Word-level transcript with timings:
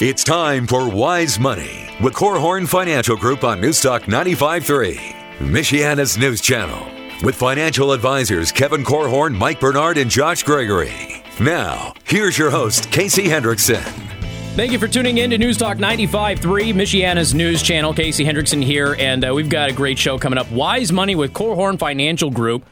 It's 0.00 0.24
time 0.24 0.66
for 0.66 0.88
Wise 0.88 1.38
Money 1.38 1.88
with 2.00 2.14
Korhorn 2.14 2.66
Financial 2.66 3.16
Group 3.16 3.44
on 3.44 3.60
Newstalk 3.60 4.00
95.3, 4.02 4.96
Michiana's 5.38 6.18
news 6.18 6.40
channel, 6.40 6.84
with 7.22 7.36
financial 7.36 7.92
advisors 7.92 8.50
Kevin 8.50 8.82
Korhorn, 8.84 9.34
Mike 9.36 9.60
Bernard, 9.60 9.98
and 9.98 10.10
Josh 10.10 10.42
Gregory. 10.42 11.22
Now, 11.40 11.92
here's 12.04 12.36
your 12.36 12.50
host, 12.50 12.90
Casey 12.90 13.24
Hendrickson. 13.24 13.82
Thank 14.56 14.72
you 14.72 14.78
for 14.78 14.88
tuning 14.88 15.18
in 15.18 15.30
to 15.30 15.38
News 15.38 15.56
Talk 15.56 15.76
95.3, 15.78 16.38
Michiana's 16.74 17.32
news 17.32 17.62
channel. 17.62 17.94
Casey 17.94 18.24
Hendrickson 18.24 18.62
here, 18.64 18.96
and 18.98 19.24
uh, 19.24 19.32
we've 19.34 19.48
got 19.48 19.70
a 19.70 19.72
great 19.72 19.98
show 19.98 20.18
coming 20.18 20.38
up. 20.38 20.50
Wise 20.50 20.90
Money 20.90 21.14
with 21.14 21.32
Korhorn 21.32 21.78
Financial 21.78 22.30
Group. 22.30 22.64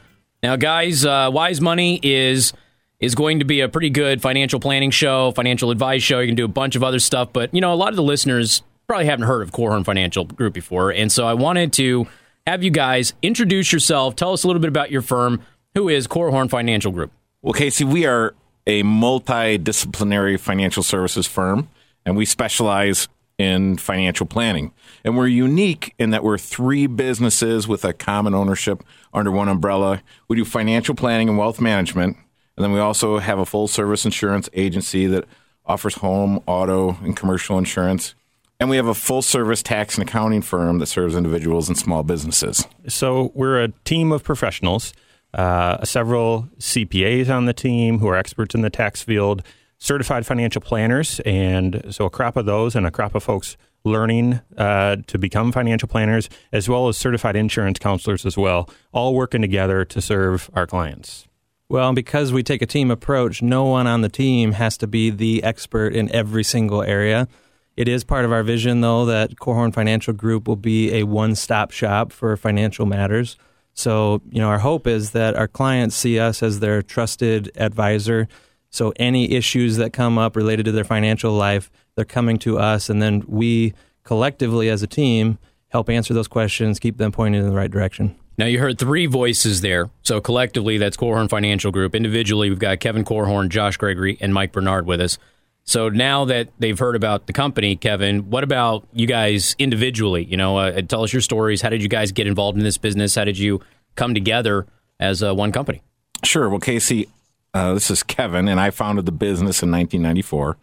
Now, 0.42 0.56
guys, 0.56 1.04
uh, 1.04 1.30
Wise 1.32 1.60
Money 1.60 2.00
is 2.02 2.52
is 3.00 3.14
going 3.14 3.38
to 3.38 3.44
be 3.44 3.60
a 3.60 3.68
pretty 3.68 3.90
good 3.90 4.20
financial 4.20 4.60
planning 4.60 4.90
show, 4.90 5.32
financial 5.32 5.70
advice 5.70 6.02
show. 6.02 6.20
You 6.20 6.28
can 6.28 6.36
do 6.36 6.44
a 6.44 6.48
bunch 6.48 6.76
of 6.76 6.82
other 6.82 6.98
stuff, 6.98 7.32
but 7.32 7.52
you 7.54 7.60
know, 7.60 7.72
a 7.72 7.74
lot 7.74 7.90
of 7.90 7.96
the 7.96 8.02
listeners 8.02 8.62
probably 8.86 9.06
haven't 9.06 9.26
heard 9.26 9.42
of 9.42 9.52
Korhorn 9.52 9.84
Financial 9.84 10.24
Group 10.24 10.52
before, 10.52 10.90
and 10.90 11.10
so 11.10 11.26
I 11.26 11.34
wanted 11.34 11.72
to 11.74 12.06
have 12.46 12.62
you 12.62 12.70
guys 12.70 13.12
introduce 13.22 13.72
yourself. 13.72 14.16
Tell 14.16 14.32
us 14.32 14.44
a 14.44 14.46
little 14.46 14.60
bit 14.60 14.68
about 14.68 14.90
your 14.90 15.02
firm. 15.02 15.42
Who 15.74 15.88
is 15.88 16.08
Korhorn 16.08 16.50
Financial 16.50 16.90
Group? 16.90 17.12
Well, 17.42 17.52
Casey, 17.52 17.84
we 17.84 18.04
are 18.06 18.34
a 18.66 18.82
multidisciplinary 18.82 20.38
financial 20.38 20.82
services 20.82 21.26
firm, 21.26 21.68
and 22.04 22.16
we 22.16 22.24
specialize 22.24 23.08
in 23.38 23.78
financial 23.78 24.26
planning. 24.26 24.72
And 25.02 25.16
we're 25.16 25.26
unique 25.26 25.94
in 25.98 26.10
that 26.10 26.22
we're 26.22 26.36
three 26.36 26.86
businesses 26.86 27.66
with 27.66 27.84
a 27.86 27.94
common 27.94 28.34
ownership 28.34 28.84
under 29.14 29.30
one 29.30 29.48
umbrella. 29.48 30.02
We 30.28 30.36
do 30.36 30.44
financial 30.44 30.94
planning 30.94 31.28
and 31.28 31.38
wealth 31.38 31.58
management 31.60 32.18
and 32.60 32.64
then 32.66 32.72
we 32.72 32.78
also 32.78 33.16
have 33.16 33.38
a 33.38 33.46
full 33.46 33.68
service 33.68 34.04
insurance 34.04 34.50
agency 34.52 35.06
that 35.06 35.24
offers 35.64 35.94
home, 35.94 36.42
auto, 36.46 36.98
and 37.02 37.16
commercial 37.16 37.56
insurance. 37.56 38.14
And 38.60 38.68
we 38.68 38.76
have 38.76 38.86
a 38.86 38.92
full 38.92 39.22
service 39.22 39.62
tax 39.62 39.96
and 39.96 40.06
accounting 40.06 40.42
firm 40.42 40.78
that 40.80 40.88
serves 40.88 41.16
individuals 41.16 41.68
and 41.68 41.78
small 41.78 42.02
businesses. 42.02 42.68
So 42.86 43.32
we're 43.34 43.62
a 43.62 43.68
team 43.86 44.12
of 44.12 44.24
professionals, 44.24 44.92
uh, 45.32 45.82
several 45.86 46.50
CPAs 46.58 47.34
on 47.34 47.46
the 47.46 47.54
team 47.54 47.98
who 47.98 48.08
are 48.08 48.16
experts 48.16 48.54
in 48.54 48.60
the 48.60 48.68
tax 48.68 49.02
field, 49.02 49.42
certified 49.78 50.26
financial 50.26 50.60
planners, 50.60 51.18
and 51.20 51.82
so 51.88 52.04
a 52.04 52.10
crop 52.10 52.36
of 52.36 52.44
those 52.44 52.76
and 52.76 52.86
a 52.86 52.90
crop 52.90 53.14
of 53.14 53.22
folks 53.22 53.56
learning 53.84 54.38
uh, 54.58 54.96
to 55.06 55.18
become 55.18 55.50
financial 55.50 55.88
planners, 55.88 56.28
as 56.52 56.68
well 56.68 56.88
as 56.88 56.98
certified 56.98 57.36
insurance 57.36 57.78
counselors 57.78 58.26
as 58.26 58.36
well, 58.36 58.68
all 58.92 59.14
working 59.14 59.40
together 59.40 59.86
to 59.86 60.02
serve 60.02 60.50
our 60.52 60.66
clients. 60.66 61.26
Well, 61.70 61.92
because 61.92 62.32
we 62.32 62.42
take 62.42 62.62
a 62.62 62.66
team 62.66 62.90
approach, 62.90 63.42
no 63.42 63.64
one 63.64 63.86
on 63.86 64.00
the 64.00 64.08
team 64.08 64.50
has 64.52 64.76
to 64.78 64.88
be 64.88 65.08
the 65.08 65.44
expert 65.44 65.94
in 65.94 66.10
every 66.10 66.42
single 66.42 66.82
area. 66.82 67.28
It 67.76 67.86
is 67.86 68.02
part 68.02 68.24
of 68.24 68.32
our 68.32 68.42
vision, 68.42 68.80
though, 68.80 69.04
that 69.04 69.36
Korhorn 69.36 69.72
Financial 69.72 70.12
Group 70.12 70.48
will 70.48 70.56
be 70.56 70.92
a 70.92 71.04
one 71.04 71.36
stop 71.36 71.70
shop 71.70 72.10
for 72.10 72.36
financial 72.36 72.86
matters. 72.86 73.36
So, 73.72 74.20
you 74.32 74.40
know, 74.40 74.48
our 74.48 74.58
hope 74.58 74.88
is 74.88 75.12
that 75.12 75.36
our 75.36 75.46
clients 75.46 75.94
see 75.94 76.18
us 76.18 76.42
as 76.42 76.58
their 76.58 76.82
trusted 76.82 77.52
advisor. 77.54 78.26
So, 78.70 78.92
any 78.96 79.30
issues 79.30 79.76
that 79.76 79.92
come 79.92 80.18
up 80.18 80.34
related 80.34 80.64
to 80.64 80.72
their 80.72 80.82
financial 80.82 81.34
life, 81.34 81.70
they're 81.94 82.04
coming 82.04 82.40
to 82.40 82.58
us, 82.58 82.90
and 82.90 83.00
then 83.00 83.22
we 83.28 83.74
collectively 84.02 84.68
as 84.68 84.82
a 84.82 84.88
team 84.88 85.38
help 85.68 85.88
answer 85.88 86.14
those 86.14 86.26
questions, 86.26 86.80
keep 86.80 86.96
them 86.96 87.12
pointed 87.12 87.38
in 87.38 87.48
the 87.48 87.54
right 87.54 87.70
direction. 87.70 88.16
Now, 88.40 88.46
you 88.46 88.58
heard 88.58 88.78
three 88.78 89.04
voices 89.04 89.60
there. 89.60 89.90
So, 90.02 90.18
collectively, 90.18 90.78
that's 90.78 90.96
Korhorn 90.96 91.28
Financial 91.28 91.70
Group. 91.70 91.94
Individually, 91.94 92.48
we've 92.48 92.58
got 92.58 92.80
Kevin 92.80 93.04
Korhorn, 93.04 93.50
Josh 93.50 93.76
Gregory, 93.76 94.16
and 94.18 94.32
Mike 94.32 94.52
Bernard 94.52 94.86
with 94.86 95.02
us. 95.02 95.18
So, 95.64 95.90
now 95.90 96.24
that 96.24 96.48
they've 96.58 96.78
heard 96.78 96.96
about 96.96 97.26
the 97.26 97.34
company, 97.34 97.76
Kevin, 97.76 98.30
what 98.30 98.42
about 98.42 98.88
you 98.94 99.06
guys 99.06 99.54
individually? 99.58 100.24
You 100.24 100.38
know, 100.38 100.56
uh, 100.56 100.80
tell 100.80 101.04
us 101.04 101.12
your 101.12 101.20
stories. 101.20 101.60
How 101.60 101.68
did 101.68 101.82
you 101.82 101.88
guys 101.90 102.12
get 102.12 102.26
involved 102.26 102.56
in 102.56 102.64
this 102.64 102.78
business? 102.78 103.14
How 103.14 103.24
did 103.24 103.36
you 103.36 103.60
come 103.94 104.14
together 104.14 104.66
as 104.98 105.22
uh, 105.22 105.34
one 105.34 105.52
company? 105.52 105.82
Sure. 106.24 106.48
Well, 106.48 106.60
Casey, 106.60 107.10
uh, 107.52 107.74
this 107.74 107.90
is 107.90 108.02
Kevin, 108.02 108.48
and 108.48 108.58
I 108.58 108.70
founded 108.70 109.04
the 109.04 109.12
business 109.12 109.62
in 109.62 109.70
1994. 109.70 110.56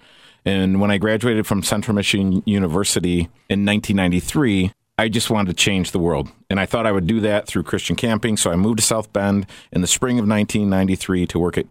And 0.46 0.82
when 0.82 0.90
I 0.90 0.98
graduated 0.98 1.46
from 1.46 1.62
Central 1.62 1.94
Michigan 1.94 2.42
University 2.48 3.30
in 3.50 3.68
1993, 3.68 4.72
I 4.98 5.10
just 5.10 5.30
wanted 5.30 5.56
to 5.56 5.64
change 5.64 5.92
the 5.92 6.00
world. 6.00 6.30
And 6.50 6.60
I 6.60 6.66
thought 6.66 6.88
I 6.88 6.92
would 6.92 7.06
do 7.06 7.20
that 7.22 7.48
through 7.48 7.64
Christian 7.64 7.96
camping. 7.96 8.36
So 8.36 8.52
I 8.52 8.56
moved 8.56 8.80
to 8.80 8.86
South 8.86 9.14
Bend 9.14 9.46
in 9.72 9.82
the 9.82 9.88
spring 9.88 10.18
of 10.18 10.28
1993 10.28 11.28
to 11.28 11.40
work 11.40 11.58
at 11.58 11.68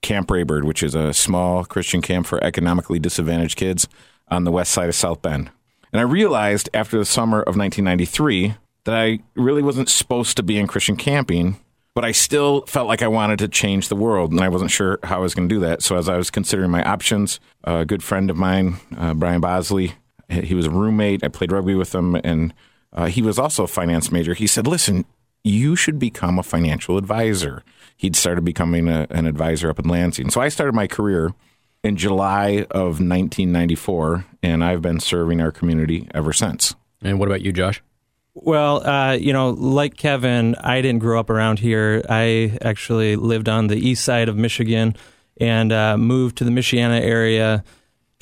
Camp 0.00 0.28
Raybird, 0.28 0.64
which 0.64 0.82
is 0.82 0.94
a 0.94 1.12
small 1.12 1.64
Christian 1.64 2.00
camp 2.00 2.26
for 2.26 2.42
economically 2.42 2.98
disadvantaged 2.98 3.56
kids 3.56 3.86
on 4.28 4.44
the 4.44 4.50
west 4.50 4.72
side 4.72 4.88
of 4.88 4.94
South 4.94 5.20
Bend. 5.22 5.50
And 5.92 6.00
I 6.00 6.04
realized 6.04 6.70
after 6.72 6.98
the 6.98 7.04
summer 7.04 7.40
of 7.40 7.56
1993 7.56 8.54
that 8.84 8.94
I 8.94 9.20
really 9.34 9.62
wasn't 9.62 9.88
supposed 9.88 10.36
to 10.38 10.42
be 10.42 10.58
in 10.58 10.66
Christian 10.66 10.96
camping, 10.96 11.60
but 11.94 12.04
I 12.04 12.12
still 12.12 12.64
felt 12.66 12.88
like 12.88 13.02
I 13.02 13.08
wanted 13.08 13.38
to 13.40 13.48
change 13.48 13.88
the 13.88 13.96
world. 13.96 14.32
And 14.32 14.40
I 14.40 14.48
wasn't 14.48 14.70
sure 14.70 14.98
how 15.02 15.16
I 15.16 15.20
was 15.20 15.34
going 15.34 15.48
to 15.48 15.54
do 15.54 15.60
that. 15.60 15.82
So 15.82 15.96
as 15.96 16.08
I 16.08 16.16
was 16.16 16.30
considering 16.30 16.70
my 16.70 16.82
options, 16.82 17.38
a 17.64 17.84
good 17.84 18.02
friend 18.02 18.30
of 18.30 18.36
mine, 18.38 18.76
uh, 18.96 19.12
Brian 19.12 19.42
Bosley, 19.42 19.92
he 20.32 20.54
was 20.54 20.66
a 20.66 20.70
roommate. 20.70 21.24
I 21.24 21.28
played 21.28 21.52
rugby 21.52 21.74
with 21.74 21.94
him, 21.94 22.14
and 22.16 22.52
uh, 22.92 23.06
he 23.06 23.22
was 23.22 23.38
also 23.38 23.64
a 23.64 23.68
finance 23.68 24.10
major. 24.10 24.34
He 24.34 24.46
said, 24.46 24.66
"Listen, 24.66 25.04
you 25.44 25.76
should 25.76 25.98
become 25.98 26.38
a 26.38 26.42
financial 26.42 26.96
advisor." 26.98 27.62
He'd 27.96 28.16
started 28.16 28.44
becoming 28.44 28.88
a, 28.88 29.06
an 29.10 29.26
advisor 29.26 29.70
up 29.70 29.78
in 29.78 29.88
Lansing. 29.88 30.30
So 30.30 30.40
I 30.40 30.48
started 30.48 30.74
my 30.74 30.86
career 30.86 31.32
in 31.84 31.96
July 31.96 32.66
of 32.70 33.00
1994, 33.00 34.24
and 34.42 34.64
I've 34.64 34.82
been 34.82 35.00
serving 35.00 35.40
our 35.40 35.52
community 35.52 36.08
ever 36.12 36.32
since. 36.32 36.74
And 37.02 37.18
what 37.18 37.28
about 37.28 37.42
you, 37.42 37.52
Josh? 37.52 37.82
Well, 38.34 38.86
uh, 38.86 39.12
you 39.12 39.32
know, 39.32 39.50
like 39.50 39.96
Kevin, 39.96 40.54
I 40.56 40.80
didn't 40.80 41.00
grow 41.00 41.20
up 41.20 41.28
around 41.28 41.58
here. 41.58 42.02
I 42.08 42.56
actually 42.62 43.16
lived 43.16 43.48
on 43.48 43.66
the 43.66 43.76
east 43.76 44.04
side 44.04 44.28
of 44.28 44.36
Michigan 44.36 44.96
and 45.38 45.72
uh, 45.72 45.98
moved 45.98 46.38
to 46.38 46.44
the 46.44 46.50
Michiana 46.50 47.00
area 47.00 47.62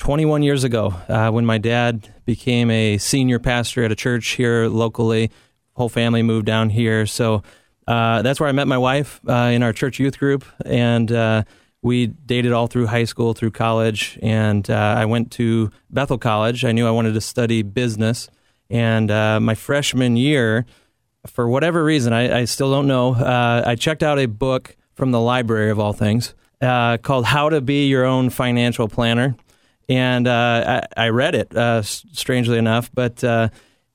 21 0.01 0.41
years 0.41 0.63
ago 0.63 0.95
uh, 1.09 1.29
when 1.29 1.45
my 1.45 1.59
dad 1.59 2.11
became 2.25 2.71
a 2.71 2.97
senior 2.97 3.37
pastor 3.37 3.83
at 3.83 3.91
a 3.91 3.95
church 3.95 4.29
here 4.29 4.65
locally. 4.65 5.29
Whole 5.73 5.89
family 5.89 6.23
moved 6.23 6.47
down 6.47 6.71
here, 6.71 7.05
so 7.05 7.43
uh, 7.85 8.23
that's 8.23 8.39
where 8.39 8.49
I 8.49 8.51
met 8.51 8.67
my 8.67 8.79
wife 8.79 9.21
uh, 9.29 9.51
in 9.53 9.61
our 9.61 9.71
church 9.71 9.99
youth 9.99 10.17
group, 10.17 10.43
and 10.65 11.11
uh, 11.11 11.43
we 11.83 12.07
dated 12.07 12.51
all 12.51 12.65
through 12.65 12.87
high 12.87 13.03
school, 13.03 13.35
through 13.35 13.51
college, 13.51 14.17
and 14.23 14.67
uh, 14.71 14.95
I 14.97 15.05
went 15.05 15.31
to 15.33 15.69
Bethel 15.91 16.17
College. 16.17 16.65
I 16.65 16.71
knew 16.71 16.87
I 16.87 16.91
wanted 16.91 17.13
to 17.13 17.21
study 17.21 17.61
business, 17.61 18.27
and 18.71 19.11
uh, 19.11 19.39
my 19.39 19.53
freshman 19.53 20.17
year, 20.17 20.65
for 21.27 21.47
whatever 21.47 21.83
reason, 21.83 22.11
I, 22.11 22.39
I 22.39 22.45
still 22.45 22.71
don't 22.71 22.87
know, 22.87 23.13
I 23.13 23.75
checked 23.75 24.01
out 24.01 24.17
a 24.17 24.25
book 24.25 24.75
from 24.95 25.11
the 25.11 25.21
library 25.21 25.69
of 25.69 25.79
all 25.79 25.93
things 25.93 26.33
called 26.59 27.25
"How 27.25 27.49
to 27.49 27.61
Be 27.61 27.87
Your 27.87 28.03
Own 28.03 28.31
Financial 28.31 28.87
Planner." 28.87 29.35
And 29.91 30.25
uh, 30.25 30.87
I, 30.95 31.05
I, 31.05 31.09
read 31.09 31.35
it, 31.35 31.53
uh, 31.53 31.81
strangely 31.81 32.57
enough, 32.57 32.89
but 32.93 33.21
uh, 33.25 33.49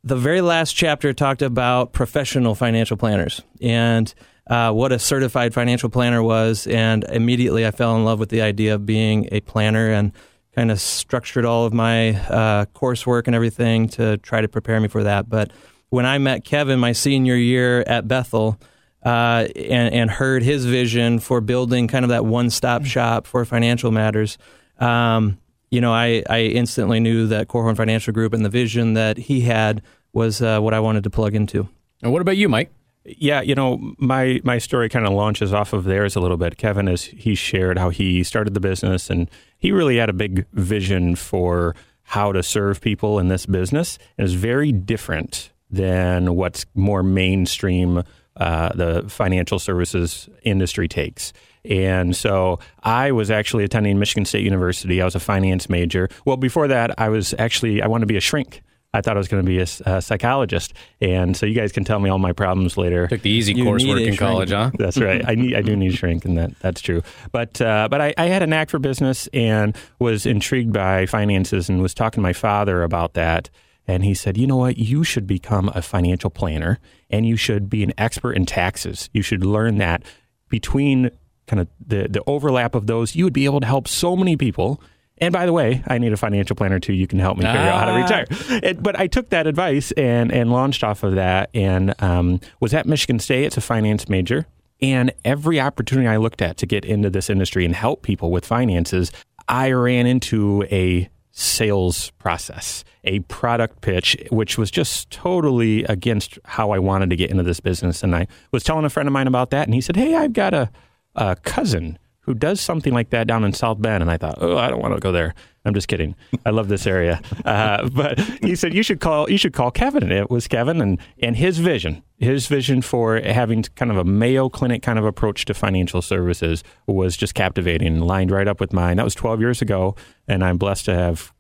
the 0.05 0.15
very 0.15 0.43
last 0.43 0.73
chapter 0.73 1.15
talked 1.15 1.41
about 1.41 1.95
professional 1.95 2.55
financial 2.55 2.99
planners 2.99 3.41
and 3.63 4.13
uh, 4.47 4.73
what 4.73 4.93
a 4.93 4.99
certified 4.99 5.55
financial 5.55 5.89
planner 5.89 6.23
was. 6.23 6.67
And 6.67 7.05
immediately 7.05 7.67
I 7.67 7.71
fell 7.71 7.97
in 7.97 8.05
love 8.05 8.19
with 8.19 8.29
the 8.29 8.43
idea 8.43 8.75
of 8.75 8.85
being 8.85 9.31
a 9.33 9.41
planner 9.41 9.91
and 9.91 10.13
kind 10.55 10.71
of 10.71 10.83
structured 10.83 11.47
all 11.47 11.65
of 11.65 11.73
my 11.73 12.11
uh, 12.11 12.67
coursework 12.67 13.27
and 13.27 13.35
everything 13.35 13.89
to 13.89 14.19
try 14.19 14.43
to 14.43 14.49
prepare 14.49 14.79
me 14.79 14.89
for 14.89 15.03
that. 15.05 15.31
But 15.31 15.51
when 15.89 16.05
I 16.05 16.19
met 16.19 16.45
Kevin 16.45 16.79
my 16.79 16.93
senior 16.93 17.37
year 17.37 17.81
at 17.87 18.07
Bethel, 18.07 18.61
uh, 19.03 19.47
and, 19.57 19.95
and, 19.95 20.11
heard 20.11 20.43
his 20.43 20.65
vision 20.65 21.21
for 21.21 21.41
building 21.41 21.87
kind 21.87 22.05
of 22.05 22.09
that 22.09 22.25
one 22.25 22.51
stop 22.51 22.85
shop 22.85 23.25
for 23.25 23.45
financial 23.45 23.93
matters. 23.93 24.37
Um, 24.81 25.39
you 25.77 25.83
know, 25.83 25.93
I, 25.93 26.23
I 26.31 26.41
instantly 26.41 27.01
knew 27.01 27.27
that 27.27 27.49
Korhorn 27.49 27.77
Financial 27.77 28.11
Group 28.11 28.33
and 28.33 28.43
the 28.43 28.49
vision 28.49 28.95
that 28.95 29.19
he 29.19 29.43
had 29.43 29.83
was 30.15 30.41
uh, 30.41 30.59
what 30.59 30.73
I 30.73 30.81
wanted 30.81 31.05
to 31.05 31.11
plug 31.11 31.35
into. 31.35 31.69
And 32.03 32.15
what 32.15 32.23
about 32.23 32.39
you, 32.39 32.49
Mike? 32.49 32.73
Yeah, 33.05 33.43
you 33.43 33.55
know, 33.55 33.93
my 33.99 34.41
my 34.43 34.57
story 34.57 34.89
kind 34.89 35.07
of 35.07 35.13
launches 35.13 35.53
off 35.53 35.75
of 35.75 35.85
theirs 35.85 36.17
a 36.17 36.21
little 36.21 36.39
bit. 36.39 36.57
Kevin, 36.57 36.89
as 36.89 37.05
he 37.05 37.35
shared 37.35 37.77
how 37.77 37.91
he 37.91 38.25
started 38.25 38.55
the 38.55 38.61
business, 38.61 39.11
and 39.11 39.31
he 39.59 39.71
really 39.71 39.99
had 39.99 40.09
a 40.09 40.15
big 40.15 40.47
vision 40.55 41.15
for 41.15 41.77
how 42.05 42.33
to 42.33 42.43
serve 42.43 42.81
people 42.81 43.19
in 43.19 43.29
this 43.29 43.45
business, 43.45 43.99
and 44.17 44.25
it's 44.25 44.35
very 44.35 44.73
different 44.73 45.53
than 45.71 46.37
what's 46.37 46.65
more 46.75 47.03
mainstream 47.03 48.03
uh, 48.39 48.71
the 48.75 49.05
financial 49.09 49.59
services 49.59 50.31
industry 50.43 50.89
takes. 50.89 51.35
And 51.69 52.15
so 52.15 52.59
I 52.83 53.13
was 53.13 53.31
actually 53.31 53.65
attending 53.65 53.99
Michigan 53.99 54.25
State 54.25 54.45
University. 54.45 55.01
I 55.01 55.05
was 55.05 55.15
a 55.15 55.21
finance 55.21 55.69
major. 55.69 56.09
Well, 56.25 56.37
before 56.37 56.69
that, 56.69 56.99
I 56.99 57.09
was 57.09 57.35
actually, 57.39 57.83
I 57.83 57.87
wanted 57.87 58.03
to 58.03 58.13
be 58.13 58.17
a 58.17 58.21
shrink. 58.21 58.63
I 58.95 59.03
thought 59.03 59.17
I 59.17 59.19
was 59.19 59.29
going 59.29 59.45
to 59.45 59.47
be 59.47 59.59
a, 59.59 59.67
a, 59.85 60.01
psychologist. 60.01 60.73
And 61.01 61.37
so 61.37 61.45
you 61.45 61.55
guys 61.55 61.71
can 61.71 61.85
tell 61.85 62.01
me 62.01 62.09
all 62.09 62.19
my 62.19 62.33
problems 62.33 62.79
later. 62.79 63.07
Took 63.07 63.23
the 63.23 63.31
easy 63.31 63.53
you 63.53 63.65
coursework 63.65 64.07
in 64.07 64.17
college, 64.17 64.51
huh? 64.51 64.71
That's 64.79 64.97
right. 64.97 65.23
I 65.27 65.35
need 65.35 65.55
I 65.55 65.61
do 65.61 65.77
need 65.77 65.93
a 65.93 65.97
shrink, 65.97 66.25
and 66.25 66.39
that 66.39 66.59
that's 66.61 66.81
true. 66.81 67.03
But 67.31 67.61
uh, 67.61 67.89
but 67.91 68.01
I, 68.01 68.15
I 68.17 68.27
had 68.27 68.43
a 68.43 68.47
knack 68.47 68.71
for 68.71 68.79
business 68.79 69.29
and 69.35 69.77
was 69.99 70.25
intrigued 70.25 70.73
by 70.73 71.05
finances 71.05 71.69
and 71.69 71.83
was 71.83 71.93
talking 71.93 72.19
to 72.19 72.23
my 72.23 72.33
father 72.33 72.83
about 72.83 73.13
that. 73.15 73.51
And 73.87 74.05
he 74.05 74.15
said, 74.15 74.37
you 74.37 74.47
know 74.47 74.57
what? 74.57 74.79
You 74.79 75.05
should 75.05 75.27
become 75.27 75.71
a 75.75 75.83
financial 75.83 76.31
planner 76.31 76.81
and 77.09 77.27
you 77.27 77.37
should 77.37 77.71
be 77.71 77.85
an 77.85 77.93
expert 77.99 78.33
in 78.33 78.45
taxes. 78.45 79.09
You 79.13 79.23
should 79.23 79.45
learn 79.45 79.79
that 79.79 80.03
between 80.49 81.11
kind 81.47 81.61
of 81.61 81.69
the, 81.85 82.09
the 82.09 82.23
overlap 82.27 82.75
of 82.75 82.87
those, 82.87 83.15
you 83.15 83.25
would 83.25 83.33
be 83.33 83.45
able 83.45 83.61
to 83.61 83.67
help 83.67 83.89
so 83.89 84.17
many 84.17 84.37
people. 84.37 84.81
And 85.19 85.33
by 85.33 85.47
the 85.47 85.53
way, 85.53 85.83
I 85.87 85.99
need 85.99 86.13
a 86.13 86.17
financial 86.17 86.57
planner 86.57 86.79
too. 86.79 86.93
You 86.93 87.07
can 87.07 87.19
help 87.19 87.39
me 87.39 87.45
figure 87.45 87.61
ah. 87.61 87.69
out 87.69 87.79
how 87.79 87.85
to 87.87 87.93
ah. 87.93 88.03
retire. 88.03 88.61
It, 88.63 88.83
but 88.83 88.99
I 88.99 89.07
took 89.07 89.31
that 89.31 89.47
advice 89.47 89.93
and, 89.93 90.33
and 90.33 90.51
launched 90.51 90.85
off 90.85 91.03
of 91.03 91.15
that 91.15 91.51
and 91.55 91.95
um, 92.03 92.41
was 92.61 92.75
at 92.75 92.87
Michigan 92.87 93.19
State. 93.19 93.45
It's 93.45 93.57
a 93.57 93.63
finance 93.63 94.09
major. 94.09 94.47
And 94.83 95.13
every 95.25 95.59
opportunity 95.59 96.07
I 96.07 96.19
looked 96.19 96.43
at 96.43 96.59
to 96.59 96.67
get 96.67 96.85
into 96.85 97.09
this 97.09 97.31
industry 97.31 97.65
and 97.65 97.75
help 97.75 98.03
people 98.03 98.31
with 98.31 98.45
finances, 98.45 99.11
I 99.49 99.71
ran 99.71 100.07
into 100.07 100.65
a 100.65 101.09
sales 101.31 102.11
process, 102.13 102.83
a 103.05 103.21
product 103.21 103.83
pitch, 103.83 104.17
which 104.31 104.57
was 104.57 104.71
just 104.71 105.11
totally 105.11 105.85
against 105.85 106.39
how 106.45 106.71
I 106.71 106.79
wanted 106.79 107.11
to 107.11 107.17
get 107.17 107.31
into 107.31 107.43
this 107.43 107.61
business. 107.61 108.03
And 108.03 108.17
I 108.17 108.27
was 108.53 108.65
telling 108.65 108.85
a 108.85 108.91
friend 108.91 109.07
of 109.07 109.13
mine 109.13 109.27
about 109.27 109.51
that, 109.51 109.67
and 109.67 109.75
he 109.75 109.81
said, 109.81 109.97
Hey, 109.97 110.15
I've 110.15 110.33
got 110.33 110.55
a, 110.55 110.71
a 111.17 111.37
cousin 111.37 111.99
who 112.21 112.35
does 112.35 112.61
something 112.61 112.93
like 112.93 113.11
that 113.11 113.27
down 113.27 113.45
in 113.45 113.53
South 113.53 113.81
Bend. 113.81 114.03
And 114.03 114.11
I 114.11 114.17
thought, 114.17 114.39
oh, 114.41 114.59
I 114.59 114.69
don't 114.69 114.83
want 114.83 114.95
to 114.95 115.01
go 115.01 115.13
there. 115.13 115.33
I'm 115.65 115.75
just 115.75 115.89
kidding. 115.89 116.15
I 116.45 116.51
love 116.51 116.69
this 116.69 116.87
area. 116.87 117.21
Uh, 117.45 117.89
but 117.93 118.19
he 118.43 118.57
said 118.57 118.75
you 118.75 118.83
should 118.83 119.01
call 119.01 119.31
you 119.31 119.39
should 119.39 119.53
call 119.53 119.71
Kevin. 119.71 120.03
And 120.03 120.13
it 120.13 120.31
was 120.31 120.47
Kevin 120.49 120.81
and 120.81 120.99
and 121.23 121.37
his 121.37 121.59
vision, 121.59 122.03
his 122.19 122.47
vision 122.47 122.83
for 122.83 123.21
having 123.21 123.63
kind 123.63 123.91
of 123.91 123.97
a 123.97 124.05
Mayo 124.05 124.49
Clinic 124.49 124.83
kind 124.83 124.99
of 124.99 125.05
approach 125.05 125.45
to 125.47 125.55
financial 125.55 126.03
services 126.03 126.63
was 126.87 127.17
just 127.17 127.35
captivating 127.35 127.89
and 127.89 128.07
lined 128.07 128.31
right 128.31 128.49
up 128.49 128.61
with 128.61 128.73
mine. 128.73 128.97
That 128.97 129.05
was 129.05 129.15
12 129.15 129.41
years 129.41 129.63
ago, 129.63 129.95
and 130.29 130.45
I'm 130.45 130.59
blessed 130.59 130.85
to 130.87 130.95
have 130.95 131.33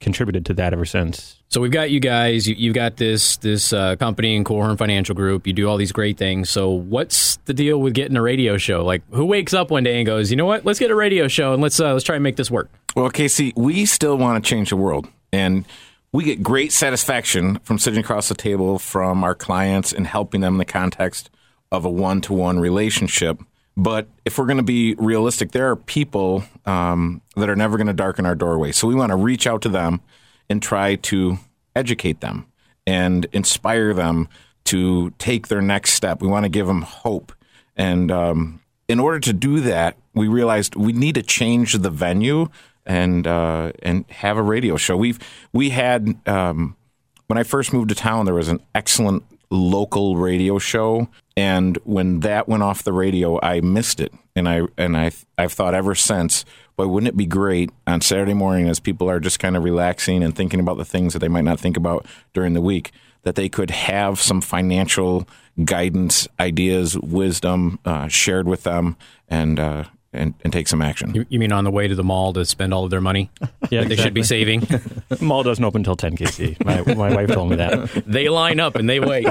contributed 0.00 0.46
to 0.46 0.54
that 0.54 0.72
ever 0.72 0.84
since. 0.84 1.37
So 1.50 1.62
we've 1.62 1.72
got 1.72 1.90
you 1.90 1.98
guys. 1.98 2.46
You, 2.46 2.68
have 2.68 2.74
got 2.74 2.96
this 2.96 3.38
this 3.38 3.72
uh, 3.72 3.96
company 3.96 4.36
in 4.36 4.44
Korhorn 4.44 4.76
Financial 4.76 5.14
Group. 5.14 5.46
You 5.46 5.54
do 5.54 5.66
all 5.66 5.78
these 5.78 5.92
great 5.92 6.18
things. 6.18 6.50
So 6.50 6.70
what's 6.70 7.36
the 7.46 7.54
deal 7.54 7.80
with 7.80 7.94
getting 7.94 8.16
a 8.18 8.22
radio 8.22 8.58
show? 8.58 8.84
Like, 8.84 9.02
who 9.12 9.24
wakes 9.24 9.54
up 9.54 9.70
one 9.70 9.82
day 9.82 9.96
and 9.96 10.06
goes, 10.06 10.30
you 10.30 10.36
know 10.36 10.44
what? 10.44 10.66
Let's 10.66 10.78
get 10.78 10.90
a 10.90 10.94
radio 10.94 11.26
show 11.26 11.54
and 11.54 11.62
let's 11.62 11.80
uh, 11.80 11.94
let's 11.94 12.04
try 12.04 12.16
and 12.16 12.22
make 12.22 12.36
this 12.36 12.50
work. 12.50 12.70
Well, 12.94 13.08
Casey, 13.08 13.54
we 13.56 13.86
still 13.86 14.18
want 14.18 14.42
to 14.42 14.48
change 14.48 14.68
the 14.68 14.76
world, 14.76 15.08
and 15.32 15.64
we 16.12 16.24
get 16.24 16.42
great 16.42 16.70
satisfaction 16.72 17.60
from 17.60 17.78
sitting 17.78 18.00
across 18.00 18.28
the 18.28 18.34
table 18.34 18.78
from 18.78 19.24
our 19.24 19.34
clients 19.34 19.92
and 19.92 20.06
helping 20.06 20.42
them 20.42 20.54
in 20.54 20.58
the 20.58 20.64
context 20.66 21.30
of 21.72 21.86
a 21.86 21.90
one 21.90 22.20
to 22.22 22.34
one 22.34 22.58
relationship. 22.58 23.40
But 23.74 24.08
if 24.26 24.36
we're 24.36 24.46
going 24.46 24.58
to 24.58 24.62
be 24.62 24.96
realistic, 24.96 25.52
there 25.52 25.70
are 25.70 25.76
people 25.76 26.44
um, 26.66 27.22
that 27.36 27.48
are 27.48 27.56
never 27.56 27.78
going 27.78 27.86
to 27.86 27.92
darken 27.92 28.26
our 28.26 28.34
doorway. 28.34 28.72
So 28.72 28.88
we 28.88 28.94
want 28.94 29.10
to 29.10 29.16
reach 29.16 29.46
out 29.46 29.62
to 29.62 29.68
them 29.68 30.00
and 30.48 30.62
try 30.62 30.96
to 30.96 31.38
educate 31.74 32.20
them 32.20 32.46
and 32.86 33.26
inspire 33.32 33.92
them 33.92 34.28
to 34.64 35.10
take 35.18 35.48
their 35.48 35.62
next 35.62 35.92
step. 35.92 36.20
We 36.20 36.28
want 36.28 36.44
to 36.44 36.48
give 36.48 36.66
them 36.66 36.82
hope. 36.82 37.32
And 37.76 38.10
um, 38.10 38.60
in 38.88 39.00
order 39.00 39.20
to 39.20 39.32
do 39.32 39.60
that, 39.60 39.96
we 40.14 40.28
realized 40.28 40.74
we 40.74 40.92
need 40.92 41.14
to 41.14 41.22
change 41.22 41.74
the 41.74 41.90
venue 41.90 42.48
and 42.84 43.26
uh, 43.26 43.72
and 43.82 44.04
have 44.10 44.36
a 44.36 44.42
radio 44.42 44.76
show. 44.76 44.96
We've 44.96 45.18
we 45.52 45.70
had 45.70 46.16
um, 46.26 46.76
when 47.26 47.38
I 47.38 47.42
first 47.42 47.72
moved 47.72 47.90
to 47.90 47.94
town, 47.94 48.24
there 48.24 48.34
was 48.34 48.48
an 48.48 48.60
excellent 48.74 49.24
local 49.50 50.16
radio 50.16 50.58
show 50.58 51.08
and 51.36 51.78
when 51.84 52.20
that 52.20 52.48
went 52.48 52.62
off 52.62 52.82
the 52.82 52.92
radio 52.92 53.40
I 53.42 53.60
missed 53.60 53.98
it 53.98 54.12
and 54.36 54.48
I 54.48 54.62
and 54.76 54.96
I 54.96 55.10
I've 55.38 55.52
thought 55.52 55.74
ever 55.74 55.94
since 55.94 56.44
boy 56.78 56.86
wouldn't 56.86 57.08
it 57.08 57.16
be 57.16 57.26
great 57.26 57.70
on 57.86 58.00
Saturday 58.00 58.34
morning 58.34 58.68
as 58.68 58.78
people 58.78 59.10
are 59.10 59.18
just 59.18 59.40
kind 59.40 59.56
of 59.56 59.64
relaxing 59.64 60.22
and 60.22 60.34
thinking 60.34 60.60
about 60.60 60.78
the 60.78 60.84
things 60.84 61.12
that 61.12 61.18
they 61.18 61.28
might 61.28 61.44
not 61.44 61.58
think 61.58 61.76
about 61.76 62.06
during 62.32 62.54
the 62.54 62.60
week 62.60 62.92
that 63.24 63.34
they 63.34 63.48
could 63.48 63.70
have 63.70 64.20
some 64.20 64.40
financial 64.40 65.28
guidance 65.64 66.28
ideas 66.38 66.96
wisdom 67.00 67.80
uh, 67.84 68.06
shared 68.06 68.46
with 68.46 68.62
them 68.62 68.96
and 69.28 69.58
uh, 69.58 69.84
and, 70.10 70.32
and 70.42 70.52
take 70.52 70.68
some 70.68 70.80
action. 70.80 71.14
You, 71.14 71.26
you, 71.28 71.38
mean 71.38 71.52
on 71.52 71.64
the 71.64 71.70
way 71.70 71.86
to 71.86 71.94
the 71.94 72.02
mall 72.02 72.32
to 72.32 72.46
spend 72.46 72.72
all 72.72 72.84
of 72.84 72.90
their 72.90 73.00
money? 73.00 73.30
yeah, 73.70 73.82
exactly. 73.82 73.88
they 73.88 74.02
should 74.02 74.14
be 74.14 74.22
saving. 74.22 74.66
mall 75.20 75.42
doesn't 75.42 75.62
open 75.62 75.80
until 75.80 75.96
10 75.96 76.16
Casey. 76.16 76.56
My, 76.64 76.80
my 76.94 77.14
wife 77.14 77.30
told 77.30 77.50
me 77.50 77.56
that. 77.56 78.04
they 78.06 78.30
line 78.30 78.58
up 78.58 78.76
and 78.76 78.88
they 78.88 79.00
wait. 79.00 79.28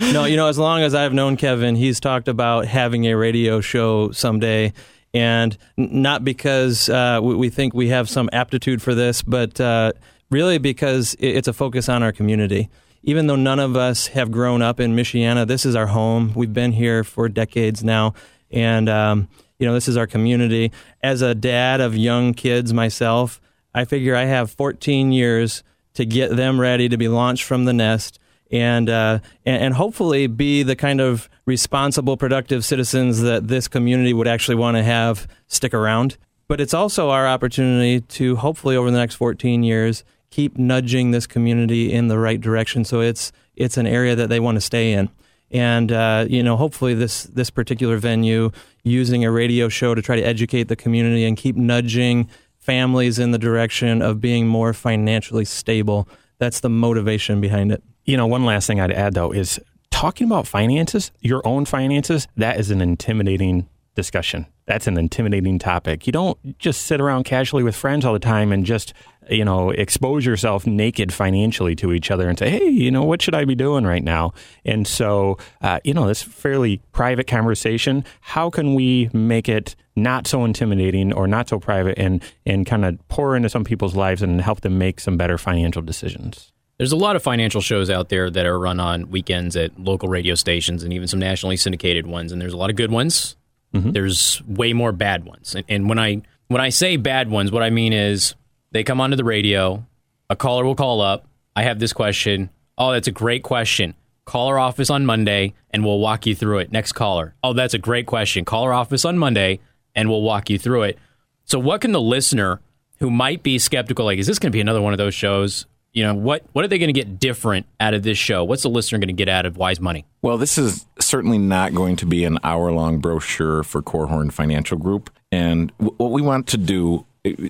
no, 0.00 0.24
you 0.24 0.36
know, 0.36 0.48
as 0.48 0.58
long 0.58 0.80
as 0.82 0.92
I've 0.92 1.12
known 1.12 1.36
Kevin, 1.36 1.76
he's 1.76 2.00
talked 2.00 2.26
about 2.26 2.66
having 2.66 3.06
a 3.06 3.14
radio 3.14 3.60
show 3.60 4.10
someday. 4.10 4.72
And 5.16 5.56
not 5.78 6.24
because 6.24 6.90
uh, 6.90 7.20
we, 7.22 7.34
we, 7.36 7.48
think 7.48 7.72
we 7.72 7.88
have 7.88 8.06
some 8.06 8.28
aptitude 8.34 8.82
for 8.82 8.94
this, 8.94 9.22
but 9.22 9.58
uh, 9.58 9.92
really 10.28 10.58
because 10.58 11.16
it's 11.18 11.48
a 11.48 11.54
focus 11.54 11.88
on 11.88 12.02
our 12.02 12.12
community. 12.12 12.68
Even 13.02 13.26
though 13.26 13.36
none 13.36 13.58
of 13.58 13.76
us 13.76 14.08
have 14.08 14.30
grown 14.30 14.60
up 14.60 14.78
in 14.78 14.94
Michiana, 14.94 15.46
this 15.46 15.64
is 15.64 15.74
our 15.74 15.86
home. 15.86 16.32
We've 16.34 16.52
been 16.52 16.72
here 16.72 17.02
for 17.02 17.30
decades 17.30 17.82
now. 17.82 18.12
And, 18.50 18.90
um, 18.90 19.28
you 19.58 19.66
know, 19.66 19.72
this 19.72 19.88
is 19.88 19.96
our 19.96 20.06
community. 20.06 20.70
As 21.02 21.22
a 21.22 21.34
dad 21.34 21.80
of 21.80 21.96
young 21.96 22.34
kids 22.34 22.74
myself, 22.74 23.40
I 23.74 23.86
figure 23.86 24.14
I 24.14 24.26
have 24.26 24.50
14 24.50 25.12
years 25.12 25.62
to 25.94 26.04
get 26.04 26.36
them 26.36 26.60
ready 26.60 26.90
to 26.90 26.98
be 26.98 27.08
launched 27.08 27.44
from 27.44 27.64
the 27.64 27.72
nest 27.72 28.18
and, 28.50 28.88
uh, 28.88 29.18
and, 29.44 29.62
and 29.62 29.74
hopefully 29.74 30.26
be 30.26 30.62
the 30.62 30.76
kind 30.76 31.00
of 31.00 31.28
responsible, 31.46 32.16
productive 32.16 32.64
citizens 32.64 33.20
that 33.22 33.48
this 33.48 33.68
community 33.68 34.12
would 34.12 34.28
actually 34.28 34.54
want 34.54 34.76
to 34.76 34.82
have 34.82 35.26
stick 35.48 35.74
around. 35.74 36.16
But 36.48 36.60
it's 36.60 36.74
also 36.74 37.10
our 37.10 37.26
opportunity 37.26 38.00
to 38.00 38.36
hopefully 38.36 38.76
over 38.76 38.90
the 38.90 38.98
next 38.98 39.16
14 39.16 39.62
years 39.62 40.04
keep 40.30 40.58
nudging 40.58 41.10
this 41.10 41.26
community 41.26 41.92
in 41.92 42.08
the 42.08 42.18
right 42.18 42.40
direction. 42.40 42.84
So 42.84 43.00
it's 43.00 43.32
it's 43.56 43.76
an 43.76 43.86
area 43.86 44.14
that 44.14 44.28
they 44.28 44.38
want 44.38 44.56
to 44.56 44.60
stay 44.60 44.92
in. 44.92 45.08
And 45.50 45.90
uh, 45.90 46.26
you 46.28 46.42
know 46.42 46.56
hopefully 46.56 46.94
this 46.94 47.24
this 47.24 47.50
particular 47.50 47.96
venue 47.96 48.50
using 48.84 49.24
a 49.24 49.30
radio 49.30 49.68
show 49.68 49.94
to 49.94 50.02
try 50.02 50.16
to 50.16 50.22
educate 50.22 50.64
the 50.64 50.76
community 50.76 51.24
and 51.24 51.36
keep 51.36 51.56
nudging 51.56 52.28
families 52.58 53.18
in 53.18 53.30
the 53.30 53.38
direction 53.38 54.02
of 54.02 54.20
being 54.20 54.46
more 54.46 54.72
financially 54.72 55.44
stable 55.44 56.08
that's 56.38 56.60
the 56.60 56.68
motivation 56.68 57.40
behind 57.40 57.70
it 57.70 57.80
you 58.06 58.16
know 58.16 58.26
one 58.26 58.44
last 58.44 58.66
thing 58.66 58.80
i'd 58.80 58.92
add 58.92 59.14
though 59.14 59.32
is 59.32 59.60
talking 59.90 60.26
about 60.26 60.46
finances 60.46 61.12
your 61.20 61.46
own 61.46 61.64
finances 61.64 62.26
that 62.36 62.58
is 62.58 62.70
an 62.70 62.80
intimidating 62.80 63.68
discussion 63.94 64.46
that's 64.66 64.86
an 64.86 64.98
intimidating 64.98 65.58
topic 65.58 66.06
you 66.06 66.12
don't 66.12 66.58
just 66.58 66.82
sit 66.82 67.00
around 67.00 67.24
casually 67.24 67.62
with 67.62 67.76
friends 67.76 68.04
all 68.04 68.12
the 68.12 68.18
time 68.18 68.52
and 68.52 68.64
just 68.66 68.92
you 69.28 69.44
know, 69.44 69.70
expose 69.70 70.24
yourself 70.24 70.66
naked 70.66 71.12
financially 71.12 71.74
to 71.76 71.92
each 71.92 72.10
other 72.10 72.28
and 72.28 72.38
say, 72.38 72.50
hey, 72.50 72.68
you 72.68 72.90
know, 72.90 73.04
what 73.04 73.22
should 73.22 73.34
I 73.34 73.44
be 73.44 73.54
doing 73.54 73.84
right 73.84 74.02
now? 74.02 74.32
And 74.64 74.86
so, 74.86 75.38
uh, 75.62 75.80
you 75.84 75.94
know, 75.94 76.06
this 76.06 76.22
fairly 76.22 76.78
private 76.92 77.26
conversation, 77.26 78.04
how 78.20 78.50
can 78.50 78.74
we 78.74 79.10
make 79.12 79.48
it 79.48 79.74
not 79.96 80.26
so 80.26 80.44
intimidating 80.44 81.12
or 81.12 81.26
not 81.26 81.48
so 81.48 81.58
private 81.58 81.98
and, 81.98 82.22
and 82.44 82.66
kind 82.66 82.84
of 82.84 83.08
pour 83.08 83.36
into 83.36 83.48
some 83.48 83.64
people's 83.64 83.96
lives 83.96 84.22
and 84.22 84.40
help 84.40 84.60
them 84.60 84.78
make 84.78 85.00
some 85.00 85.16
better 85.16 85.38
financial 85.38 85.82
decisions? 85.82 86.52
There's 86.78 86.92
a 86.92 86.96
lot 86.96 87.16
of 87.16 87.22
financial 87.22 87.60
shows 87.60 87.88
out 87.88 88.10
there 88.10 88.30
that 88.30 88.44
are 88.44 88.58
run 88.58 88.80
on 88.80 89.10
weekends 89.10 89.56
at 89.56 89.78
local 89.78 90.08
radio 90.08 90.34
stations 90.34 90.82
and 90.82 90.92
even 90.92 91.08
some 91.08 91.18
nationally 91.18 91.56
syndicated 91.56 92.06
ones. 92.06 92.32
And 92.32 92.40
there's 92.40 92.52
a 92.52 92.56
lot 92.56 92.70
of 92.70 92.76
good 92.76 92.90
ones. 92.90 93.36
Mm-hmm. 93.74 93.92
There's 93.92 94.42
way 94.46 94.72
more 94.72 94.92
bad 94.92 95.24
ones. 95.24 95.54
And, 95.54 95.64
and 95.68 95.88
when 95.88 95.98
I 95.98 96.22
when 96.48 96.60
I 96.60 96.68
say 96.68 96.96
bad 96.96 97.30
ones, 97.30 97.50
what 97.50 97.62
I 97.62 97.70
mean 97.70 97.92
is 97.92 98.34
they 98.72 98.84
come 98.84 99.00
onto 99.00 99.16
the 99.16 99.24
radio. 99.24 99.84
A 100.28 100.36
caller 100.36 100.64
will 100.64 100.74
call 100.74 101.00
up. 101.00 101.26
I 101.54 101.62
have 101.62 101.78
this 101.78 101.92
question. 101.92 102.50
Oh, 102.76 102.92
that's 102.92 103.08
a 103.08 103.12
great 103.12 103.42
question. 103.42 103.94
Call 104.26 104.48
our 104.48 104.58
office 104.58 104.90
on 104.90 105.06
Monday 105.06 105.54
and 105.70 105.84
we'll 105.84 105.98
walk 105.98 106.26
you 106.26 106.34
through 106.34 106.58
it. 106.58 106.72
Next 106.72 106.92
caller. 106.92 107.34
Oh, 107.42 107.52
that's 107.52 107.74
a 107.74 107.78
great 107.78 108.06
question. 108.06 108.44
Call 108.44 108.64
our 108.64 108.72
office 108.72 109.04
on 109.04 109.18
Monday 109.18 109.60
and 109.94 110.10
we'll 110.10 110.22
walk 110.22 110.50
you 110.50 110.58
through 110.58 110.82
it. 110.82 110.98
So, 111.44 111.58
what 111.58 111.80
can 111.80 111.92
the 111.92 112.00
listener 112.00 112.60
who 112.98 113.10
might 113.10 113.42
be 113.42 113.58
skeptical, 113.58 114.04
like, 114.04 114.18
is 114.18 114.26
this 114.26 114.38
going 114.38 114.50
to 114.50 114.56
be 114.56 114.60
another 114.60 114.82
one 114.82 114.92
of 114.92 114.98
those 114.98 115.14
shows? 115.14 115.66
You 115.96 116.02
know, 116.02 116.12
what, 116.12 116.44
what 116.52 116.62
are 116.62 116.68
they 116.68 116.76
going 116.76 116.92
to 116.92 116.92
get 116.92 117.18
different 117.18 117.64
out 117.80 117.94
of 117.94 118.02
this 118.02 118.18
show? 118.18 118.44
What's 118.44 118.64
the 118.64 118.68
listener 118.68 118.98
going 118.98 119.08
to 119.08 119.14
get 119.14 119.30
out 119.30 119.46
of 119.46 119.56
Wise 119.56 119.80
Money? 119.80 120.04
Well, 120.20 120.36
this 120.36 120.58
is 120.58 120.84
certainly 121.00 121.38
not 121.38 121.72
going 121.72 121.96
to 121.96 122.04
be 122.04 122.24
an 122.24 122.38
hour 122.44 122.70
long 122.70 122.98
brochure 122.98 123.62
for 123.62 123.80
Korhorn 123.80 124.30
Financial 124.30 124.76
Group. 124.76 125.08
And 125.32 125.72
what 125.78 126.10
we 126.10 126.20
want 126.20 126.48
to 126.48 126.58
do, 126.58 127.06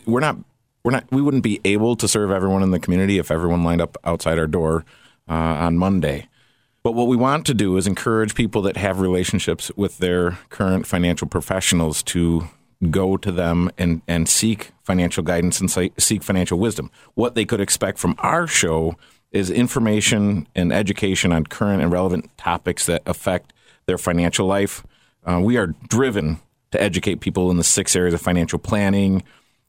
we're 0.07 0.21
not 0.21 0.37
we're 0.85 0.93
not 0.93 1.11
we 1.11 1.21
wouldn't 1.21 1.43
be 1.43 1.61
able 1.65 1.97
to 1.97 2.07
serve 2.07 2.31
everyone 2.31 2.63
in 2.63 2.71
the 2.71 2.79
community 2.79 3.19
if 3.19 3.33
everyone 3.33 3.65
lined 3.65 3.81
up 3.81 3.99
outside 4.05 4.39
our 4.39 4.47
door 4.47 4.85
uh, 5.29 5.33
on 5.33 5.77
Monday. 5.77 6.29
But 6.85 6.93
what 6.93 7.09
we 7.09 7.17
want 7.17 7.47
to 7.47 7.55
do 7.55 7.77
is 7.77 7.89
encourage 7.89 8.37
people 8.37 8.63
that 8.63 8.77
have 8.77 9.01
relationships 9.01 9.73
with 9.75 9.99
their 9.99 10.39
current 10.51 10.87
financial 10.87 11.27
professionals 11.27 12.01
to 12.05 12.47
go 12.91 13.17
to 13.17 13.33
them 13.33 13.71
and, 13.79 14.03
and 14.07 14.29
seek 14.29 14.73
financial 14.83 15.23
guidance 15.23 15.61
and 15.61 15.71
seek 15.99 16.23
financial 16.23 16.59
wisdom. 16.59 16.91
What 17.15 17.35
they 17.35 17.45
could 17.45 17.61
expect 17.61 17.99
from 17.99 18.15
our 18.19 18.47
show 18.47 18.97
is 19.33 19.51
information 19.51 20.47
and 20.55 20.73
education 20.73 21.33
on 21.33 21.45
current 21.45 21.83
and 21.83 21.91
relevant 21.91 22.37
topics 22.37 22.87
that 22.87 23.03
affect 23.07 23.53
their 23.87 23.99
financial 23.99 24.47
life. 24.47 24.85
Uh, 25.25 25.41
we 25.43 25.57
are 25.57 25.69
driven 25.89 26.39
to 26.71 26.81
educate 26.81 27.21
people 27.21 27.51
in 27.51 27.57
the 27.57 27.65
six 27.65 27.97
areas 27.97 28.15
of 28.15 28.21
financial 28.21 28.59
planning 28.59 29.23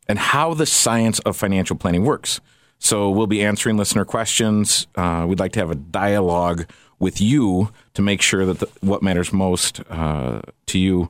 and 0.08 0.20
how 0.20 0.54
the 0.54 0.66
science 0.66 1.20
of 1.20 1.36
financial 1.36 1.76
planning 1.76 2.04
works. 2.04 2.40
So 2.80 3.10
we'll 3.10 3.28
be 3.28 3.44
answering 3.44 3.78
listener 3.78 4.06
questions. 4.06 4.88
Uh, 4.96 5.26
we'd 5.28 5.40
like 5.40 5.52
to 5.54 5.60
have 5.60 5.72
a 5.72 5.76
dialogue 5.76 6.70
with 7.00 7.20
you 7.22 7.72
to 7.94 8.02
make 8.02 8.22
sure 8.22 8.46
that 8.46 8.60
the, 8.60 8.68
what 8.82 9.04
matters 9.04 9.34
most 9.34 9.82
uh, 9.90 10.42
to 10.68 10.80
you 10.80 11.10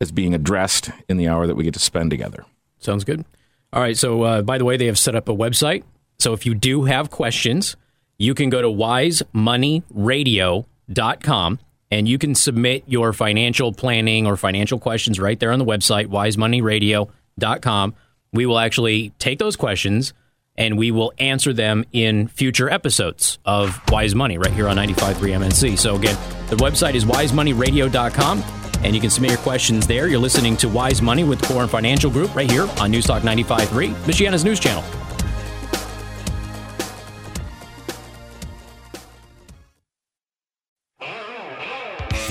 is 0.00 0.12
being 0.12 0.34
addressed 0.34 0.90
in 1.08 1.16
the 1.16 1.28
hour 1.28 1.46
that 1.46 1.54
we 1.54 1.64
get 1.64 1.72
to 1.74 1.80
spend 1.80 2.10
together. 2.10 2.44
Sounds 2.78 3.04
good. 3.04 3.24
All 3.72 3.82
right. 3.82 3.96
So, 3.96 4.22
uh, 4.22 4.42
by 4.42 4.58
the 4.58 4.64
way, 4.64 4.76
they 4.76 4.86
have 4.86 4.98
set 4.98 5.14
up 5.14 5.28
a 5.28 5.34
website. 5.34 5.84
So, 6.18 6.32
if 6.32 6.46
you 6.46 6.54
do 6.54 6.84
have 6.84 7.10
questions, 7.10 7.76
you 8.18 8.34
can 8.34 8.50
go 8.50 8.62
to 8.62 8.68
wisemoneyradio.com 8.68 11.58
and 11.90 12.08
you 12.08 12.18
can 12.18 12.34
submit 12.34 12.84
your 12.86 13.12
financial 13.12 13.72
planning 13.72 14.26
or 14.26 14.36
financial 14.36 14.78
questions 14.78 15.20
right 15.20 15.38
there 15.38 15.52
on 15.52 15.58
the 15.58 15.64
website, 15.64 16.06
wisemoneyradio.com. 16.06 17.94
We 18.32 18.46
will 18.46 18.58
actually 18.58 19.10
take 19.18 19.38
those 19.38 19.56
questions 19.56 20.12
and 20.58 20.78
we 20.78 20.90
will 20.90 21.12
answer 21.18 21.52
them 21.52 21.84
in 21.92 22.28
future 22.28 22.70
episodes 22.70 23.38
of 23.44 23.78
Wise 23.90 24.14
Money 24.14 24.38
right 24.38 24.52
here 24.52 24.68
on 24.68 24.76
95.3 24.76 25.14
MNC. 25.14 25.78
So, 25.78 25.96
again, 25.96 26.16
the 26.48 26.56
website 26.56 26.94
is 26.94 27.04
wisemoneyradio.com 27.04 28.65
and 28.82 28.94
you 28.94 29.00
can 29.00 29.10
submit 29.10 29.30
your 29.30 29.40
questions 29.40 29.86
there. 29.86 30.08
You're 30.08 30.18
listening 30.18 30.56
to 30.58 30.68
Wise 30.68 31.02
Money 31.02 31.24
with 31.24 31.42
Core 31.42 31.66
Financial 31.66 32.10
Group 32.10 32.34
right 32.34 32.50
here 32.50 32.62
on 32.62 32.92
Newstalk 32.92 33.20
95.3, 33.20 33.92
Michiana's 34.04 34.44
news 34.44 34.60
channel. 34.60 34.84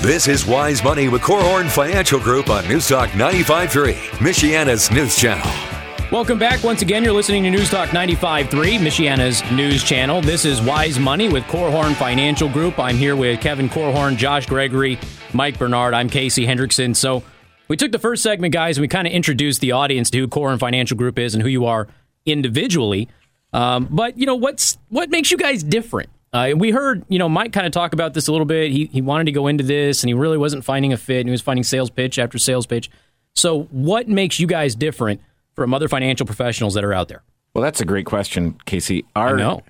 This 0.06 0.28
is 0.28 0.46
Wise 0.46 0.84
Money 0.84 1.08
with 1.08 1.20
Korhorn 1.20 1.68
Financial 1.68 2.20
Group 2.20 2.48
on 2.48 2.62
Newstalk 2.64 3.08
95.3, 3.08 3.94
Michiana's 4.18 4.88
news 4.92 5.16
channel. 5.16 5.65
Welcome 6.12 6.38
back. 6.38 6.62
Once 6.62 6.82
again, 6.82 7.02
you're 7.02 7.12
listening 7.12 7.42
to 7.42 7.50
Newstalk 7.50 7.88
95.3, 7.88 8.48
Michiana's 8.78 9.42
news 9.50 9.82
channel. 9.82 10.20
This 10.20 10.44
is 10.44 10.62
Wise 10.62 11.00
Money 11.00 11.28
with 11.28 11.42
Korhorn 11.44 11.96
Financial 11.96 12.48
Group. 12.48 12.78
I'm 12.78 12.96
here 12.96 13.16
with 13.16 13.40
Kevin 13.40 13.68
Korhorn, 13.68 14.16
Josh 14.16 14.46
Gregory, 14.46 15.00
Mike 15.32 15.58
Bernard. 15.58 15.94
I'm 15.94 16.08
Casey 16.08 16.46
Hendrickson. 16.46 16.94
So 16.94 17.24
we 17.66 17.76
took 17.76 17.90
the 17.90 17.98
first 17.98 18.22
segment, 18.22 18.52
guys, 18.52 18.78
and 18.78 18.82
we 18.82 18.88
kind 18.88 19.08
of 19.08 19.12
introduced 19.12 19.60
the 19.60 19.72
audience 19.72 20.08
to 20.10 20.18
who 20.18 20.28
Korhorn 20.28 20.60
Financial 20.60 20.96
Group 20.96 21.18
is 21.18 21.34
and 21.34 21.42
who 21.42 21.48
you 21.48 21.66
are 21.66 21.88
individually. 22.24 23.08
Um, 23.52 23.88
but, 23.90 24.16
you 24.16 24.26
know, 24.26 24.36
what's 24.36 24.78
what 24.90 25.10
makes 25.10 25.32
you 25.32 25.36
guys 25.36 25.64
different? 25.64 26.08
Uh, 26.32 26.52
we 26.56 26.70
heard, 26.70 27.04
you 27.08 27.18
know, 27.18 27.28
Mike 27.28 27.52
kind 27.52 27.66
of 27.66 27.72
talk 27.72 27.92
about 27.92 28.14
this 28.14 28.28
a 28.28 28.32
little 28.32 28.46
bit. 28.46 28.70
He, 28.70 28.86
he 28.86 29.02
wanted 29.02 29.24
to 29.24 29.32
go 29.32 29.48
into 29.48 29.64
this 29.64 30.04
and 30.04 30.08
he 30.08 30.14
really 30.14 30.38
wasn't 30.38 30.64
finding 30.64 30.92
a 30.92 30.96
fit 30.96 31.18
and 31.18 31.28
he 31.28 31.32
was 31.32 31.42
finding 31.42 31.64
sales 31.64 31.90
pitch 31.90 32.16
after 32.16 32.38
sales 32.38 32.64
pitch. 32.64 32.90
So, 33.34 33.64
what 33.72 34.08
makes 34.08 34.38
you 34.38 34.46
guys 34.46 34.76
different 34.76 35.20
from 35.56 35.74
other 35.74 35.88
financial 35.88 36.26
professionals 36.26 36.74
that 36.74 36.84
are 36.84 36.94
out 36.94 37.08
there? 37.08 37.22
Well, 37.54 37.62
that's 37.62 37.80
a 37.80 37.86
great 37.86 38.04
question, 38.04 38.58
Casey. 38.66 39.06
Our, 39.16 39.34
I 39.34 39.38
know. 39.38 39.62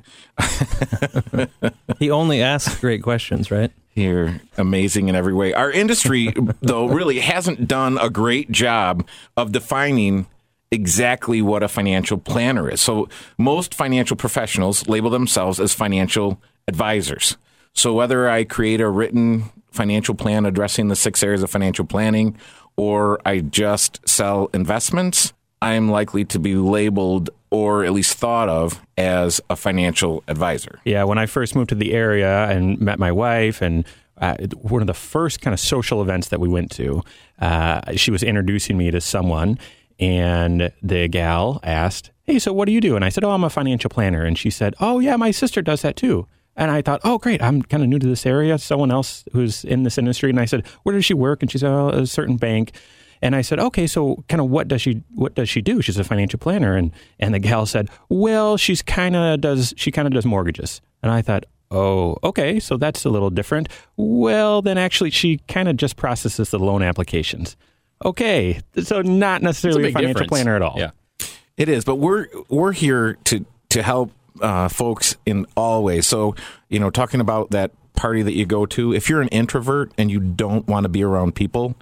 he 2.01 2.11
only 2.11 2.43
asks 2.43 2.79
great 2.81 3.03
questions, 3.03 3.51
right? 3.51 3.71
You're 3.95 4.41
amazing 4.59 5.09
in 5.09 5.15
every 5.15 5.33
way. 5.33 5.55
Our 5.55 5.71
industry, 5.71 6.35
though, 6.61 6.87
really 6.87 7.21
hasn't 7.21 7.69
done 7.69 7.97
a 7.99 8.11
great 8.11 8.51
job 8.51 9.07
of 9.37 9.53
defining 9.53 10.27
exactly 10.73 11.41
what 11.41 11.63
a 11.63 11.69
financial 11.69 12.19
planner 12.19 12.69
is. 12.69 12.81
So, 12.81 13.09
most 13.39 13.73
financial 13.73 14.17
professionals 14.17 14.89
label 14.89 15.09
themselves 15.09 15.61
as 15.61 15.73
financial 15.73 16.43
advisors. 16.67 17.37
So, 17.73 17.95
whether 17.95 18.29
I 18.29 18.43
create 18.43 18.81
a 18.81 18.89
written 18.89 19.45
financial 19.71 20.17
plan 20.17 20.45
addressing 20.45 20.89
the 20.89 20.97
six 20.97 21.23
areas 21.23 21.45
of 21.45 21.51
financial 21.51 21.85
planning 21.85 22.37
or 22.77 23.21
I 23.25 23.41
just 23.41 24.07
sell 24.09 24.51
investments, 24.53 25.33
I'm 25.63 25.91
likely 25.91 26.25
to 26.27 26.39
be 26.39 26.55
labeled 26.55 27.31
or 27.51 27.85
at 27.85 27.93
least 27.93 28.19
thought 28.19 28.49
of 28.49 28.81
as 28.99 29.41
a 29.49 29.57
financial 29.57 30.23
advisor. 30.29 30.81
Yeah, 30.85 31.05
when 31.05 31.19
I 31.19 31.27
first 31.27 31.55
moved 31.55 31.71
to 31.71 31.75
the 31.75 31.95
area 31.95 32.49
and 32.49 32.81
met 32.81 32.99
my 32.99 33.13
wife, 33.13 33.63
and 33.63 33.87
uh, 34.19 34.37
one 34.61 34.83
of 34.83 34.87
the 34.87 34.95
first 34.95 35.41
kind 35.41 35.55
of 35.55 35.61
social 35.61 36.03
events 36.03 36.29
that 36.29 36.41
we 36.41 36.49
went 36.49 36.71
to, 36.73 37.03
uh, 37.39 37.81
she 37.95 38.11
was 38.11 38.23
introducing 38.23 38.77
me 38.77 38.91
to 38.91 39.01
someone, 39.01 39.59
and 39.99 40.73
the 40.83 41.09
gal 41.09 41.61
asked, 41.63 42.11
Hey, 42.25 42.39
so 42.39 42.53
what 42.53 42.67
do 42.67 42.73
you 42.73 42.81
do? 42.81 42.97
And 42.97 43.05
I 43.05 43.09
said, 43.09 43.25
Oh, 43.25 43.31
I'm 43.31 43.45
a 43.45 43.51
financial 43.51 43.89
planner. 43.89 44.25
And 44.25 44.37
she 44.37 44.51
said, 44.51 44.75
Oh, 44.81 44.99
yeah, 44.99 45.17
my 45.17 45.31
sister 45.31 45.63
does 45.63 45.83
that 45.83 45.97
too. 45.97 46.27
And 46.57 46.71
I 46.71 46.81
thought, 46.81 47.03
oh, 47.05 47.19
great, 47.19 47.43
I'm 47.43 47.63
kind 47.63 47.83
of 47.83 47.89
new 47.89 47.99
to 47.99 48.07
this 48.07 48.25
area. 48.25 48.57
Someone 48.59 48.91
else 48.91 49.25
who's 49.33 49.63
in 49.63 49.83
this 49.83 49.99
industry. 49.99 50.31
And 50.31 50.41
I 50.41 50.47
said, 50.47 50.67
where 50.83 50.95
does 50.95 51.05
she 51.05 51.13
work? 51.13 51.43
And 51.43 51.51
she 51.51 51.59
said, 51.59 51.71
oh, 51.71 51.91
a 51.91 52.07
certain 52.07 52.37
bank. 52.37 52.73
And 53.23 53.35
I 53.35 53.43
said, 53.43 53.59
okay, 53.59 53.87
so 53.87 54.25
kind 54.29 54.41
of 54.41 54.51
what 54.51 54.69
does 54.69 54.83
she 54.83 55.03
what 55.15 55.35
does 55.35 55.49
she 55.49 55.63
do? 55.63 55.81
She's 55.83 55.99
a 55.99 56.05
financial 56.05 56.39
planner, 56.39 56.77
and 56.77 56.93
and 57.19 57.35
the 57.35 57.39
gal 57.39 57.67
said, 57.67 57.89
well, 58.09 58.57
she's 58.57 58.83
kind 58.83 59.17
of 59.17 59.41
does 59.41 59.75
she 59.77 59.91
kind 59.91 60.07
of 60.07 60.15
does 60.15 60.27
mortgages. 60.27 60.81
And 61.03 61.13
I 61.13 61.23
thought, 61.23 61.45
oh, 61.71 62.17
okay, 62.23 62.61
so 62.61 62.77
that's 62.77 63.05
a 63.05 63.11
little 63.11 63.31
different. 63.31 63.69
Well, 63.97 64.63
then 64.63 64.79
actually, 64.79 65.11
she 65.11 65.39
kind 65.49 65.69
of 65.69 65.77
just 65.77 65.97
processes 65.97 66.51
the 66.51 66.59
loan 66.59 66.83
applications. 66.83 67.57
Okay, 68.05 68.61
so 68.83 69.03
not 69.03 69.43
necessarily 69.43 69.85
a, 69.85 69.89
a 69.89 69.93
financial 69.93 70.13
difference. 70.13 70.31
planner 70.31 70.57
at 70.57 70.63
all. 70.63 70.75
Yeah. 70.77 70.91
It 71.57 71.69
is, 71.69 71.85
but 71.85 71.97
we're 71.97 72.27
we're 72.49 72.73
here 72.73 73.15
to 73.25 73.47
to 73.71 73.83
help 73.83 74.13
uh, 74.43 74.69
folks 74.69 75.17
in 75.25 75.47
all 75.57 75.83
ways. 75.83 76.07
So 76.07 76.35
you 76.69 76.79
know, 76.79 76.91
talking 76.91 77.21
about 77.21 77.51
that 77.51 77.71
party 77.97 78.23
that 78.23 78.35
you 78.35 78.45
go 78.45 78.67
to, 78.67 78.93
if 78.93 79.09
you're 79.09 79.23
an 79.23 79.29
introvert 79.29 79.91
and 79.97 80.11
you 80.11 80.21
don't 80.21 80.67
want 80.69 80.85
to 80.85 80.89
be 80.89 81.03
around 81.03 81.35
people, 81.35 81.75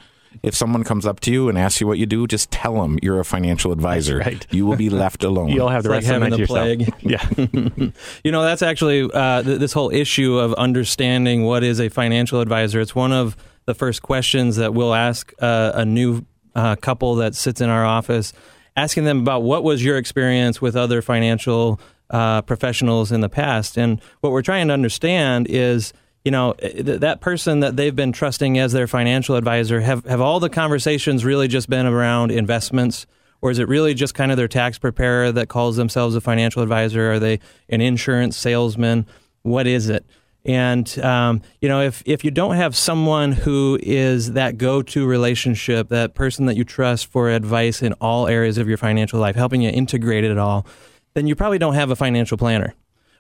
if 0.44 0.54
someone 0.54 0.84
comes 0.84 1.06
up 1.06 1.20
to 1.20 1.32
you 1.32 1.48
and 1.48 1.56
asks 1.58 1.80
you 1.80 1.86
what 1.86 1.98
you 1.98 2.06
do, 2.06 2.26
just 2.26 2.50
tell 2.50 2.80
them 2.82 2.98
you're 3.02 3.18
a 3.20 3.24
financial 3.24 3.72
advisor. 3.72 4.18
right. 4.18 4.46
You 4.50 4.66
will 4.66 4.76
be 4.76 4.90
left 4.90 5.24
alone. 5.30 5.48
You'll 5.48 5.68
have 5.70 5.82
the 5.82 5.92
It's 5.92 6.06
rest 6.08 6.08
like 6.08 6.38
of 6.38 6.38
the 6.38 6.46
night 6.46 6.76
having 6.76 6.76
the 6.76 7.18
yourself. 7.18 7.74
Yeah. 7.84 7.90
You 8.24 8.32
know, 8.32 8.42
that's 8.42 8.62
actually 8.62 9.10
uh, 9.12 9.42
th- 9.42 9.58
this 9.58 9.72
whole 9.72 9.90
issue 9.90 10.38
of 10.38 10.52
understanding 10.54 11.44
what 11.44 11.62
is 11.64 11.80
a 11.80 11.88
financial 11.88 12.40
advisor. 12.40 12.80
It's 12.80 12.94
one 12.94 13.12
of 13.12 13.36
the 13.66 13.74
first 13.74 14.02
questions 14.02 14.56
that 14.56 14.74
we'll 14.74 14.94
ask 14.94 15.32
uh, 15.40 15.72
a 15.74 15.84
new 15.84 16.24
uh, 16.54 16.76
couple 16.76 17.14
that 17.16 17.34
sits 17.34 17.60
in 17.60 17.68
our 17.70 17.84
office, 17.84 18.32
asking 18.76 19.04
them 19.04 19.20
about 19.20 19.42
what 19.42 19.64
was 19.64 19.84
your 19.84 19.96
experience 19.96 20.60
with 20.60 20.76
other 20.76 21.00
financial 21.02 21.80
uh, 22.10 22.42
professionals 22.42 23.10
in 23.10 23.20
the 23.22 23.28
past. 23.30 23.76
And 23.78 24.00
what 24.20 24.30
we're 24.32 24.42
trying 24.42 24.68
to 24.68 24.74
understand 24.74 25.46
is, 25.48 25.92
you 26.24 26.30
know, 26.30 26.54
th- 26.54 27.00
that 27.00 27.20
person 27.20 27.60
that 27.60 27.76
they've 27.76 27.94
been 27.94 28.12
trusting 28.12 28.58
as 28.58 28.72
their 28.72 28.86
financial 28.86 29.36
advisor, 29.36 29.80
have, 29.80 30.04
have 30.06 30.20
all 30.20 30.40
the 30.40 30.48
conversations 30.48 31.24
really 31.24 31.48
just 31.48 31.68
been 31.68 31.86
around 31.86 32.30
investments? 32.30 33.06
Or 33.42 33.50
is 33.50 33.58
it 33.58 33.68
really 33.68 33.92
just 33.92 34.14
kind 34.14 34.30
of 34.30 34.38
their 34.38 34.48
tax 34.48 34.78
preparer 34.78 35.30
that 35.30 35.48
calls 35.48 35.76
themselves 35.76 36.16
a 36.16 36.20
financial 36.22 36.62
advisor? 36.62 37.12
Are 37.12 37.18
they 37.18 37.40
an 37.68 37.82
insurance 37.82 38.38
salesman? 38.38 39.06
What 39.42 39.66
is 39.66 39.90
it? 39.90 40.06
And 40.46 40.98
um, 40.98 41.42
you 41.60 41.68
know, 41.68 41.80
if 41.82 42.02
if 42.06 42.24
you 42.24 42.30
don't 42.30 42.56
have 42.56 42.76
someone 42.76 43.32
who 43.32 43.78
is 43.82 44.32
that 44.32 44.58
go-to 44.58 45.06
relationship, 45.06 45.88
that 45.88 46.14
person 46.14 46.46
that 46.46 46.56
you 46.56 46.64
trust 46.64 47.06
for 47.06 47.30
advice 47.30 47.82
in 47.82 47.94
all 47.94 48.28
areas 48.28 48.58
of 48.58 48.68
your 48.68 48.76
financial 48.76 49.20
life, 49.20 49.36
helping 49.36 49.62
you 49.62 49.70
integrate 49.70 50.24
it 50.24 50.36
all, 50.36 50.66
then 51.14 51.26
you 51.26 51.34
probably 51.34 51.58
don't 51.58 51.74
have 51.74 51.90
a 51.90 51.96
financial 51.96 52.36
planner. 52.36 52.74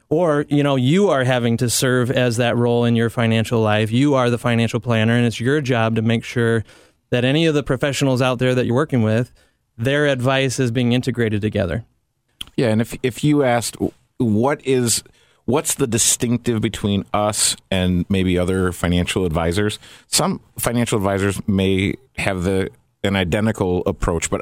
Or, 0.08 0.44
you 0.48 0.62
know, 0.62 0.76
you 0.76 1.08
are 1.08 1.24
having 1.24 1.56
to 1.58 1.70
serve 1.70 2.10
as 2.10 2.36
that 2.36 2.56
role 2.56 2.84
in 2.84 2.94
your 2.94 3.10
financial 3.10 3.60
life. 3.60 3.90
You 3.90 4.14
are 4.14 4.30
the 4.30 4.38
financial 4.38 4.80
planner, 4.80 5.16
and 5.16 5.26
it's 5.26 5.40
your 5.40 5.60
job 5.60 5.96
to 5.96 6.02
make 6.02 6.24
sure 6.24 6.64
that 7.10 7.24
any 7.24 7.46
of 7.46 7.54
the 7.54 7.62
professionals 7.62 8.20
out 8.20 8.38
there 8.38 8.54
that 8.54 8.66
you're 8.66 8.74
working 8.74 9.02
with, 9.02 9.32
their 9.76 10.06
advice 10.06 10.58
is 10.60 10.70
being 10.70 10.92
integrated 10.92 11.40
together. 11.40 11.84
Yeah, 12.56 12.68
and 12.68 12.80
if 12.80 12.96
if 13.02 13.24
you 13.24 13.42
asked 13.42 13.76
what 14.18 14.64
is 14.64 15.02
what's 15.44 15.74
the 15.74 15.86
distinctive 15.86 16.60
between 16.60 17.04
us 17.12 17.56
and 17.70 18.06
maybe 18.08 18.38
other 18.38 18.72
financial 18.72 19.24
advisors, 19.24 19.78
some 20.06 20.40
financial 20.58 20.98
advisors 20.98 21.40
may 21.48 21.94
have 22.16 22.44
the 22.44 22.70
an 23.02 23.16
identical 23.16 23.82
approach, 23.86 24.30
but 24.30 24.40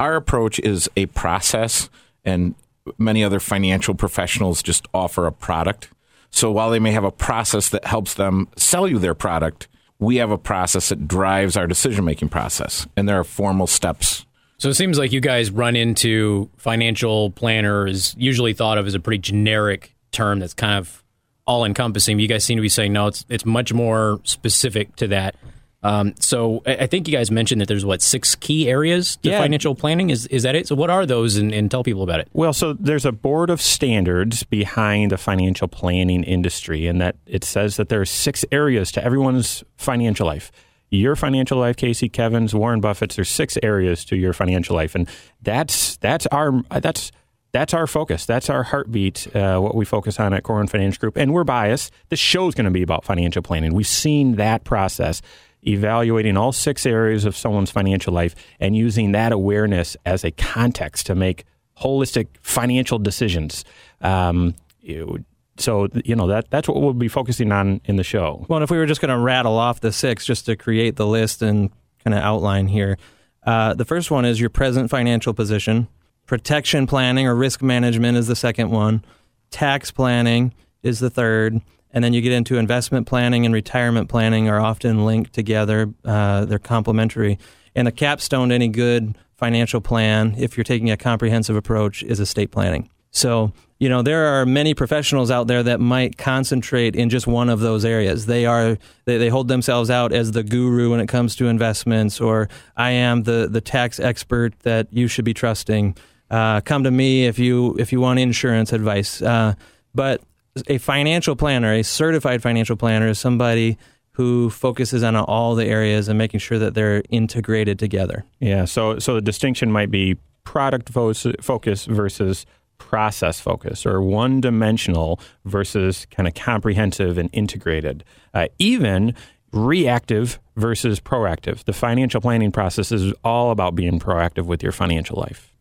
our 0.00 0.16
approach 0.16 0.58
is 0.60 0.88
a 0.96 1.06
process 1.06 1.90
and 2.24 2.54
many 2.98 3.22
other 3.24 3.40
financial 3.40 3.94
professionals 3.94 4.62
just 4.62 4.86
offer 4.94 5.26
a 5.26 5.32
product. 5.32 5.90
So 6.30 6.50
while 6.52 6.70
they 6.70 6.78
may 6.78 6.92
have 6.92 7.04
a 7.04 7.10
process 7.10 7.68
that 7.70 7.84
helps 7.84 8.14
them 8.14 8.48
sell 8.56 8.86
you 8.86 8.98
their 8.98 9.14
product, 9.14 9.68
we 9.98 10.16
have 10.16 10.30
a 10.30 10.38
process 10.38 10.90
that 10.90 11.08
drives 11.08 11.56
our 11.56 11.66
decision 11.66 12.04
making 12.04 12.28
process, 12.28 12.86
and 12.96 13.08
there 13.08 13.18
are 13.18 13.24
formal 13.24 13.66
steps 13.66 14.24
So 14.58 14.68
it 14.68 14.74
seems 14.74 14.98
like 14.98 15.12
you 15.12 15.20
guys 15.20 15.52
run 15.52 15.76
into 15.76 16.50
financial 16.56 17.30
planner 17.30 17.86
is 17.86 18.14
usually 18.18 18.52
thought 18.52 18.76
of 18.76 18.86
as 18.86 18.94
a 18.94 19.00
pretty 19.00 19.18
generic 19.18 19.94
term 20.10 20.40
that's 20.40 20.54
kind 20.54 20.78
of 20.78 21.04
all 21.46 21.64
encompassing. 21.64 22.18
You 22.18 22.26
guys 22.26 22.44
seem 22.44 22.58
to 22.58 22.62
be 22.62 22.68
saying 22.68 22.92
no, 22.92 23.06
it's 23.06 23.24
it's 23.28 23.46
much 23.46 23.72
more 23.72 24.20
specific 24.24 24.96
to 24.96 25.06
that. 25.08 25.36
Um, 25.82 26.14
so 26.18 26.62
I 26.66 26.86
think 26.88 27.06
you 27.06 27.12
guys 27.16 27.30
mentioned 27.30 27.60
that 27.60 27.68
there's 27.68 27.84
what 27.84 28.02
six 28.02 28.34
key 28.34 28.68
areas 28.68 29.16
to 29.22 29.30
Yeah. 29.30 29.38
financial 29.40 29.76
planning. 29.76 30.10
Is 30.10 30.26
is 30.26 30.42
that 30.42 30.56
it? 30.56 30.66
So 30.66 30.74
what 30.74 30.90
are 30.90 31.06
those? 31.06 31.36
And, 31.36 31.52
and 31.54 31.70
tell 31.70 31.84
people 31.84 32.02
about 32.02 32.18
it. 32.18 32.28
Well, 32.32 32.52
so 32.52 32.72
there's 32.72 33.04
a 33.04 33.12
board 33.12 33.48
of 33.48 33.62
standards 33.62 34.42
behind 34.42 35.12
the 35.12 35.18
financial 35.18 35.68
planning 35.68 36.24
industry, 36.24 36.88
and 36.88 37.00
that 37.00 37.14
it 37.26 37.44
says 37.44 37.76
that 37.76 37.90
there 37.90 38.00
are 38.00 38.04
six 38.06 38.44
areas 38.50 38.90
to 38.92 39.04
everyone's 39.04 39.62
financial 39.76 40.26
life. 40.26 40.50
Your 40.90 41.14
financial 41.14 41.58
life, 41.58 41.76
Casey, 41.76 42.08
Kevin's, 42.08 42.54
Warren 42.54 42.80
Buffett's. 42.80 43.14
There's 43.16 43.28
six 43.28 43.56
areas 43.62 44.04
to 44.06 44.16
your 44.16 44.32
financial 44.32 44.74
life, 44.74 44.94
and 44.96 45.08
that's 45.42 45.96
that's 45.98 46.26
our 46.28 46.62
that's 46.80 47.12
that's 47.52 47.72
our 47.72 47.86
focus. 47.86 48.26
That's 48.26 48.50
our 48.50 48.62
heartbeat. 48.64 49.28
Uh, 49.34 49.60
what 49.60 49.74
we 49.76 49.84
focus 49.84 50.18
on 50.18 50.34
at 50.34 50.42
Korhorn 50.42 50.68
Financial 50.68 50.98
Group, 50.98 51.16
and 51.16 51.32
we're 51.32 51.44
biased. 51.44 51.92
This 52.08 52.18
show's 52.18 52.54
going 52.54 52.64
to 52.64 52.70
be 52.70 52.82
about 52.82 53.04
financial 53.04 53.42
planning. 53.42 53.74
We've 53.74 53.86
seen 53.86 54.36
that 54.36 54.64
process 54.64 55.22
evaluating 55.66 56.36
all 56.36 56.52
six 56.52 56.86
areas 56.86 57.24
of 57.24 57.36
someone's 57.36 57.70
financial 57.70 58.12
life 58.12 58.34
and 58.60 58.76
using 58.76 59.12
that 59.12 59.32
awareness 59.32 59.96
as 60.06 60.24
a 60.24 60.30
context 60.30 61.06
to 61.06 61.14
make 61.14 61.44
holistic 61.80 62.26
financial 62.42 62.98
decisions. 62.98 63.64
Um, 64.00 64.54
you- 64.80 65.24
so 65.58 65.88
you 66.04 66.14
know 66.14 66.28
that 66.28 66.48
that's 66.50 66.68
what 66.68 66.80
we'll 66.80 66.92
be 66.92 67.08
focusing 67.08 67.50
on 67.50 67.80
in 67.84 67.96
the 67.96 68.04
show. 68.04 68.46
Well, 68.48 68.62
if 68.62 68.70
we 68.70 68.78
were 68.78 68.86
just 68.86 69.00
going 69.00 69.10
to 69.10 69.18
rattle 69.18 69.58
off 69.58 69.80
the 69.80 69.90
six 69.90 70.24
just 70.24 70.46
to 70.46 70.54
create 70.54 70.94
the 70.94 71.06
list 71.06 71.42
and 71.42 71.70
kind 72.04 72.14
of 72.14 72.22
outline 72.22 72.68
here, 72.68 72.96
uh, 73.44 73.74
the 73.74 73.84
first 73.84 74.08
one 74.10 74.24
is 74.24 74.38
your 74.40 74.50
present 74.50 74.88
financial 74.88 75.34
position. 75.34 75.88
Protection 76.26 76.86
planning 76.86 77.26
or 77.26 77.34
risk 77.34 77.60
management 77.60 78.16
is 78.16 78.28
the 78.28 78.36
second 78.36 78.70
one. 78.70 79.04
Tax 79.50 79.90
planning 79.90 80.52
is 80.84 81.00
the 81.00 81.10
third. 81.10 81.60
And 81.92 82.04
then 82.04 82.12
you 82.12 82.20
get 82.20 82.32
into 82.32 82.58
investment 82.58 83.06
planning 83.06 83.44
and 83.44 83.54
retirement 83.54 84.08
planning 84.08 84.48
are 84.48 84.60
often 84.60 85.04
linked 85.04 85.32
together. 85.32 85.92
Uh, 86.04 86.44
they're 86.44 86.58
complementary. 86.58 87.38
And 87.74 87.86
the 87.86 87.92
capstone 87.92 88.50
to 88.50 88.54
any 88.54 88.68
good 88.68 89.16
financial 89.36 89.80
plan, 89.80 90.34
if 90.36 90.56
you're 90.56 90.64
taking 90.64 90.90
a 90.90 90.96
comprehensive 90.96 91.56
approach, 91.56 92.02
is 92.02 92.20
estate 92.20 92.50
planning. 92.50 92.90
So, 93.10 93.52
you 93.78 93.88
know, 93.88 94.02
there 94.02 94.26
are 94.26 94.44
many 94.44 94.74
professionals 94.74 95.30
out 95.30 95.46
there 95.46 95.62
that 95.62 95.80
might 95.80 96.18
concentrate 96.18 96.94
in 96.94 97.08
just 97.08 97.26
one 97.26 97.48
of 97.48 97.60
those 97.60 97.84
areas. 97.84 98.26
They 98.26 98.44
are 98.44 98.76
they, 99.04 99.16
they 99.16 99.28
hold 99.28 99.48
themselves 99.48 99.88
out 99.90 100.12
as 100.12 100.32
the 100.32 100.42
guru 100.42 100.90
when 100.90 101.00
it 101.00 101.06
comes 101.06 101.36
to 101.36 101.46
investments, 101.46 102.20
or 102.20 102.48
I 102.76 102.90
am 102.90 103.22
the 103.22 103.48
the 103.50 103.60
tax 103.60 103.98
expert 103.98 104.58
that 104.60 104.88
you 104.92 105.08
should 105.08 105.24
be 105.24 105.34
trusting. 105.34 105.96
Uh, 106.30 106.60
come 106.60 106.84
to 106.84 106.90
me 106.90 107.26
if 107.26 107.38
you 107.38 107.76
if 107.78 107.92
you 107.92 108.00
want 108.00 108.18
insurance 108.18 108.72
advice. 108.72 109.22
Uh, 109.22 109.54
but 109.94 110.22
a 110.66 110.78
financial 110.78 111.36
planner, 111.36 111.72
a 111.72 111.82
certified 111.82 112.42
financial 112.42 112.76
planner, 112.76 113.08
is 113.08 113.18
somebody 113.18 113.78
who 114.12 114.50
focuses 114.50 115.02
on 115.04 115.14
all 115.14 115.54
the 115.54 115.64
areas 115.66 116.08
and 116.08 116.18
making 116.18 116.40
sure 116.40 116.58
that 116.58 116.74
they're 116.74 117.02
integrated 117.08 117.78
together. 117.78 118.24
Yeah. 118.40 118.64
So 118.64 118.98
so 118.98 119.14
the 119.14 119.20
distinction 119.20 119.70
might 119.70 119.90
be 119.90 120.16
product 120.44 120.88
fo- 120.88 121.12
focus 121.40 121.84
versus 121.84 122.46
process 122.78 123.38
focus, 123.40 123.86
or 123.86 124.00
one 124.02 124.40
dimensional 124.40 125.20
versus 125.44 126.06
kind 126.10 126.26
of 126.26 126.34
comprehensive 126.34 127.18
and 127.18 127.30
integrated. 127.32 128.04
Uh, 128.34 128.46
even 128.58 129.14
reactive 129.52 130.38
versus 130.56 131.00
proactive. 131.00 131.64
The 131.64 131.72
financial 131.72 132.20
planning 132.20 132.52
process 132.52 132.92
is 132.92 133.12
all 133.24 133.50
about 133.50 133.74
being 133.74 133.98
proactive 133.98 134.46
with 134.46 134.62
your 134.62 134.72
financial 134.72 135.18
life. 135.20 135.54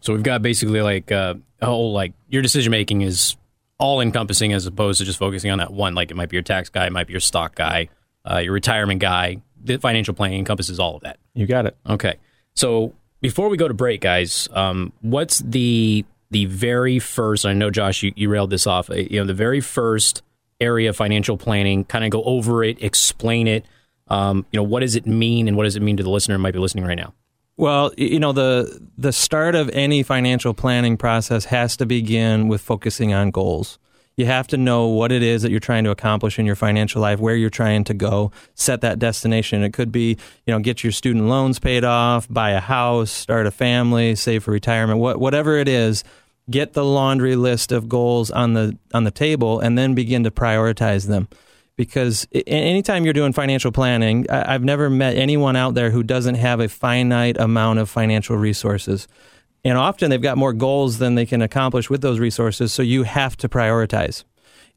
So 0.00 0.12
we've 0.12 0.22
got 0.22 0.42
basically 0.42 0.82
like 0.82 1.10
uh, 1.12 1.34
a 1.60 1.66
whole 1.66 1.92
like 1.92 2.12
your 2.28 2.42
decision 2.42 2.70
making 2.70 3.02
is 3.02 3.36
all 3.82 4.00
encompassing 4.00 4.52
as 4.52 4.64
opposed 4.64 4.98
to 5.00 5.04
just 5.04 5.18
focusing 5.18 5.50
on 5.50 5.58
that 5.58 5.72
one. 5.72 5.94
Like 5.94 6.10
it 6.12 6.14
might 6.14 6.28
be 6.28 6.36
your 6.36 6.42
tax 6.42 6.68
guy, 6.68 6.86
it 6.86 6.92
might 6.92 7.08
be 7.08 7.12
your 7.12 7.20
stock 7.20 7.56
guy, 7.56 7.88
uh, 8.30 8.38
your 8.38 8.52
retirement 8.52 9.00
guy. 9.00 9.42
The 9.64 9.76
financial 9.78 10.14
planning 10.14 10.38
encompasses 10.38 10.78
all 10.78 10.96
of 10.96 11.02
that. 11.02 11.18
You 11.34 11.46
got 11.46 11.66
it. 11.66 11.76
Okay. 11.88 12.14
So 12.54 12.94
before 13.20 13.48
we 13.48 13.56
go 13.56 13.66
to 13.68 13.74
break, 13.74 14.00
guys, 14.00 14.48
um, 14.52 14.92
what's 15.00 15.40
the 15.40 16.04
the 16.30 16.46
very 16.46 16.98
first? 16.98 17.44
I 17.44 17.52
know 17.52 17.70
Josh, 17.70 18.02
you, 18.02 18.12
you 18.16 18.28
railed 18.28 18.50
this 18.50 18.66
off. 18.66 18.88
uh, 18.88 18.94
You 18.94 19.20
know, 19.20 19.26
the 19.26 19.34
very 19.34 19.60
first 19.60 20.22
area 20.60 20.90
of 20.90 20.96
financial 20.96 21.36
planning. 21.36 21.84
Kind 21.84 22.04
of 22.04 22.10
go 22.10 22.22
over 22.22 22.62
it, 22.64 22.82
explain 22.82 23.48
it. 23.48 23.66
Um, 24.08 24.46
you 24.52 24.58
know, 24.58 24.64
what 24.64 24.80
does 24.80 24.94
it 24.96 25.06
mean, 25.06 25.48
and 25.48 25.56
what 25.56 25.64
does 25.64 25.76
it 25.76 25.82
mean 25.82 25.96
to 25.96 26.02
the 26.02 26.10
listener 26.10 26.36
who 26.36 26.42
might 26.42 26.52
be 26.54 26.58
listening 26.60 26.84
right 26.84 26.98
now? 26.98 27.14
Well, 27.56 27.92
you 27.98 28.18
know 28.18 28.32
the 28.32 28.80
the 28.96 29.12
start 29.12 29.54
of 29.54 29.68
any 29.70 30.02
financial 30.02 30.54
planning 30.54 30.96
process 30.96 31.44
has 31.46 31.76
to 31.76 31.86
begin 31.86 32.48
with 32.48 32.60
focusing 32.60 33.12
on 33.12 33.30
goals. 33.30 33.78
You 34.16 34.26
have 34.26 34.46
to 34.48 34.56
know 34.56 34.88
what 34.88 35.10
it 35.10 35.22
is 35.22 35.42
that 35.42 35.50
you're 35.50 35.60
trying 35.60 35.84
to 35.84 35.90
accomplish 35.90 36.38
in 36.38 36.44
your 36.44 36.54
financial 36.54 37.00
life, 37.00 37.18
where 37.18 37.34
you're 37.34 37.50
trying 37.50 37.84
to 37.84 37.94
go, 37.94 38.30
set 38.54 38.82
that 38.82 38.98
destination. 38.98 39.62
It 39.62 39.72
could 39.72 39.90
be, 39.90 40.18
you 40.46 40.52
know, 40.52 40.58
get 40.58 40.84
your 40.84 40.92
student 40.92 41.26
loans 41.26 41.58
paid 41.58 41.82
off, 41.82 42.28
buy 42.28 42.50
a 42.50 42.60
house, 42.60 43.10
start 43.10 43.46
a 43.46 43.50
family, 43.50 44.14
save 44.14 44.44
for 44.44 44.50
retirement, 44.50 44.98
what, 44.98 45.18
whatever 45.18 45.56
it 45.56 45.68
is. 45.68 46.04
Get 46.50 46.74
the 46.74 46.84
laundry 46.84 47.36
list 47.36 47.70
of 47.70 47.88
goals 47.88 48.30
on 48.30 48.54
the 48.54 48.76
on 48.92 49.04
the 49.04 49.10
table, 49.10 49.60
and 49.60 49.78
then 49.78 49.94
begin 49.94 50.24
to 50.24 50.30
prioritize 50.30 51.06
them 51.06 51.28
because 51.76 52.26
anytime 52.46 53.04
you're 53.04 53.12
doing 53.14 53.32
financial 53.32 53.72
planning, 53.72 54.26
I've 54.30 54.64
never 54.64 54.90
met 54.90 55.16
anyone 55.16 55.56
out 55.56 55.74
there 55.74 55.90
who 55.90 56.02
doesn't 56.02 56.34
have 56.36 56.60
a 56.60 56.68
finite 56.68 57.38
amount 57.38 57.78
of 57.78 57.88
financial 57.88 58.36
resources. 58.36 59.08
And 59.64 59.78
often 59.78 60.10
they've 60.10 60.20
got 60.20 60.36
more 60.36 60.52
goals 60.52 60.98
than 60.98 61.14
they 61.14 61.24
can 61.26 61.40
accomplish 61.40 61.88
with 61.88 62.00
those 62.00 62.18
resources, 62.18 62.72
so 62.72 62.82
you 62.82 63.04
have 63.04 63.36
to 63.38 63.48
prioritize. 63.48 64.24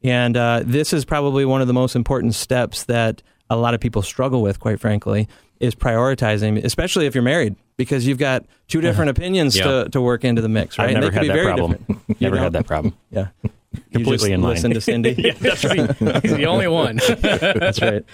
And 0.02 0.36
uh, 0.36 0.62
this 0.64 0.92
is 0.92 1.04
probably 1.04 1.44
one 1.44 1.60
of 1.60 1.66
the 1.66 1.72
most 1.74 1.96
important 1.96 2.34
steps 2.34 2.84
that 2.84 3.22
a 3.50 3.56
lot 3.56 3.74
of 3.74 3.80
people 3.80 4.02
struggle 4.02 4.42
with, 4.42 4.60
quite 4.60 4.78
frankly, 4.80 5.28
is 5.58 5.74
prioritizing, 5.74 6.62
especially 6.64 7.06
if 7.06 7.14
you're 7.14 7.24
married, 7.24 7.56
because 7.76 8.06
you've 8.06 8.18
got 8.18 8.44
two 8.68 8.80
different 8.80 9.10
opinions 9.16 9.56
Yeah. 9.56 9.64
to, 9.84 9.88
to 9.90 10.00
work 10.00 10.24
into 10.24 10.42
the 10.42 10.48
mix, 10.48 10.78
right? 10.78 10.90
I've 10.90 10.94
never 11.02 11.10
had 11.10 11.26
that 11.28 11.42
problem. 11.44 12.04
Never 12.20 12.36
don't? 12.36 12.44
had 12.44 12.52
that 12.52 12.66
problem. 12.66 12.94
Yeah. 13.10 13.28
Completely 13.92 14.10
you 14.12 14.16
just 14.16 14.26
in 14.28 14.42
line. 14.42 14.54
Listen 14.54 14.70
to 14.72 14.80
Cindy. 14.80 15.30
That's 15.40 15.64
right. 15.64 15.96
He's 16.22 16.34
the 16.36 16.46
only 16.46 16.68
one. 16.68 16.96
That's 17.20 17.80
right. 17.80 18.04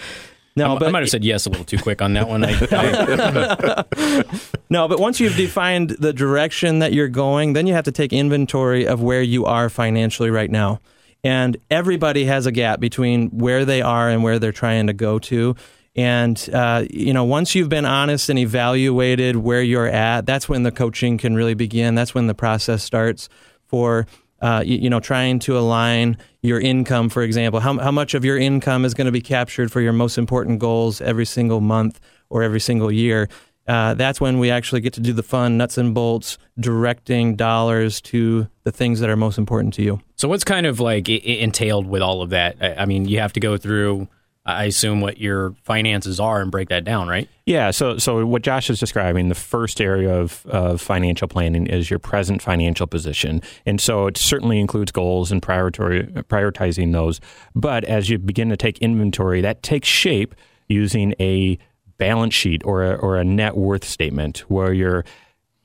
No, 0.54 0.76
I, 0.76 0.78
but 0.78 0.88
I 0.88 0.90
might 0.90 1.00
have 1.00 1.08
said 1.08 1.24
yes 1.24 1.46
a 1.46 1.50
little 1.50 1.64
too 1.64 1.78
quick 1.78 2.02
on 2.02 2.12
that 2.14 2.28
one. 2.28 2.44
I, 2.44 2.52
I- 2.70 4.24
No, 4.68 4.86
but 4.88 4.98
once 5.00 5.18
you've 5.20 5.36
defined 5.36 5.90
the 5.98 6.12
direction 6.12 6.78
that 6.80 6.92
you're 6.92 7.08
going, 7.08 7.52
then 7.54 7.66
you 7.66 7.74
have 7.74 7.84
to 7.84 7.92
take 7.92 8.12
inventory 8.12 8.86
of 8.86 9.02
where 9.02 9.22
you 9.22 9.44
are 9.46 9.68
financially 9.68 10.30
right 10.30 10.50
now. 10.50 10.80
And 11.24 11.56
everybody 11.70 12.24
has 12.24 12.46
a 12.46 12.52
gap 12.52 12.80
between 12.80 13.28
where 13.30 13.64
they 13.64 13.80
are 13.80 14.08
and 14.08 14.22
where 14.22 14.38
they're 14.38 14.52
trying 14.52 14.88
to 14.88 14.92
go 14.92 15.18
to. 15.20 15.54
And, 15.94 16.48
uh, 16.52 16.84
you 16.90 17.12
know, 17.12 17.24
once 17.24 17.54
you've 17.54 17.68
been 17.68 17.84
honest 17.84 18.28
and 18.30 18.38
evaluated 18.38 19.36
where 19.36 19.62
you're 19.62 19.86
at, 19.86 20.24
that's 20.26 20.48
when 20.48 20.62
the 20.62 20.72
coaching 20.72 21.18
can 21.18 21.34
really 21.34 21.54
begin. 21.54 21.94
That's 21.94 22.14
when 22.14 22.26
the 22.26 22.34
process 22.34 22.82
starts 22.82 23.28
for, 23.66 24.06
uh, 24.42 24.62
you, 24.64 24.76
you 24.76 24.90
know, 24.90 25.00
trying 25.00 25.38
to 25.38 25.56
align 25.56 26.18
your 26.42 26.60
income, 26.60 27.08
for 27.08 27.22
example. 27.22 27.60
How, 27.60 27.78
how 27.78 27.90
much 27.90 28.12
of 28.12 28.24
your 28.24 28.36
income 28.36 28.84
is 28.84 28.92
going 28.92 29.06
to 29.06 29.12
be 29.12 29.22
captured 29.22 29.72
for 29.72 29.80
your 29.80 29.94
most 29.94 30.18
important 30.18 30.58
goals 30.58 31.00
every 31.00 31.24
single 31.24 31.60
month 31.60 32.00
or 32.28 32.42
every 32.42 32.60
single 32.60 32.92
year? 32.92 33.28
uh, 33.68 33.94
that's 33.94 34.20
when 34.20 34.38
we 34.38 34.50
actually 34.50 34.80
get 34.80 34.92
to 34.94 35.00
do 35.00 35.12
the 35.12 35.22
fun 35.22 35.56
nuts 35.56 35.78
and 35.78 35.94
bolts 35.94 36.38
directing 36.58 37.36
dollars 37.36 38.00
to 38.00 38.48
the 38.64 38.72
things 38.72 39.00
that 39.00 39.08
are 39.08 39.16
most 39.16 39.38
important 39.38 39.74
to 39.74 39.82
you. 39.82 40.00
so 40.16 40.28
what's 40.28 40.44
kind 40.44 40.66
of 40.66 40.80
like 40.80 41.08
entailed 41.08 41.86
with 41.86 42.02
all 42.02 42.22
of 42.22 42.30
that? 42.30 42.56
I 42.60 42.84
mean, 42.86 43.06
you 43.06 43.20
have 43.20 43.32
to 43.34 43.40
go 43.40 43.56
through. 43.56 44.08
I 44.44 44.64
assume 44.64 45.00
what 45.00 45.18
your 45.18 45.54
finances 45.62 46.18
are 46.18 46.40
and 46.40 46.50
break 46.50 46.68
that 46.70 46.84
down, 46.84 47.06
right? 47.06 47.28
Yeah, 47.46 47.70
so 47.70 47.98
so 47.98 48.26
what 48.26 48.42
Josh 48.42 48.70
is 48.70 48.80
describing, 48.80 49.28
the 49.28 49.36
first 49.36 49.80
area 49.80 50.12
of, 50.18 50.44
of 50.46 50.80
financial 50.80 51.28
planning 51.28 51.66
is 51.66 51.90
your 51.90 52.00
present 52.00 52.42
financial 52.42 52.86
position, 52.86 53.40
and 53.66 53.80
so 53.80 54.06
it 54.06 54.16
certainly 54.16 54.58
includes 54.58 54.90
goals 54.90 55.30
and 55.30 55.40
prioritizing 55.40 56.92
those. 56.92 57.20
But 57.54 57.84
as 57.84 58.10
you 58.10 58.18
begin 58.18 58.48
to 58.48 58.56
take 58.56 58.78
inventory, 58.78 59.40
that 59.42 59.62
takes 59.62 59.86
shape 59.86 60.34
using 60.68 61.14
a 61.20 61.58
balance 61.98 62.34
sheet 62.34 62.62
or 62.64 62.82
a, 62.82 62.94
or 62.94 63.16
a 63.16 63.24
net 63.24 63.56
worth 63.56 63.84
statement, 63.84 64.38
where 64.48 64.72
you're 64.72 65.04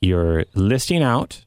you're 0.00 0.44
listing 0.54 1.02
out 1.02 1.44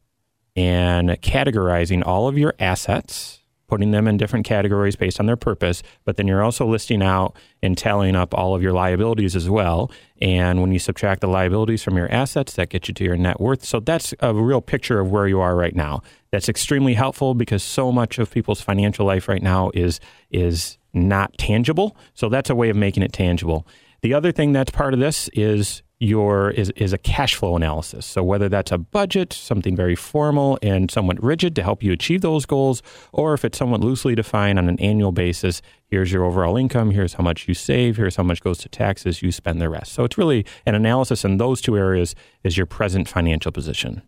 and 0.55 1.09
categorizing 1.21 2.05
all 2.05 2.27
of 2.27 2.37
your 2.37 2.53
assets, 2.59 3.40
putting 3.71 3.91
them 3.91 4.05
in 4.05 4.17
different 4.17 4.45
categories 4.45 4.97
based 4.97 5.17
on 5.17 5.27
their 5.27 5.37
purpose, 5.37 5.81
but 6.03 6.17
then 6.17 6.27
you're 6.27 6.43
also 6.43 6.67
listing 6.67 7.01
out 7.01 7.33
and 7.63 7.77
tallying 7.77 8.17
up 8.17 8.33
all 8.33 8.53
of 8.53 8.61
your 8.61 8.73
liabilities 8.73 9.33
as 9.33 9.49
well. 9.49 9.89
And 10.21 10.59
when 10.59 10.73
you 10.73 10.77
subtract 10.77 11.21
the 11.21 11.27
liabilities 11.27 11.81
from 11.81 11.95
your 11.95 12.11
assets, 12.11 12.53
that 12.55 12.67
gets 12.67 12.89
you 12.89 12.93
to 12.95 13.03
your 13.05 13.15
net 13.15 13.39
worth. 13.39 13.63
So 13.63 13.79
that's 13.79 14.13
a 14.19 14.33
real 14.33 14.59
picture 14.59 14.99
of 14.99 15.09
where 15.09 15.25
you 15.25 15.39
are 15.39 15.55
right 15.55 15.73
now. 15.73 16.01
That's 16.33 16.49
extremely 16.49 16.95
helpful 16.95 17.33
because 17.33 17.63
so 17.63 17.93
much 17.93 18.19
of 18.19 18.29
people's 18.29 18.59
financial 18.59 19.05
life 19.05 19.29
right 19.29 19.41
now 19.41 19.71
is 19.73 20.01
is 20.31 20.77
not 20.93 21.37
tangible. 21.37 21.95
So 22.13 22.27
that's 22.27 22.49
a 22.49 22.55
way 22.55 22.69
of 22.69 22.75
making 22.75 23.03
it 23.03 23.13
tangible. 23.13 23.65
The 24.01 24.13
other 24.13 24.33
thing 24.33 24.51
that's 24.51 24.71
part 24.71 24.93
of 24.93 24.99
this 24.99 25.29
is 25.29 25.81
your 26.01 26.49
is, 26.51 26.71
is 26.71 26.93
a 26.93 26.97
cash 26.97 27.35
flow 27.35 27.55
analysis. 27.55 28.07
So 28.07 28.23
whether 28.23 28.49
that's 28.49 28.71
a 28.71 28.77
budget, 28.79 29.31
something 29.31 29.75
very 29.75 29.95
formal 29.95 30.57
and 30.63 30.89
somewhat 30.89 31.21
rigid 31.23 31.55
to 31.57 31.63
help 31.63 31.83
you 31.83 31.91
achieve 31.91 32.21
those 32.21 32.45
goals, 32.47 32.81
or 33.13 33.35
if 33.35 33.45
it's 33.45 33.57
somewhat 33.57 33.81
loosely 33.81 34.15
defined 34.15 34.57
on 34.57 34.67
an 34.67 34.79
annual 34.79 35.11
basis, 35.11 35.61
here's 35.85 36.11
your 36.11 36.25
overall 36.25 36.57
income, 36.57 36.89
here's 36.89 37.13
how 37.13 37.23
much 37.23 37.47
you 37.47 37.53
save, 37.53 37.97
here's 37.97 38.15
how 38.15 38.23
much 38.23 38.41
goes 38.41 38.57
to 38.59 38.69
taxes, 38.69 39.21
you 39.21 39.31
spend 39.31 39.61
the 39.61 39.69
rest. 39.69 39.93
So 39.93 40.03
it's 40.03 40.17
really 40.17 40.43
an 40.65 40.73
analysis 40.73 41.23
in 41.23 41.37
those 41.37 41.61
two 41.61 41.77
areas 41.77 42.15
is 42.43 42.57
your 42.57 42.65
present 42.65 43.07
financial 43.07 43.51
position. 43.51 44.01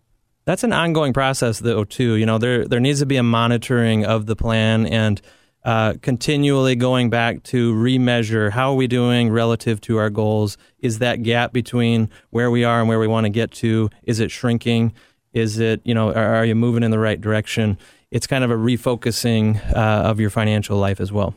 That's 0.46 0.64
an 0.64 0.74
ongoing 0.74 1.14
process 1.14 1.60
though 1.60 1.84
too. 1.84 2.16
You 2.16 2.26
know, 2.26 2.40
there 2.40 2.68
there 2.68 2.80
needs 2.80 3.00
to 3.00 3.06
be 3.06 3.18
a 3.18 3.24
monitoring 3.24 4.04
of 4.04 4.26
the 4.26 4.36
plan 4.36 4.88
and 4.88 5.22
uh, 5.65 5.93
continually 6.02 6.76
going 6.76 7.10
back 7.10 7.41
to 7.43 7.73
remeasure 7.73 8.52
how 8.52 8.71
are 8.71 8.76
we 8.76 8.88
doing 8.88 9.30
relative 9.30 9.80
to 9.82 9.97
our 9.97 10.10
goals 10.10 10.58
is 10.80 10.99
that 10.99 11.23
gap 11.23 11.54
between 11.54 12.10
where 12.32 12.52
we 12.52 12.63
are 12.63 12.80
and 12.80 12.89
where 12.89 12.99
we 12.99 13.08
want 13.08 13.26
to 13.26 13.30
get 13.30 13.52
to 13.52 13.89
is 14.04 14.19
it 14.19 14.30
shrinking 14.30 14.93
is 15.32 15.60
it 15.60 15.82
you 15.86 15.93
know 15.93 16.13
are, 16.13 16.36
are 16.36 16.45
you 16.45 16.56
moving 16.56 16.84
in 16.84 16.91
the 16.91 16.99
right 16.99 17.21
direction 17.21 17.78
it's 18.12 18.28
kind 18.28 18.43
of 18.43 18.52
a 18.52 18.56
refocusing 18.56 19.58
uh, 19.76 20.04
of 20.04 20.19
your 20.19 20.30
financial 20.30 20.78
life 20.78 20.99
as 20.99 21.12
well 21.12 21.36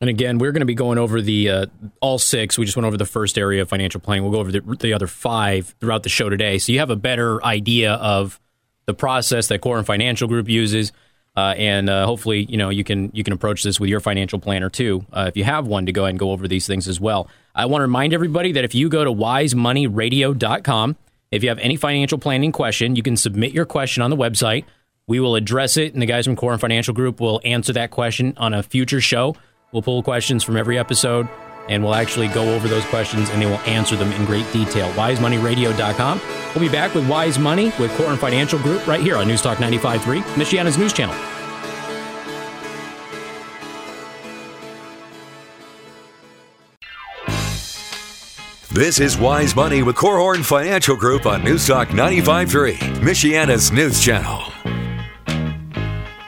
and 0.00 0.10
again, 0.10 0.38
we're 0.38 0.52
going 0.52 0.60
to 0.60 0.66
be 0.66 0.74
going 0.74 0.98
over 0.98 1.22
the 1.22 1.48
uh, 1.48 1.66
all 2.00 2.18
six. 2.18 2.58
We 2.58 2.66
just 2.66 2.76
went 2.76 2.86
over 2.86 2.98
the 2.98 3.06
first 3.06 3.38
area 3.38 3.62
of 3.62 3.68
financial 3.68 4.00
planning. 4.00 4.24
We'll 4.24 4.32
go 4.32 4.40
over 4.40 4.52
the, 4.52 4.60
the 4.78 4.92
other 4.92 5.06
five 5.06 5.74
throughout 5.80 6.02
the 6.02 6.10
show 6.10 6.28
today, 6.28 6.58
so 6.58 6.72
you 6.72 6.80
have 6.80 6.90
a 6.90 6.96
better 6.96 7.42
idea 7.42 7.94
of 7.94 8.38
the 8.84 8.94
process 8.94 9.48
that 9.48 9.62
Korhorn 9.62 9.86
Financial 9.86 10.28
Group 10.28 10.48
uses. 10.48 10.92
Uh, 11.36 11.54
and 11.58 11.90
uh, 11.90 12.06
hopefully, 12.06 12.44
you 12.48 12.56
know, 12.56 12.70
you 12.70 12.82
can 12.82 13.10
you 13.12 13.22
can 13.22 13.34
approach 13.34 13.62
this 13.62 13.78
with 13.78 13.90
your 13.90 14.00
financial 14.00 14.38
planner 14.38 14.70
too, 14.70 15.04
uh, 15.12 15.26
if 15.28 15.36
you 15.36 15.44
have 15.44 15.66
one, 15.66 15.86
to 15.86 15.92
go 15.92 16.04
ahead 16.04 16.10
and 16.10 16.18
go 16.18 16.30
over 16.30 16.48
these 16.48 16.66
things 16.66 16.88
as 16.88 16.98
well. 16.98 17.28
I 17.54 17.66
want 17.66 17.80
to 17.80 17.86
remind 17.86 18.14
everybody 18.14 18.52
that 18.52 18.64
if 18.64 18.74
you 18.74 18.88
go 18.88 19.04
to 19.04 19.12
wisemoneyradio.com, 19.12 20.96
if 21.30 21.42
you 21.42 21.48
have 21.50 21.58
any 21.58 21.76
financial 21.76 22.18
planning 22.18 22.52
question, 22.52 22.96
you 22.96 23.02
can 23.02 23.16
submit 23.16 23.52
your 23.52 23.66
question 23.66 24.02
on 24.02 24.10
the 24.10 24.16
website. 24.16 24.64
We 25.06 25.20
will 25.20 25.36
address 25.36 25.76
it, 25.76 25.92
and 25.92 26.02
the 26.02 26.06
guys 26.06 26.24
from 26.24 26.36
Korhorn 26.36 26.58
Financial 26.58 26.94
Group 26.94 27.20
will 27.20 27.40
answer 27.44 27.72
that 27.74 27.90
question 27.90 28.34
on 28.38 28.54
a 28.54 28.62
future 28.62 29.00
show. 29.00 29.36
We'll 29.72 29.82
pull 29.82 30.02
questions 30.02 30.42
from 30.42 30.56
every 30.56 30.78
episode 30.78 31.28
and 31.68 31.82
we'll 31.82 31.94
actually 31.94 32.28
go 32.28 32.54
over 32.54 32.68
those 32.68 32.84
questions 32.86 33.30
and 33.30 33.40
they 33.40 33.46
will 33.46 33.60
answer 33.60 33.96
them 33.96 34.12
in 34.12 34.24
great 34.24 34.50
detail. 34.52 34.90
WiseMoneyRadio.com. 34.92 36.20
We'll 36.54 36.64
be 36.64 36.72
back 36.72 36.94
with 36.94 37.08
Wise 37.08 37.38
Money 37.38 37.72
with 37.78 37.90
and 38.00 38.18
Financial 38.18 38.58
Group 38.58 38.86
right 38.86 39.00
here 39.00 39.16
on 39.16 39.26
Newstalk 39.26 39.56
95.3, 39.56 40.22
Michiana's 40.34 40.78
news 40.78 40.92
channel. 40.92 41.14
This 48.76 49.00
is 49.00 49.16
Wise 49.16 49.56
Money 49.56 49.82
with 49.82 49.96
Korhorn 49.96 50.44
Financial 50.44 50.96
Group 50.96 51.24
on 51.24 51.42
News 51.42 51.66
Newstalk 51.66 51.86
95.3, 51.86 52.76
Michiana's 52.98 53.72
news 53.72 54.04
channel. 54.04 54.75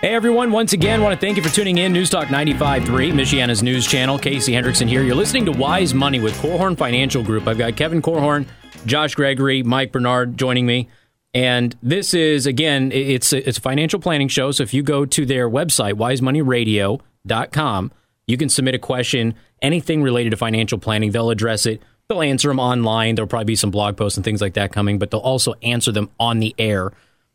Hey 0.01 0.15
everyone, 0.15 0.53
once 0.53 0.75
again, 0.75 1.03
want 1.03 1.19
to 1.19 1.27
thank 1.27 1.37
you 1.37 1.43
for 1.43 1.53
tuning 1.53 1.79
in. 1.79 1.93
News 1.93 2.11
Newstalk 2.11 2.27
95.3, 2.27 3.13
Michiana's 3.13 3.65
news 3.65 3.85
channel. 3.85 4.17
Casey 4.17 4.53
Hendrickson 4.53 4.89
here. 4.89 5.03
You're 5.03 5.17
listening 5.17 5.45
to 5.47 5.51
Wise 5.51 5.93
Money 5.93 6.21
with 6.21 6.35
Korhorn 6.35 6.79
Financial 6.79 7.21
Group. 7.21 7.49
I've 7.49 7.59
got 7.59 7.75
Kevin 7.75 8.01
Korhorn, 8.01 8.47
Josh 8.87 9.17
Gregory, 9.17 9.65
Mike 9.65 9.91
Bernard 9.91 10.37
joining 10.39 10.67
me. 10.67 10.89
And 11.35 11.77
this 11.83 12.15
is, 12.15 12.47
again, 12.47 12.93
it's 12.93 13.33
a, 13.33 13.49
it's 13.49 13.59
a 13.59 13.61
financial 13.61 13.99
planning 13.99 14.29
show. 14.29 14.53
So 14.53 14.63
if 14.63 14.73
you 14.73 14.85
go 14.85 15.05
to 15.05 15.27
their 15.27 15.51
website, 15.51 15.95
wisemoneyradio.com, 15.95 17.93
you 18.29 18.37
can 18.37 18.49
submit 18.49 18.77
a 18.77 18.79
question, 18.79 19.35
anything 19.61 20.01
related 20.01 20.31
to 20.31 20.37
financial 20.37 20.79
planning. 20.79 21.11
They'll 21.11 21.31
address 21.31 21.67
it. 21.67 21.83
They'll 22.09 22.23
answer 22.23 22.47
them 22.47 22.61
online. 22.61 23.17
There'll 23.17 23.27
probably 23.27 23.47
be 23.47 23.57
some 23.57 23.73
blog 23.73 23.97
posts 23.97 24.17
and 24.17 24.25
things 24.25 24.41
like 24.41 24.55
that 24.55 24.71
coming, 24.71 25.01
but 25.01 25.11
they'll 25.11 25.19
also 25.19 25.55
answer 25.65 25.91
them 25.91 26.09
on 26.21 26.39
the 26.39 26.55
air 26.57 26.93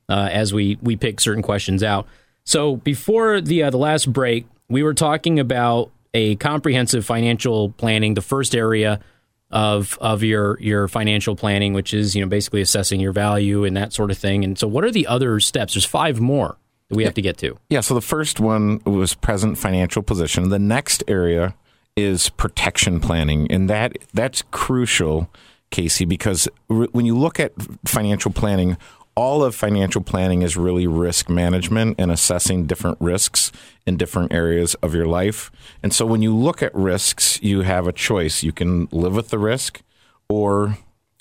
uh, 0.08 0.30
as 0.32 0.54
we, 0.54 0.78
we 0.82 0.96
pick 0.96 1.20
certain 1.20 1.44
questions 1.44 1.84
out. 1.84 2.08
So 2.46 2.78
before 2.78 3.42
the 3.42 3.64
uh, 3.64 3.70
the 3.70 3.78
last 3.78 4.12
break, 4.12 4.46
we 4.70 4.84
were 4.84 4.94
talking 4.94 5.40
about 5.40 5.92
a 6.14 6.36
comprehensive 6.36 7.06
financial 7.06 7.72
planning, 7.72 8.14
the 8.14 8.22
first 8.22 8.56
area 8.56 9.00
of 9.52 9.98
of 10.02 10.24
your 10.24 10.60
your 10.60 10.88
financial 10.88 11.36
planning, 11.36 11.74
which 11.74 11.94
is 11.94 12.16
you 12.16 12.22
know 12.22 12.28
basically 12.28 12.62
assessing 12.62 13.00
your 13.00 13.14
value 13.14 13.64
and 13.64 13.78
that 13.78 13.94
sort 13.94 14.12
of 14.12 14.18
thing. 14.18 14.44
And 14.44 14.58
so, 14.58 14.68
what 14.68 14.84
are 14.84 14.92
the 14.92 15.08
other 15.08 15.40
steps? 15.40 15.74
There's 15.74 15.86
five 15.86 16.20
more 16.20 16.58
that 16.90 16.96
we 16.96 17.04
have 17.06 17.14
to 17.14 17.22
get 17.22 17.38
to. 17.38 17.58
Yeah. 17.70 17.82
So 17.82 17.94
the 17.94 18.02
first 18.02 18.40
one 18.40 18.80
was 18.86 19.14
present 19.14 19.58
financial 19.58 20.04
position. 20.04 20.50
The 20.50 20.60
next 20.60 21.04
area 21.08 21.56
is 21.96 22.30
protection 22.30 23.00
planning, 23.00 23.50
and 23.52 23.70
that 23.70 23.98
that's 24.14 24.44
crucial, 24.52 25.30
Casey, 25.70 26.06
because 26.06 26.48
when 26.68 27.06
you 27.06 27.18
look 27.18 27.40
at 27.40 27.54
financial 27.86 28.32
planning, 28.32 28.78
all 29.16 29.44
of 29.44 29.54
financial 29.54 30.02
planning 30.02 30.42
is 30.42 30.58
really 30.58 30.88
risk 30.88 31.30
management 31.30 31.96
and 32.00 32.12
assessing 32.12 32.66
different 32.66 32.98
risks 33.00 33.52
in 33.86 33.98
different 33.98 34.34
areas 34.34 34.74
of 34.76 34.96
your 34.96 35.06
life. 35.06 35.52
And 35.84 35.94
so 35.94 36.06
when 36.06 36.22
you 36.22 36.36
look 36.36 36.64
at 36.64 36.74
risks, 36.74 37.42
you 37.42 37.62
have 37.62 37.88
a 37.88 37.94
choice. 37.94 38.44
You 38.44 38.52
can 38.52 38.88
live 38.92 39.16
with 39.16 39.30
the 39.30 39.38
risk, 39.38 39.82
or 40.30 40.78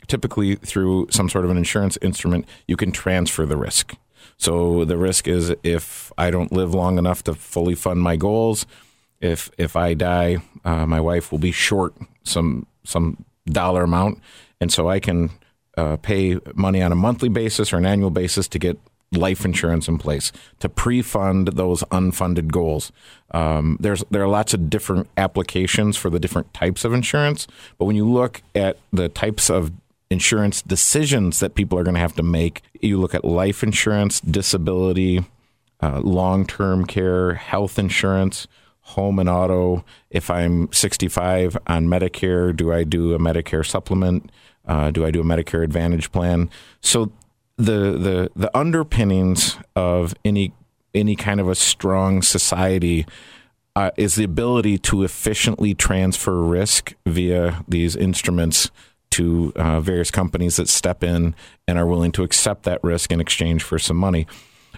typically 0.07 0.57
through 0.57 1.09
some 1.11 1.29
sort 1.29 1.45
of 1.45 1.51
an 1.51 1.59
insurance 1.59 1.99
instrument, 2.01 2.47
you 2.67 2.77
can 2.77 2.93
transfer 2.93 3.45
the 3.45 3.57
risk. 3.57 3.95
So 4.39 4.85
the 4.85 4.97
risk 4.97 5.29
is 5.29 5.55
if 5.63 6.13
I 6.17 6.31
don't 6.31 6.53
live 6.53 6.75
long 6.75 6.99
enough 6.99 7.23
to 7.25 7.35
fully 7.35 7.75
fund 7.75 8.01
my 8.01 8.17
goals, 8.17 8.67
if 9.21 9.51
if 9.57 9.77
I 9.77 9.95
die, 9.95 10.39
uh, 10.65 10.87
my 10.87 11.01
wife 11.01 11.31
will 11.31 11.39
be 11.39 11.53
short 11.53 11.95
some 12.25 12.67
some 12.85 13.25
dollar 13.47 13.85
amount, 13.85 14.21
and 14.61 14.73
so 14.73 14.89
I 14.89 14.99
can 14.99 15.31
uh, 15.77 15.97
pay 15.97 16.39
money 16.55 16.83
on 16.83 16.93
a 16.93 16.97
monthly 16.97 17.29
basis 17.29 17.73
or 17.73 17.79
an 17.79 17.87
annual 17.87 18.11
basis 18.11 18.49
to 18.49 18.59
get 18.59 18.79
life 19.13 19.45
insurance 19.45 19.89
in 19.89 19.99
place 19.99 20.33
to 20.59 20.69
pre-fund 20.69 21.49
those 21.49 21.83
unfunded 21.85 22.51
goals. 22.51 22.93
Um, 23.33 23.77
there's 23.81 24.03
there 24.11 24.23
are 24.23 24.29
lots 24.29 24.55
of 24.55 24.71
different 24.71 25.09
applications 25.17 25.97
for 25.97 26.11
the 26.11 26.19
different 26.19 26.53
types 26.55 26.85
of 26.85 26.93
insurance, 26.93 27.47
but 27.79 27.85
when 27.85 27.97
you 27.97 28.09
look 28.09 28.43
at 28.55 28.79
the 28.93 29.09
types 29.09 29.51
of 29.51 29.73
insurance 30.11 30.61
decisions 30.63 31.41
that 31.41 31.55
people 31.55 31.79
are 31.79 31.85
going 31.85 31.95
to 31.95 32.01
have 32.01 32.15
to 32.17 32.23
make, 32.23 32.63
you 32.81 32.99
look 32.99 33.15
at 33.15 33.25
life 33.25 33.63
insurance, 33.63 34.21
disability, 34.21 35.25
uh, 35.83 36.01
long-term 36.01 36.87
care, 36.87 37.35
health 37.35 37.79
insurance. 37.79 38.47
Home 38.87 39.21
and 39.21 39.29
auto. 39.29 39.85
If 40.11 40.29
I'm 40.29 40.71
65 40.73 41.57
on 41.69 41.87
Medicare, 41.87 42.55
do 42.55 42.73
I 42.73 42.83
do 42.83 43.15
a 43.15 43.19
Medicare 43.19 43.65
supplement? 43.65 44.31
Uh, 44.67 44.91
do 44.91 45.05
I 45.05 45.11
do 45.11 45.21
a 45.21 45.25
Medicare 45.25 45.65
Advantage 45.65 46.13
plan? 46.13 46.51
So 46.81 47.13
the 47.57 47.99
the 47.99 48.31
the 48.35 48.57
underpinnings 48.57 49.57
of 49.77 50.15
any 50.25 50.53
any 50.95 51.17
kind 51.17 51.41
of 51.41 51.49
a 51.49 51.55
strong 51.55 52.23
society 52.23 53.07
uh, 53.75 53.91
is 53.97 54.15
the 54.15 54.25
ability 54.25 54.79
to 54.79 55.03
efficiently 55.03 55.75
transfer 55.75 56.43
risk 56.43 56.95
via 57.07 57.65
these 57.67 57.97
instruments 57.97 58.71
to 59.11 59.53
uh, 59.57 59.81
various 59.81 60.11
companies 60.11 60.57
that 60.57 60.69
step 60.69 61.03
in 61.03 61.35
and 61.69 61.79
are 61.79 61.87
willing 61.87 62.13
to 62.13 62.23
accept 62.23 62.65
that 62.65 62.83
risk 62.83 63.13
in 63.13 63.21
exchange 63.21 63.63
for 63.63 63.79
some 63.79 63.97
money. 63.97 64.27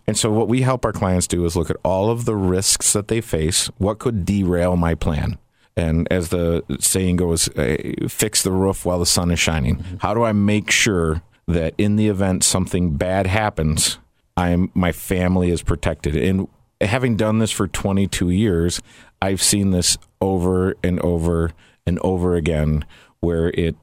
And 0.07 0.19
so, 0.19 0.31
what 0.31 0.49
we 0.49 0.63
help 0.63 0.85
our 0.85 0.93
clients 0.93 1.27
do 1.27 1.45
is 1.45 1.57
look 1.57 1.71
at 1.71 1.77
all 1.85 2.11
of 2.11 2.25
the 2.25 2.35
risks 2.35 2.93
that 2.93 3.09
they 3.09 3.21
face. 3.21 3.67
What 3.79 3.99
could 3.99 4.25
derail 4.25 4.77
my 4.77 4.95
plan? 4.95 5.39
And 5.77 6.07
as 6.11 6.29
the 6.29 6.65
saying 6.79 7.17
goes, 7.17 7.49
uh, 7.57 7.77
fix 8.09 8.43
the 8.43 8.53
roof 8.53 8.85
while 8.85 8.99
the 8.99 9.07
sun 9.07 9.31
is 9.31 9.41
shining. 9.41 9.77
Mm-hmm. 9.77 9.97
How 9.99 10.15
do 10.15 10.23
I 10.23 10.33
make 10.33 10.71
sure 10.71 11.23
that 11.47 11.75
in 11.77 11.97
the 11.97 12.09
event 12.09 12.45
something 12.45 12.97
bad 12.97 13.27
happens, 13.27 13.99
I'm 14.37 14.71
my 14.75 14.93
family 14.93 15.51
is 15.51 15.63
protected? 15.63 16.17
And 16.17 16.49
having 16.81 17.17
done 17.17 17.39
this 17.39 17.51
for 17.51 17.67
22 17.67 18.31
years, 18.31 18.81
I've 19.21 19.43
seen 19.43 19.71
this 19.71 19.99
over 20.21 20.77
and 20.85 21.01
over 21.01 21.51
and 21.87 21.99
over 22.03 22.37
again 22.37 22.85
where 23.21 23.49
it 23.51 23.75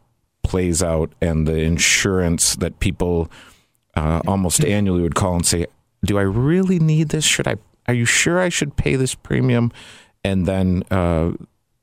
plays 0.43 0.81
out 0.81 1.11
and 1.21 1.47
the 1.47 1.59
insurance 1.59 2.55
that 2.55 2.79
people 2.79 3.29
uh, 3.95 4.21
almost 4.27 4.63
annually 4.63 5.01
would 5.01 5.15
call 5.15 5.35
and 5.35 5.45
say, 5.45 5.65
"Do 6.03 6.17
I 6.17 6.23
really 6.23 6.79
need 6.79 7.09
this? 7.09 7.25
Should 7.25 7.47
I? 7.47 7.55
Are 7.87 7.93
you 7.93 8.05
sure 8.05 8.39
I 8.39 8.49
should 8.49 8.75
pay 8.77 8.95
this 8.95 9.13
premium?" 9.13 9.71
And 10.23 10.45
then 10.45 10.83
uh, 10.91 11.31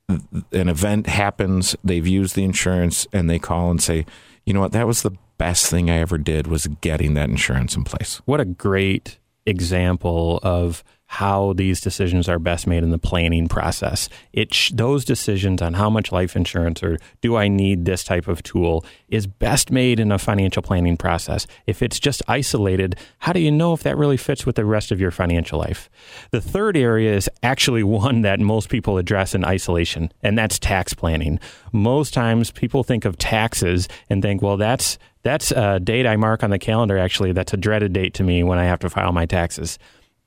an 0.09 0.69
event 0.69 1.07
happens, 1.07 1.77
they've 1.85 2.07
used 2.07 2.35
the 2.35 2.45
insurance, 2.45 3.07
and 3.13 3.29
they 3.29 3.39
call 3.39 3.71
and 3.71 3.83
say, 3.83 4.07
you 4.45 4.55
know 4.55 4.61
what, 4.61 4.73
that 4.73 4.87
was 4.87 5.03
the 5.03 5.13
best 5.37 5.71
thing 5.71 5.91
I 5.91 5.99
ever 5.99 6.19
did 6.19 6.47
was 6.47 6.67
getting 6.81 7.15
that 7.15 7.29
insurance 7.29 7.77
in 7.77 7.85
place. 7.85 8.21
What 8.25 8.41
a 8.41 8.45
great 8.45 9.19
example 9.47 10.41
of 10.43 10.83
how 11.11 11.55
these 11.55 11.81
decisions 11.81 12.29
are 12.29 12.39
best 12.39 12.67
made 12.67 12.83
in 12.83 12.91
the 12.91 12.99
planning 12.99 13.49
process. 13.49 14.11
It 14.35 14.53
sh- 14.53 14.73
those 14.75 15.07
decisions 15.07 15.63
on 15.63 15.73
how 15.73 15.89
much 15.89 16.13
life 16.13 16.37
insurance 16.37 16.83
or 16.83 16.99
do 17.23 17.35
I 17.35 17.49
need 17.49 17.87
this 17.87 18.05
type 18.05 18.29
of 18.29 18.43
tool 18.43 18.85
is 19.09 19.27
best 19.27 19.71
made 19.71 20.01
in 20.01 20.13
a 20.13 20.19
financial 20.19 20.61
planning 20.61 20.99
process. 20.99 21.47
If 21.67 21.81
it's 21.81 21.99
just 21.99 22.21
isolated, 22.29 22.95
how 23.21 23.33
do 23.33 23.41
you 23.41 23.51
know 23.51 23.73
if 23.73 23.83
that 23.85 23.97
really 23.97 24.19
fits 24.19 24.45
with 24.45 24.57
the 24.57 24.67
rest 24.67 24.93
of 24.93 25.01
your 25.01 25.11
financial 25.11 25.59
life? 25.59 25.89
The 26.31 26.43
third 26.43 26.77
area 26.77 27.15
is 27.15 27.31
actually 27.43 27.83
one 27.99 28.21
that 28.21 28.39
most 28.39 28.69
people 28.69 28.99
address 28.99 29.35
in 29.35 29.47
isolation, 29.47 30.13
and 30.23 30.37
that's 30.37 30.59
tax 30.59 30.93
planning. 30.93 31.41
Most 31.73 32.13
times 32.13 32.51
people 32.51 32.85
think 32.85 33.07
of 33.07 33.17
taxes 33.17 33.89
and 34.11 34.21
think, 34.21 34.43
well, 34.43 34.59
that's 34.59 34.99
that's 35.23 35.51
a 35.53 35.81
date 35.81 36.07
I 36.07 36.17
mark 36.17 36.45
on 36.45 36.51
the 36.51 36.59
calendar 36.59 36.97
actually 36.97 37.33
that's 37.33 37.53
a 37.53 37.57
dreaded 37.57 37.93
date 37.93 38.15
to 38.15 38.23
me 38.23 38.43
when 38.43 38.59
I 38.59 38.65
have 38.65 38.79
to 38.81 38.91
file 38.91 39.13
my 39.13 39.27
taxes. 39.27 39.79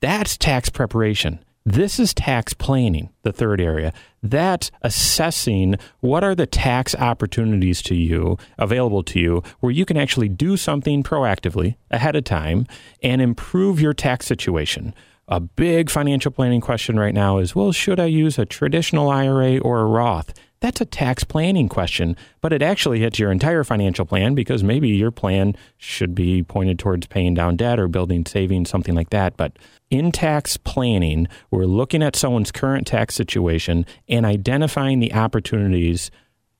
That's 0.02 0.36
tax 0.36 0.68
preparation. 0.68 1.38
This 1.64 2.00
is 2.00 2.12
tax 2.12 2.54
planning, 2.54 3.10
the 3.22 3.30
third 3.30 3.60
area. 3.60 3.92
That's 4.20 4.72
assessing 4.82 5.76
what 6.00 6.24
are 6.24 6.34
the 6.34 6.44
tax 6.44 6.96
opportunities 6.96 7.80
to 7.82 7.94
you, 7.94 8.36
available 8.58 9.04
to 9.04 9.20
you, 9.20 9.44
where 9.60 9.70
you 9.70 9.84
can 9.84 9.96
actually 9.96 10.28
do 10.28 10.56
something 10.56 11.04
proactively 11.04 11.76
ahead 11.88 12.16
of 12.16 12.24
time 12.24 12.66
and 13.00 13.22
improve 13.22 13.80
your 13.80 13.94
tax 13.94 14.26
situation. 14.26 14.92
A 15.28 15.38
big 15.38 15.88
financial 15.88 16.32
planning 16.32 16.60
question 16.60 16.98
right 16.98 17.14
now 17.14 17.38
is 17.38 17.54
well, 17.54 17.70
should 17.70 18.00
I 18.00 18.06
use 18.06 18.40
a 18.40 18.44
traditional 18.44 19.08
IRA 19.08 19.58
or 19.58 19.82
a 19.82 19.86
Roth? 19.86 20.34
That's 20.62 20.80
a 20.80 20.84
tax 20.84 21.24
planning 21.24 21.68
question, 21.68 22.16
but 22.40 22.52
it 22.52 22.62
actually 22.62 23.00
hits 23.00 23.18
your 23.18 23.32
entire 23.32 23.64
financial 23.64 24.04
plan 24.04 24.36
because 24.36 24.62
maybe 24.62 24.90
your 24.90 25.10
plan 25.10 25.56
should 25.76 26.14
be 26.14 26.44
pointed 26.44 26.78
towards 26.78 27.08
paying 27.08 27.34
down 27.34 27.56
debt 27.56 27.80
or 27.80 27.88
building 27.88 28.24
savings, 28.24 28.70
something 28.70 28.94
like 28.94 29.10
that. 29.10 29.36
But 29.36 29.58
in 29.90 30.12
tax 30.12 30.56
planning, 30.56 31.26
we're 31.50 31.64
looking 31.64 32.00
at 32.00 32.14
someone's 32.14 32.52
current 32.52 32.86
tax 32.86 33.16
situation 33.16 33.84
and 34.08 34.24
identifying 34.24 35.00
the 35.00 35.12
opportunities 35.12 36.12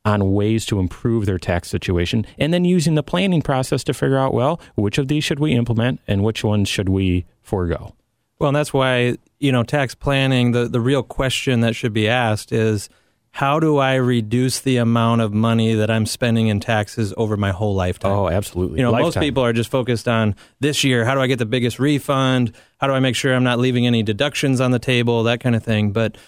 on 0.04 0.32
ways 0.32 0.66
to 0.66 0.80
improve 0.80 1.24
their 1.24 1.38
tax 1.38 1.68
situation 1.68 2.26
and 2.38 2.52
then 2.52 2.64
using 2.64 2.96
the 2.96 3.04
planning 3.04 3.40
process 3.40 3.84
to 3.84 3.94
figure 3.94 4.18
out, 4.18 4.34
well, 4.34 4.60
which 4.74 4.98
of 4.98 5.06
these 5.06 5.22
should 5.22 5.38
we 5.38 5.52
implement 5.52 6.00
and 6.08 6.24
which 6.24 6.42
ones 6.42 6.68
should 6.68 6.88
we 6.88 7.24
forego? 7.40 7.94
Well, 8.40 8.48
and 8.48 8.56
that's 8.56 8.74
why, 8.74 9.18
you 9.38 9.52
know, 9.52 9.62
tax 9.62 9.94
planning, 9.94 10.50
the, 10.50 10.66
the 10.66 10.80
real 10.80 11.04
question 11.04 11.60
that 11.60 11.76
should 11.76 11.92
be 11.92 12.08
asked 12.08 12.50
is 12.50 12.88
how 13.32 13.58
do 13.58 13.78
I 13.78 13.94
reduce 13.94 14.60
the 14.60 14.76
amount 14.76 15.22
of 15.22 15.32
money 15.32 15.72
that 15.72 15.90
I'm 15.90 16.04
spending 16.04 16.48
in 16.48 16.60
taxes 16.60 17.14
over 17.16 17.38
my 17.38 17.50
whole 17.50 17.74
lifetime? 17.74 18.12
Oh, 18.12 18.28
absolutely. 18.28 18.78
You 18.78 18.84
know, 18.84 18.92
Lifetime. 18.92 19.06
most 19.06 19.18
people 19.20 19.42
are 19.42 19.54
just 19.54 19.70
focused 19.70 20.06
on 20.06 20.36
this 20.60 20.84
year. 20.84 21.06
How 21.06 21.14
do 21.14 21.20
I 21.22 21.26
get 21.26 21.38
the 21.38 21.46
biggest 21.46 21.78
refund? 21.78 22.52
How 22.78 22.88
do 22.88 22.92
I 22.92 23.00
make 23.00 23.16
sure 23.16 23.34
I'm 23.34 23.42
not 23.42 23.58
leaving 23.58 23.86
any 23.86 24.02
deductions 24.02 24.60
on 24.60 24.70
the 24.70 24.78
table? 24.78 25.22
That 25.22 25.40
kind 25.40 25.56
of 25.56 25.64
thing. 25.64 25.92
But 25.92 26.18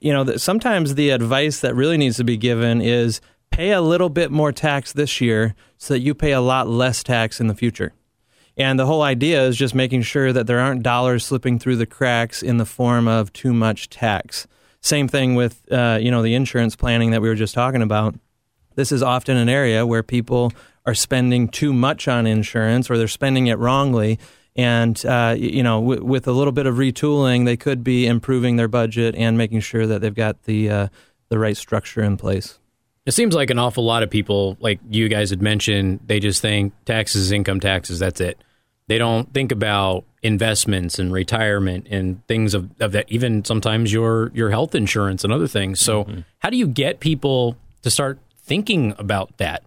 you 0.00 0.10
know, 0.10 0.36
sometimes 0.36 0.94
the 0.94 1.10
advice 1.10 1.60
that 1.60 1.74
really 1.74 1.98
needs 1.98 2.16
to 2.16 2.24
be 2.24 2.38
given 2.38 2.80
is 2.80 3.20
pay 3.50 3.72
a 3.72 3.82
little 3.82 4.08
bit 4.08 4.30
more 4.30 4.50
tax 4.50 4.92
this 4.92 5.20
year 5.20 5.54
so 5.76 5.94
that 5.94 6.00
you 6.00 6.14
pay 6.14 6.32
a 6.32 6.40
lot 6.40 6.66
less 6.66 7.02
tax 7.02 7.40
in 7.40 7.48
the 7.48 7.54
future. 7.54 7.92
And 8.56 8.78
the 8.78 8.86
whole 8.86 9.02
idea 9.02 9.42
is 9.44 9.56
just 9.56 9.74
making 9.74 10.02
sure 10.02 10.32
that 10.32 10.46
there 10.46 10.60
aren't 10.60 10.82
dollars 10.82 11.26
slipping 11.26 11.58
through 11.58 11.76
the 11.76 11.86
cracks 11.86 12.42
in 12.42 12.56
the 12.56 12.64
form 12.64 13.06
of 13.06 13.32
too 13.34 13.52
much 13.52 13.90
tax. 13.90 14.46
Same 14.80 15.08
thing 15.08 15.34
with 15.34 15.60
uh, 15.72 15.98
you 16.00 16.10
know 16.10 16.22
the 16.22 16.34
insurance 16.34 16.76
planning 16.76 17.10
that 17.10 17.20
we 17.20 17.28
were 17.28 17.34
just 17.34 17.54
talking 17.54 17.82
about. 17.82 18.14
This 18.74 18.92
is 18.92 19.02
often 19.02 19.36
an 19.36 19.48
area 19.48 19.84
where 19.84 20.02
people 20.02 20.52
are 20.86 20.94
spending 20.94 21.48
too 21.48 21.72
much 21.72 22.06
on 22.08 22.26
insurance 22.26 22.88
or 22.88 22.96
they're 22.96 23.08
spending 23.08 23.48
it 23.48 23.58
wrongly. 23.58 24.18
And 24.56 25.04
uh, 25.04 25.34
you 25.38 25.62
know, 25.62 25.80
w- 25.80 26.04
with 26.04 26.26
a 26.26 26.32
little 26.32 26.52
bit 26.52 26.66
of 26.66 26.76
retooling, 26.76 27.44
they 27.44 27.56
could 27.56 27.84
be 27.84 28.06
improving 28.06 28.56
their 28.56 28.68
budget 28.68 29.14
and 29.14 29.36
making 29.36 29.60
sure 29.60 29.86
that 29.86 30.00
they've 30.00 30.14
got 30.14 30.44
the 30.44 30.70
uh, 30.70 30.88
the 31.28 31.38
right 31.38 31.56
structure 31.56 32.02
in 32.02 32.16
place. 32.16 32.58
It 33.04 33.12
seems 33.12 33.34
like 33.34 33.50
an 33.50 33.58
awful 33.58 33.84
lot 33.84 34.02
of 34.02 34.10
people, 34.10 34.56
like 34.60 34.80
you 34.90 35.08
guys 35.08 35.30
had 35.30 35.40
mentioned, 35.40 36.00
they 36.04 36.20
just 36.20 36.42
think 36.42 36.72
taxes, 36.84 37.32
income 37.32 37.58
taxes, 37.58 37.98
that's 37.98 38.20
it. 38.20 38.38
They 38.86 38.98
don't 38.98 39.32
think 39.32 39.50
about 39.50 40.04
investments 40.22 40.98
and 40.98 41.12
retirement 41.12 41.86
and 41.90 42.26
things 42.26 42.54
of, 42.54 42.70
of 42.80 42.92
that, 42.92 43.06
even 43.08 43.44
sometimes 43.44 43.92
your, 43.92 44.30
your 44.34 44.50
health 44.50 44.74
insurance 44.74 45.24
and 45.24 45.32
other 45.32 45.46
things. 45.46 45.80
So, 45.80 46.04
mm-hmm. 46.04 46.20
how 46.38 46.50
do 46.50 46.56
you 46.56 46.66
get 46.66 47.00
people 47.00 47.56
to 47.82 47.90
start 47.90 48.18
thinking 48.36 48.94
about 48.98 49.36
that? 49.38 49.62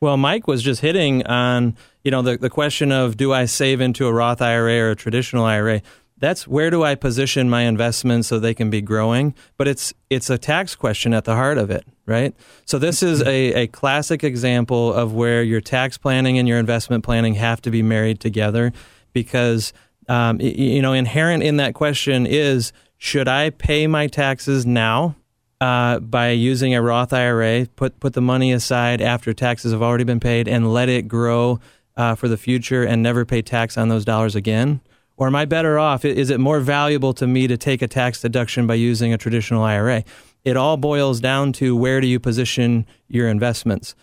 Well, 0.00 0.16
Mike 0.16 0.46
was 0.46 0.62
just 0.62 0.80
hitting 0.80 1.26
on, 1.26 1.76
you 2.02 2.10
know, 2.10 2.22
the, 2.22 2.38
the 2.38 2.48
question 2.48 2.90
of 2.90 3.18
do 3.18 3.32
I 3.32 3.44
save 3.44 3.82
into 3.82 4.06
a 4.06 4.12
Roth 4.12 4.40
IRA 4.40 4.78
or 4.80 4.90
a 4.90 4.96
traditional 4.96 5.44
IRA? 5.44 5.82
that's 6.20 6.46
where 6.46 6.70
do 6.70 6.84
I 6.84 6.94
position 6.94 7.50
my 7.50 7.62
investments 7.62 8.28
so 8.28 8.38
they 8.38 8.54
can 8.54 8.70
be 8.70 8.82
growing? 8.82 9.34
But 9.56 9.66
it's 9.66 9.92
it's 10.10 10.30
a 10.30 10.38
tax 10.38 10.76
question 10.76 11.12
at 11.12 11.24
the 11.24 11.34
heart 11.34 11.58
of 11.58 11.70
it, 11.70 11.84
right? 12.06 12.34
So 12.66 12.78
this 12.78 13.02
is 13.02 13.22
a, 13.22 13.62
a 13.62 13.66
classic 13.66 14.22
example 14.22 14.92
of 14.92 15.14
where 15.14 15.42
your 15.42 15.60
tax 15.60 15.98
planning 15.98 16.38
and 16.38 16.46
your 16.46 16.58
investment 16.58 17.04
planning 17.04 17.34
have 17.34 17.60
to 17.62 17.70
be 17.70 17.82
married 17.82 18.20
together 18.20 18.72
because 19.12 19.72
um, 20.10 20.40
you 20.40 20.82
know 20.82 20.92
inherent 20.92 21.42
in 21.42 21.56
that 21.56 21.74
question 21.74 22.26
is 22.26 22.72
should 22.98 23.28
I 23.28 23.50
pay 23.50 23.86
my 23.86 24.08
taxes 24.08 24.66
now 24.66 25.14
uh, 25.60 26.00
by 26.00 26.30
using 26.30 26.74
a 26.74 26.82
Roth 26.82 27.12
IRA, 27.12 27.66
put 27.76 28.00
put 28.00 28.14
the 28.14 28.20
money 28.20 28.52
aside 28.52 29.00
after 29.00 29.32
taxes 29.32 29.72
have 29.72 29.82
already 29.82 30.04
been 30.04 30.20
paid, 30.20 30.48
and 30.48 30.72
let 30.72 30.88
it 30.88 31.06
grow 31.06 31.60
uh, 31.96 32.14
for 32.16 32.28
the 32.28 32.36
future 32.36 32.82
and 32.82 33.02
never 33.02 33.24
pay 33.24 33.40
tax 33.40 33.78
on 33.78 33.88
those 33.88 34.04
dollars 34.04 34.34
again? 34.34 34.80
Or 35.16 35.26
am 35.26 35.36
I 35.36 35.44
better 35.44 35.78
off? 35.78 36.04
Is 36.04 36.30
it 36.30 36.40
more 36.40 36.60
valuable 36.60 37.12
to 37.14 37.26
me 37.26 37.46
to 37.46 37.56
take 37.56 37.82
a 37.82 37.88
tax 37.88 38.20
deduction 38.20 38.66
by 38.66 38.74
using 38.74 39.12
a 39.12 39.18
traditional 39.18 39.62
IRA? 39.62 40.02
It 40.44 40.56
all 40.56 40.78
boils 40.78 41.20
down 41.20 41.52
to 41.54 41.76
where 41.76 42.00
do 42.00 42.06
you 42.06 42.18
position 42.18 42.86
your 43.08 43.28
investments. 43.28 43.94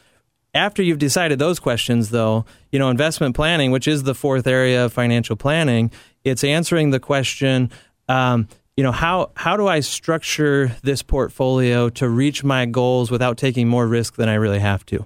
After 0.58 0.82
you've 0.82 0.98
decided 0.98 1.38
those 1.38 1.60
questions, 1.60 2.10
though, 2.10 2.44
you 2.72 2.80
know, 2.80 2.90
investment 2.90 3.36
planning, 3.36 3.70
which 3.70 3.88
is 3.88 4.02
the 4.02 4.16
fourth 4.16 4.48
area 4.48 4.86
of 4.86 4.92
financial 4.92 5.36
planning, 5.36 5.92
it's 6.24 6.44
answering 6.44 6.90
the 6.90 7.00
question, 7.00 7.70
um, 8.10 8.48
you 8.76 8.84
know, 8.84 8.92
how, 8.92 9.30
how 9.36 9.56
do 9.56 9.68
I 9.68 9.82
structure 9.82 10.76
this 10.82 11.04
portfolio 11.04 11.90
to 11.90 12.10
reach 12.10 12.44
my 12.44 12.66
goals 12.66 13.12
without 13.12 13.38
taking 13.38 13.68
more 13.68 13.86
risk 13.86 14.16
than 14.16 14.30
I 14.30 14.34
really 14.34 14.58
have 14.58 14.84
to? 14.88 15.06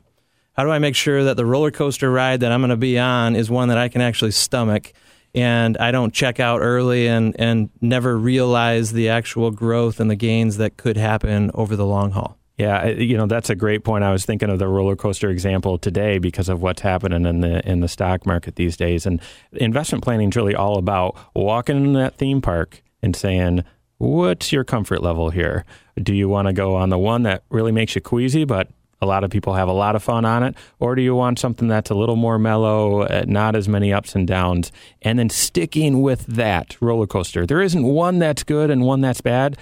How 0.53 0.63
do 0.63 0.71
I 0.71 0.79
make 0.79 0.95
sure 0.95 1.25
that 1.25 1.35
the 1.35 1.45
roller 1.45 1.69
coaster 1.69 2.09
ride 2.09 2.39
that 2.39 2.53
I'm 2.53 2.61
going 2.61 2.69
to 2.69 2.77
be 2.77 2.97
on 2.97 3.35
is 3.35 3.51
one 3.51 3.67
that 3.67 3.77
I 3.77 3.89
can 3.89 4.01
actually 4.01 4.31
stomach? 4.31 4.93
and 5.33 5.77
I 5.77 5.91
don't 5.91 6.13
check 6.13 6.41
out 6.41 6.59
early 6.59 7.07
and, 7.07 7.33
and 7.39 7.69
never 7.79 8.17
realize 8.17 8.91
the 8.91 9.07
actual 9.07 9.49
growth 9.49 10.01
and 10.01 10.11
the 10.11 10.17
gains 10.17 10.57
that 10.57 10.75
could 10.75 10.97
happen 10.97 11.51
over 11.53 11.77
the 11.77 11.85
long 11.85 12.11
haul. 12.11 12.37
Yeah, 12.57 12.87
you 12.87 13.17
know 13.17 13.25
that's 13.25 13.49
a 13.49 13.55
great 13.55 13.83
point. 13.83 14.03
I 14.03 14.11
was 14.11 14.25
thinking 14.25 14.49
of 14.49 14.59
the 14.59 14.67
roller 14.67 14.95
coaster 14.95 15.29
example 15.29 15.77
today 15.77 16.19
because 16.19 16.49
of 16.49 16.61
what's 16.61 16.81
happening 16.81 17.25
in 17.25 17.41
the 17.41 17.67
in 17.67 17.79
the 17.79 17.87
stock 17.87 18.25
market 18.25 18.55
these 18.55 18.77
days. 18.77 19.05
And 19.05 19.19
investment 19.53 20.03
planning 20.03 20.29
is 20.29 20.35
really 20.35 20.55
all 20.55 20.77
about 20.77 21.17
walking 21.33 21.77
in 21.77 21.93
that 21.93 22.15
theme 22.15 22.41
park 22.41 22.83
and 23.01 23.15
saying, 23.15 23.63
"What's 23.97 24.51
your 24.51 24.63
comfort 24.63 25.01
level 25.01 25.31
here? 25.31 25.65
Do 26.01 26.13
you 26.13 26.29
want 26.29 26.47
to 26.47 26.53
go 26.53 26.75
on 26.75 26.89
the 26.89 26.99
one 26.99 27.23
that 27.23 27.43
really 27.49 27.71
makes 27.71 27.95
you 27.95 28.01
queasy, 28.01 28.45
but 28.45 28.69
a 29.01 29.07
lot 29.07 29.23
of 29.23 29.31
people 29.31 29.53
have 29.55 29.67
a 29.67 29.73
lot 29.73 29.95
of 29.95 30.03
fun 30.03 30.25
on 30.25 30.43
it? 30.43 30.55
Or 30.79 30.93
do 30.93 31.01
you 31.01 31.15
want 31.15 31.39
something 31.39 31.67
that's 31.67 31.89
a 31.89 31.95
little 31.95 32.15
more 32.15 32.37
mellow, 32.37 33.01
uh, 33.01 33.23
not 33.27 33.55
as 33.55 33.67
many 33.67 33.91
ups 33.91 34.13
and 34.13 34.27
downs, 34.27 34.71
and 35.01 35.17
then 35.17 35.29
sticking 35.29 36.01
with 36.01 36.25
that 36.27 36.79
roller 36.79 37.07
coaster? 37.07 37.47
There 37.47 37.61
isn't 37.61 37.83
one 37.83 38.19
that's 38.19 38.43
good 38.43 38.69
and 38.69 38.83
one 38.83 39.01
that's 39.01 39.21
bad, 39.21 39.57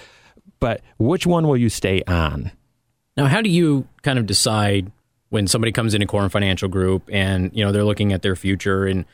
but 0.58 0.82
which 0.98 1.26
one 1.26 1.48
will 1.48 1.56
you 1.56 1.70
stay 1.70 2.02
on? 2.06 2.52
Now, 3.20 3.26
how 3.26 3.42
do 3.42 3.50
you 3.50 3.86
kind 4.00 4.18
of 4.18 4.24
decide 4.24 4.90
when 5.28 5.46
somebody 5.46 5.72
comes 5.72 5.92
into 5.92 6.06
Horn 6.06 6.30
Financial 6.30 6.70
Group 6.70 7.02
and 7.12 7.50
you 7.52 7.62
know 7.62 7.70
they're 7.70 7.84
looking 7.84 8.14
at 8.14 8.22
their 8.22 8.34
future 8.34 8.86
and 8.86 9.04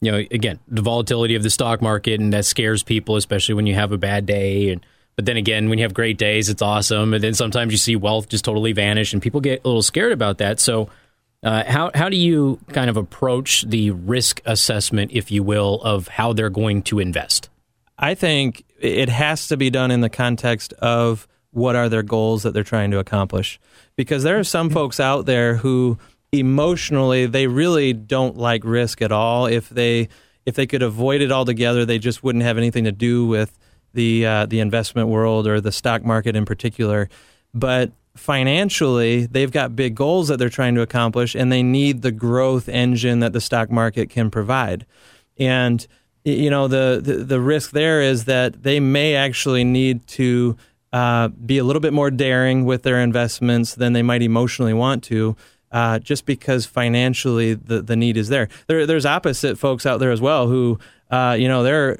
you 0.00 0.10
know 0.10 0.18
again 0.18 0.58
the 0.66 0.82
volatility 0.82 1.36
of 1.36 1.44
the 1.44 1.48
stock 1.48 1.80
market 1.80 2.18
and 2.18 2.32
that 2.32 2.44
scares 2.44 2.82
people, 2.82 3.14
especially 3.14 3.54
when 3.54 3.68
you 3.68 3.76
have 3.76 3.92
a 3.92 3.98
bad 3.98 4.26
day 4.26 4.70
and 4.70 4.84
but 5.14 5.26
then 5.26 5.36
again, 5.36 5.68
when 5.68 5.78
you 5.78 5.84
have 5.84 5.94
great 5.94 6.18
days, 6.18 6.48
it's 6.48 6.60
awesome. 6.60 7.14
And 7.14 7.22
then 7.22 7.34
sometimes 7.34 7.70
you 7.70 7.78
see 7.78 7.94
wealth 7.94 8.28
just 8.28 8.44
totally 8.44 8.72
vanish, 8.72 9.12
and 9.12 9.22
people 9.22 9.40
get 9.40 9.62
a 9.64 9.68
little 9.68 9.82
scared 9.82 10.10
about 10.10 10.38
that. 10.38 10.58
So, 10.58 10.90
uh, 11.44 11.62
how 11.64 11.92
how 11.94 12.08
do 12.08 12.16
you 12.16 12.58
kind 12.72 12.90
of 12.90 12.96
approach 12.96 13.62
the 13.62 13.92
risk 13.92 14.40
assessment, 14.44 15.12
if 15.12 15.30
you 15.30 15.44
will, 15.44 15.80
of 15.82 16.08
how 16.08 16.32
they're 16.32 16.50
going 16.50 16.82
to 16.84 16.98
invest? 16.98 17.48
I 17.96 18.16
think 18.16 18.64
it 18.80 19.08
has 19.08 19.46
to 19.48 19.56
be 19.56 19.70
done 19.70 19.92
in 19.92 20.00
the 20.00 20.10
context 20.10 20.72
of 20.80 21.28
what 21.52 21.76
are 21.76 21.88
their 21.88 22.02
goals 22.02 22.42
that 22.42 22.52
they're 22.52 22.64
trying 22.64 22.90
to 22.90 22.98
accomplish, 22.98 23.60
because 23.96 24.22
there 24.22 24.38
are 24.38 24.44
some 24.44 24.70
folks 24.70 24.98
out 24.98 25.26
there 25.26 25.56
who 25.56 25.98
emotionally 26.32 27.26
they 27.26 27.46
really 27.46 27.92
don't 27.92 28.36
like 28.36 28.62
risk 28.64 29.02
at 29.02 29.12
all. 29.12 29.46
If 29.46 29.68
they 29.68 30.08
if 30.44 30.56
they 30.56 30.66
could 30.66 30.82
avoid 30.82 31.20
it 31.20 31.30
altogether, 31.30 31.84
they 31.84 31.98
just 31.98 32.24
wouldn't 32.24 32.44
have 32.44 32.58
anything 32.58 32.84
to 32.84 32.92
do 32.92 33.26
with 33.26 33.58
the 33.92 34.26
uh, 34.26 34.46
the 34.46 34.60
investment 34.60 35.08
world 35.08 35.46
or 35.46 35.60
the 35.60 35.72
stock 35.72 36.04
market 36.04 36.34
in 36.34 36.44
particular, 36.44 37.08
but 37.52 37.92
financially 38.16 39.26
they've 39.26 39.52
got 39.52 39.74
big 39.74 39.94
goals 39.94 40.28
that 40.28 40.38
they're 40.38 40.48
trying 40.48 40.74
to 40.74 40.82
accomplish, 40.82 41.34
and 41.34 41.52
they 41.52 41.62
need 41.62 42.02
the 42.02 42.12
growth 42.12 42.68
engine 42.68 43.20
that 43.20 43.32
the 43.32 43.40
stock 43.40 43.70
market 43.70 44.08
can 44.10 44.30
provide. 44.30 44.86
And 45.38 45.86
you 46.24 46.50
know 46.50 46.68
the, 46.68 47.00
the, 47.02 47.14
the 47.24 47.40
risk 47.40 47.72
there 47.72 48.00
is 48.00 48.24
that 48.24 48.62
they 48.62 48.80
may 48.80 49.14
actually 49.16 49.64
need 49.64 50.06
to 50.08 50.56
uh, 50.92 51.28
be 51.28 51.58
a 51.58 51.64
little 51.64 51.80
bit 51.80 51.92
more 51.92 52.10
daring 52.10 52.64
with 52.64 52.82
their 52.82 53.00
investments 53.00 53.74
than 53.74 53.92
they 53.92 54.02
might 54.02 54.22
emotionally 54.22 54.74
want 54.74 55.02
to. 55.04 55.36
Uh, 55.70 55.98
just 55.98 56.26
because 56.26 56.66
financially 56.66 57.54
the, 57.54 57.80
the 57.80 57.96
need 57.96 58.18
is 58.18 58.28
there. 58.28 58.46
there. 58.66 58.84
There's 58.84 59.06
opposite 59.06 59.58
folks 59.58 59.86
out 59.86 60.00
there 60.00 60.10
as 60.10 60.20
well 60.20 60.46
who, 60.46 60.78
uh, 61.10 61.34
you 61.38 61.48
know, 61.48 61.62
they're 61.62 61.98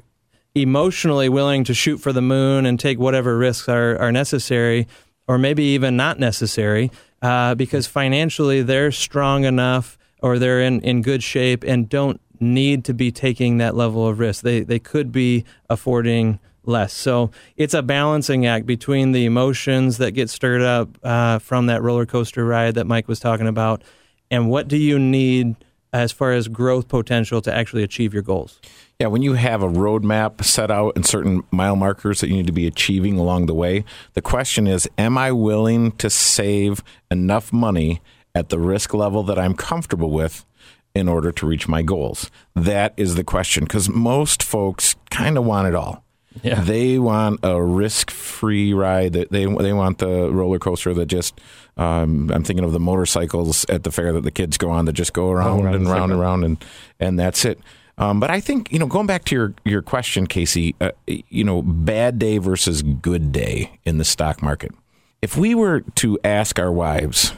emotionally 0.54 1.30
willing 1.30 1.64
to 1.64 1.72
shoot 1.72 1.96
for 1.96 2.12
the 2.12 2.20
moon 2.20 2.66
and 2.66 2.78
take 2.78 2.98
whatever 2.98 3.38
risks 3.38 3.70
are, 3.70 3.98
are 3.98 4.12
necessary, 4.12 4.86
or 5.26 5.38
maybe 5.38 5.62
even 5.62 5.96
not 5.96 6.18
necessary, 6.18 6.90
uh, 7.22 7.54
because 7.54 7.86
financially 7.86 8.60
they're 8.60 8.92
strong 8.92 9.44
enough 9.44 9.96
or 10.20 10.38
they're 10.38 10.60
in, 10.60 10.80
in 10.82 11.00
good 11.00 11.22
shape 11.22 11.64
and 11.64 11.88
don't 11.88 12.20
need 12.40 12.84
to 12.84 12.92
be 12.92 13.10
taking 13.10 13.58
that 13.58 13.74
level 13.74 14.06
of 14.06 14.18
risk. 14.18 14.42
They 14.42 14.60
they 14.60 14.78
could 14.78 15.12
be 15.12 15.44
affording 15.70 16.40
less. 16.64 16.92
So 16.92 17.30
it's 17.56 17.74
a 17.74 17.82
balancing 17.82 18.46
act 18.46 18.66
between 18.66 19.12
the 19.12 19.24
emotions 19.24 19.98
that 19.98 20.12
get 20.12 20.30
stirred 20.30 20.62
up 20.62 20.88
uh, 21.02 21.38
from 21.38 21.66
that 21.66 21.82
roller 21.82 22.06
coaster 22.06 22.44
ride 22.44 22.74
that 22.74 22.86
Mike 22.86 23.08
was 23.08 23.20
talking 23.20 23.48
about, 23.48 23.82
and 24.30 24.48
what 24.48 24.68
do 24.68 24.76
you 24.76 24.98
need 24.98 25.56
as 25.92 26.10
far 26.10 26.32
as 26.32 26.48
growth 26.48 26.88
potential 26.88 27.42
to 27.42 27.54
actually 27.54 27.82
achieve 27.82 28.14
your 28.14 28.22
goals. 28.22 28.60
Yeah, 28.98 29.08
when 29.08 29.22
you 29.22 29.34
have 29.34 29.62
a 29.62 29.68
roadmap 29.68 30.42
set 30.44 30.70
out 30.70 30.94
and 30.96 31.04
certain 31.04 31.42
mile 31.50 31.76
markers 31.76 32.20
that 32.20 32.28
you 32.28 32.36
need 32.36 32.46
to 32.46 32.52
be 32.52 32.66
achieving 32.66 33.18
along 33.18 33.46
the 33.46 33.54
way, 33.54 33.84
the 34.14 34.22
question 34.22 34.66
is, 34.66 34.88
am 34.96 35.18
I 35.18 35.32
willing 35.32 35.92
to 35.92 36.08
save 36.08 36.82
enough 37.10 37.52
money 37.52 38.00
at 38.34 38.48
the 38.48 38.58
risk 38.58 38.94
level 38.94 39.22
that 39.24 39.38
I'm 39.38 39.54
comfortable 39.54 40.10
with 40.10 40.46
in 40.94 41.08
order 41.08 41.32
to 41.32 41.46
reach 41.46 41.68
my 41.68 41.82
goals? 41.82 42.30
That 42.54 42.94
is 42.96 43.16
the 43.16 43.24
question 43.24 43.64
because 43.64 43.88
most 43.88 44.42
folks 44.42 44.94
kind 45.10 45.36
of 45.36 45.44
want 45.44 45.68
it 45.68 45.74
all. 45.74 46.01
Yeah. 46.42 46.60
They 46.62 46.98
want 46.98 47.40
a 47.42 47.62
risk-free 47.62 48.72
ride. 48.72 49.12
They 49.12 49.44
they 49.46 49.72
want 49.72 49.98
the 49.98 50.30
roller 50.30 50.58
coaster 50.58 50.94
that 50.94 51.06
just. 51.06 51.40
Um, 51.74 52.30
I'm 52.30 52.44
thinking 52.44 52.66
of 52.66 52.72
the 52.72 52.80
motorcycles 52.80 53.64
at 53.70 53.82
the 53.82 53.90
fair 53.90 54.12
that 54.12 54.24
the 54.24 54.30
kids 54.30 54.58
go 54.58 54.70
on 54.70 54.84
that 54.84 54.92
just 54.92 55.14
go 55.14 55.30
around, 55.30 55.66
oh, 55.66 55.72
and 55.72 55.88
round 55.88 56.12
and 56.12 56.20
round 56.20 56.44
and 56.44 56.64
and 57.00 57.18
that's 57.18 57.46
it. 57.46 57.58
Um, 57.98 58.20
but 58.20 58.30
I 58.30 58.40
think 58.40 58.72
you 58.72 58.78
know, 58.78 58.86
going 58.86 59.06
back 59.06 59.24
to 59.26 59.34
your 59.34 59.54
your 59.64 59.80
question, 59.80 60.26
Casey, 60.26 60.74
uh, 60.80 60.90
you 61.06 61.44
know, 61.44 61.62
bad 61.62 62.18
day 62.18 62.38
versus 62.38 62.82
good 62.82 63.32
day 63.32 63.78
in 63.84 63.98
the 63.98 64.04
stock 64.04 64.42
market. 64.42 64.72
If 65.20 65.36
we 65.36 65.54
were 65.54 65.80
to 65.96 66.18
ask 66.24 66.58
our 66.58 66.72
wives 66.72 67.32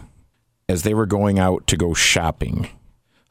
as 0.69 0.83
they 0.83 0.95
were 0.95 1.07
going 1.07 1.39
out 1.39 1.67
to 1.67 1.77
go 1.77 1.93
shopping, 1.93 2.69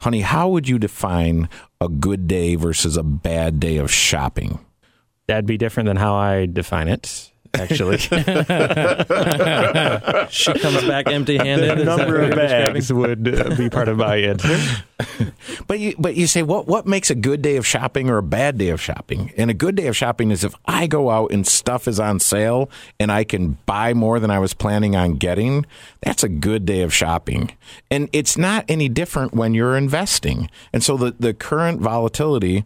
honey, 0.00 0.20
how 0.20 0.48
would 0.48 0.68
you 0.68 0.78
define 0.78 1.48
a 1.80 1.88
good 1.88 2.28
day 2.28 2.54
versus 2.54 2.96
a 2.96 3.02
bad 3.02 3.58
day 3.58 3.78
of 3.78 3.90
shopping? 3.90 4.64
That'd 5.26 5.46
be 5.46 5.56
different 5.56 5.86
than 5.86 5.96
how 5.96 6.14
I 6.14 6.46
define 6.46 6.88
it 6.88 7.32
actually. 7.54 7.98
she 7.98 8.08
comes 10.54 10.84
back 10.84 11.08
empty-handed. 11.08 11.78
The 11.78 11.84
number 11.84 12.20
of 12.20 12.34
bags 12.34 12.92
would 12.92 13.28
uh, 13.28 13.54
be 13.56 13.70
part 13.70 13.88
of 13.88 13.96
my 13.96 14.16
answer. 14.24 14.58
but 15.66 15.78
you, 15.78 15.94
but 15.98 16.16
you 16.16 16.26
say 16.26 16.42
what? 16.42 16.66
What 16.66 16.86
makes 16.86 17.10
a 17.10 17.14
good 17.14 17.42
day 17.42 17.56
of 17.56 17.66
shopping 17.66 18.10
or 18.10 18.18
a 18.18 18.22
bad 18.22 18.58
day 18.58 18.68
of 18.68 18.80
shopping? 18.80 19.32
And 19.36 19.50
a 19.50 19.54
good 19.54 19.74
day 19.74 19.86
of 19.86 19.96
shopping 19.96 20.30
is 20.30 20.44
if 20.44 20.54
I 20.66 20.86
go 20.86 21.10
out 21.10 21.32
and 21.32 21.46
stuff 21.46 21.88
is 21.88 22.00
on 22.00 22.20
sale 22.20 22.70
and 22.98 23.12
I 23.12 23.24
can 23.24 23.58
buy 23.66 23.94
more 23.94 24.20
than 24.20 24.30
I 24.30 24.38
was 24.38 24.54
planning 24.54 24.96
on 24.96 25.14
getting. 25.14 25.66
That's 26.00 26.22
a 26.22 26.28
good 26.28 26.66
day 26.66 26.82
of 26.82 26.92
shopping, 26.92 27.52
and 27.90 28.08
it's 28.12 28.36
not 28.36 28.64
any 28.68 28.88
different 28.88 29.34
when 29.34 29.54
you're 29.54 29.76
investing. 29.76 30.50
And 30.72 30.82
so 30.82 30.96
the 30.96 31.14
the 31.18 31.34
current 31.34 31.80
volatility 31.80 32.64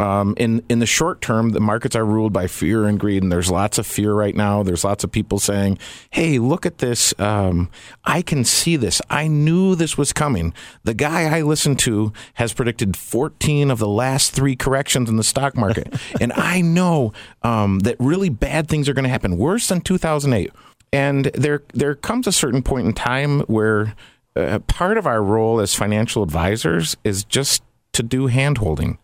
um, 0.00 0.34
in 0.36 0.62
in 0.68 0.80
the 0.80 0.86
short 0.86 1.20
term, 1.20 1.50
the 1.50 1.60
markets 1.60 1.94
are 1.94 2.04
ruled 2.04 2.32
by 2.32 2.46
fear 2.46 2.84
and 2.86 2.98
greed, 2.98 3.22
and 3.22 3.30
there's 3.30 3.50
lots 3.50 3.78
of 3.78 3.86
fear 3.86 4.12
right 4.12 4.34
now. 4.34 4.62
There's 4.62 4.84
lots 4.84 5.04
of 5.04 5.12
people 5.12 5.38
saying, 5.38 5.78
"Hey, 6.10 6.38
look 6.38 6.66
at 6.66 6.78
this! 6.78 7.14
Um, 7.18 7.70
I 8.04 8.22
can 8.22 8.44
see 8.44 8.76
this. 8.76 9.00
I 9.08 9.28
knew 9.28 9.74
this 9.74 9.96
was 9.96 10.12
coming." 10.12 10.52
The 10.82 10.94
guy 10.94 11.36
I 11.36 11.42
listened 11.42 11.78
to 11.80 12.12
has 12.34 12.52
predicted 12.52 12.96
14 12.96 13.70
of 13.70 13.78
the 13.78 13.88
last 13.88 14.32
three 14.32 14.56
corrections 14.56 15.08
in 15.08 15.16
the 15.16 15.24
stock 15.24 15.56
market, 15.56 15.94
and 16.20 16.32
I 16.32 16.60
know 16.60 17.12
um, 17.42 17.80
that 17.80 17.96
really 17.98 18.30
bad 18.30 18.68
things 18.68 18.88
are 18.88 18.94
going 18.94 19.04
to 19.04 19.10
happen, 19.10 19.38
worse 19.38 19.68
than 19.68 19.80
2008. 19.80 20.50
And 20.92 21.26
there 21.26 21.62
there 21.72 21.94
comes 21.94 22.26
a 22.26 22.32
certain 22.32 22.62
point 22.62 22.86
in 22.86 22.92
time 22.94 23.40
where 23.42 23.94
uh, 24.34 24.58
part 24.60 24.98
of 24.98 25.06
our 25.06 25.22
role 25.22 25.60
as 25.60 25.74
financial 25.74 26.22
advisors 26.24 26.96
is 27.04 27.22
just 27.22 27.62
to 27.92 28.02
do 28.02 28.28
handholding 28.28 28.98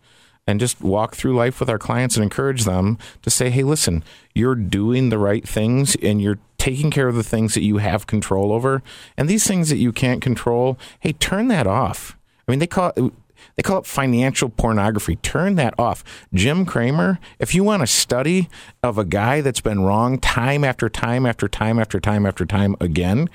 and 0.47 0.59
just 0.59 0.81
walk 0.81 1.15
through 1.15 1.35
life 1.35 1.59
with 1.59 1.69
our 1.69 1.77
clients 1.77 2.15
and 2.15 2.23
encourage 2.23 2.63
them 2.65 2.97
to 3.21 3.29
say, 3.29 3.49
hey, 3.49 3.63
listen, 3.63 4.03
you're 4.33 4.55
doing 4.55 5.09
the 5.09 5.17
right 5.17 5.47
things 5.47 5.95
and 6.01 6.21
you're 6.21 6.39
taking 6.57 6.91
care 6.91 7.07
of 7.07 7.15
the 7.15 7.23
things 7.23 7.53
that 7.53 7.63
you 7.63 7.77
have 7.77 8.07
control 8.07 8.51
over. 8.51 8.81
And 9.17 9.29
these 9.29 9.47
things 9.47 9.69
that 9.69 9.77
you 9.77 9.91
can't 9.91 10.21
control, 10.21 10.77
hey, 10.99 11.13
turn 11.13 11.47
that 11.49 11.67
off. 11.67 12.17
I 12.47 12.51
mean, 12.51 12.59
they 12.59 12.67
call 12.67 12.91
it. 12.95 13.13
They 13.55 13.63
call 13.63 13.79
it 13.79 13.87
financial 13.87 14.49
pornography. 14.49 15.15
Turn 15.17 15.55
that 15.55 15.73
off. 15.77 16.03
Jim 16.31 16.63
Cramer, 16.65 17.19
if 17.39 17.55
you 17.55 17.63
want 17.63 17.81
a 17.81 17.87
study 17.87 18.49
of 18.83 18.99
a 18.99 19.03
guy 19.03 19.41
that's 19.41 19.61
been 19.61 19.81
wrong 19.81 20.19
time 20.19 20.63
after 20.63 20.89
time 20.89 21.25
after 21.25 21.47
time 21.47 21.79
after 21.79 21.99
time 21.99 22.25
after 22.25 22.45
time 22.45 22.75
again, 22.79 23.29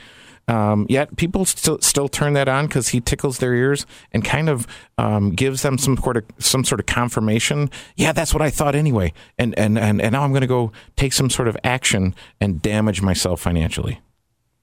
um, 0.49 0.87
yet 0.89 1.17
people 1.17 1.45
still 1.45 1.79
still 1.81 2.09
turn 2.09 2.35
that 2.35 2.49
on 2.49 2.67
because 2.67 2.89
he 2.89 3.01
tickles 3.01 3.39
their 3.39 3.55
ears 3.55 3.85
and 4.13 4.25
kind 4.25 4.49
of 4.49 4.67
um, 4.99 5.31
gives 5.31 5.63
them 5.63 5.77
some 5.79 5.97
sort 5.97 6.17
of 6.17 6.25
some 6.39 6.65
sort 6.65 6.81
of 6.81 6.87
confirmation. 6.87 7.71
Yeah, 7.97 8.13
that's 8.13 8.33
what 8.33 8.43
I 8.43 8.51
thought 8.51 8.75
anyway, 8.75 9.13
and 9.39 9.59
and 9.59 9.79
and, 9.79 10.01
and 10.01 10.13
now 10.13 10.23
I'm 10.23 10.31
going 10.31 10.43
to 10.43 10.47
go 10.47 10.73
take 10.97 11.13
some 11.13 11.31
sort 11.31 11.49
of 11.49 11.57
action 11.65 12.15
and 12.41 12.63
damage 12.63 13.03
myself 13.03 13.41
financially. 13.41 14.01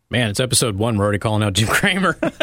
Man, 0.10 0.30
it's 0.30 0.40
episode 0.40 0.78
one. 0.78 0.98
We're 0.98 1.06
already 1.06 1.18
calling 1.18 1.42
out 1.42 1.54
Jim 1.54 1.68
Cramer. 1.68 2.18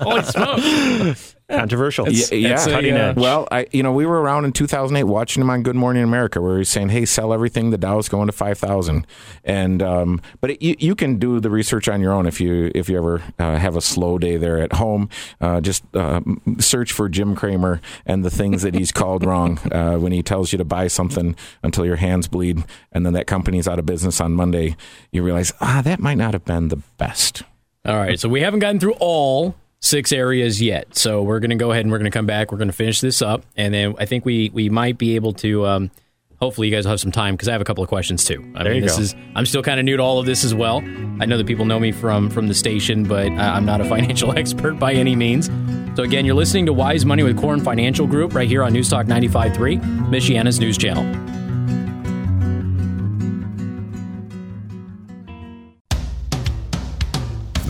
Holy 0.00 0.22
smokes! 0.22 1.34
Controversial. 1.50 2.06
It's, 2.06 2.30
yeah, 2.30 2.54
it's 2.54 2.66
yeah. 2.66 3.12
well, 3.12 3.48
I 3.50 3.66
you 3.72 3.82
know 3.82 3.92
we 3.92 4.06
were 4.06 4.20
around 4.20 4.44
in 4.44 4.52
2008 4.52 5.04
watching 5.04 5.40
him 5.40 5.50
on 5.50 5.62
Good 5.62 5.76
Morning 5.76 6.02
America, 6.02 6.40
where 6.40 6.58
he's 6.58 6.68
saying, 6.68 6.90
"Hey, 6.90 7.04
sell 7.04 7.32
everything. 7.32 7.70
The 7.70 7.78
Dow's 7.78 8.08
going 8.08 8.26
to 8.26 8.32
5,000." 8.32 9.06
And 9.44 9.82
um, 9.82 10.20
but 10.40 10.50
it, 10.50 10.62
you, 10.62 10.76
you 10.78 10.94
can 10.94 11.18
do 11.18 11.40
the 11.40 11.50
research 11.50 11.88
on 11.88 12.00
your 12.00 12.12
own 12.12 12.26
if 12.26 12.40
you 12.40 12.70
if 12.74 12.88
you 12.88 12.96
ever 12.96 13.22
uh, 13.38 13.56
have 13.58 13.76
a 13.76 13.80
slow 13.80 14.18
day 14.18 14.36
there 14.36 14.58
at 14.58 14.74
home. 14.74 15.08
Uh, 15.40 15.60
just 15.60 15.84
uh, 15.94 16.20
search 16.58 16.92
for 16.92 17.08
Jim 17.08 17.34
Cramer 17.34 17.80
and 18.06 18.24
the 18.24 18.30
things 18.30 18.62
that 18.62 18.74
he's 18.74 18.92
called 18.92 19.24
wrong 19.24 19.58
uh, 19.72 19.96
when 19.96 20.12
he 20.12 20.22
tells 20.22 20.52
you 20.52 20.58
to 20.58 20.64
buy 20.64 20.86
something 20.86 21.36
until 21.62 21.84
your 21.84 21.96
hands 21.96 22.28
bleed, 22.28 22.64
and 22.92 23.04
then 23.04 23.12
that 23.12 23.26
company's 23.26 23.66
out 23.66 23.78
of 23.78 23.86
business 23.86 24.20
on 24.20 24.32
Monday. 24.32 24.76
You 25.10 25.22
realize 25.22 25.52
ah, 25.60 25.82
that 25.84 26.00
might 26.00 26.18
not 26.18 26.32
have 26.32 26.44
been 26.44 26.68
the 26.68 26.82
best. 26.96 27.42
All 27.84 27.96
right, 27.96 28.20
so 28.20 28.28
we 28.28 28.42
haven't 28.42 28.60
gotten 28.60 28.78
through 28.78 28.94
all 29.00 29.54
six 29.80 30.12
areas 30.12 30.60
yet. 30.62 30.96
So 30.96 31.22
we're 31.22 31.40
going 31.40 31.50
to 31.50 31.56
go 31.56 31.72
ahead 31.72 31.84
and 31.84 31.92
we're 31.92 31.98
going 31.98 32.10
to 32.10 32.16
come 32.16 32.26
back. 32.26 32.52
We're 32.52 32.58
going 32.58 32.68
to 32.68 32.74
finish 32.74 33.00
this 33.00 33.22
up, 33.22 33.44
and 33.56 33.72
then 33.74 33.94
I 33.98 34.06
think 34.06 34.24
we 34.24 34.50
we 34.52 34.68
might 34.68 34.98
be 34.98 35.16
able 35.16 35.32
to. 35.34 35.66
Um, 35.66 35.90
hopefully, 36.38 36.68
you 36.68 36.74
guys 36.74 36.84
will 36.84 36.90
have 36.90 37.00
some 37.00 37.12
time 37.12 37.34
because 37.34 37.48
I 37.48 37.52
have 37.52 37.60
a 37.60 37.64
couple 37.64 37.82
of 37.82 37.88
questions 37.88 38.24
too. 38.24 38.52
I 38.54 38.64
there 38.64 38.72
mean, 38.72 38.82
this 38.82 38.96
go. 38.96 39.02
is 39.02 39.14
I'm 39.34 39.46
still 39.46 39.62
kind 39.62 39.78
of 39.80 39.84
new 39.84 39.96
to 39.96 40.02
all 40.02 40.18
of 40.18 40.26
this 40.26 40.44
as 40.44 40.54
well. 40.54 40.78
I 41.20 41.26
know 41.26 41.36
that 41.36 41.46
people 41.46 41.64
know 41.64 41.80
me 41.80 41.92
from 41.92 42.30
from 42.30 42.48
the 42.48 42.54
station, 42.54 43.04
but 43.04 43.28
I'm 43.32 43.64
not 43.64 43.80
a 43.80 43.84
financial 43.88 44.36
expert 44.38 44.78
by 44.78 44.92
any 44.92 45.16
means. 45.16 45.50
So 45.96 46.04
again, 46.04 46.24
you're 46.24 46.36
listening 46.36 46.66
to 46.66 46.72
Wise 46.72 47.04
Money 47.04 47.24
with 47.24 47.36
Korhorn 47.36 47.64
Financial 47.64 48.06
Group 48.06 48.32
right 48.34 48.48
here 48.48 48.62
on 48.62 48.72
Newstalk 48.72 49.06
95.3, 49.06 49.80
Michiana's 50.08 50.60
news 50.60 50.78
channel. 50.78 51.04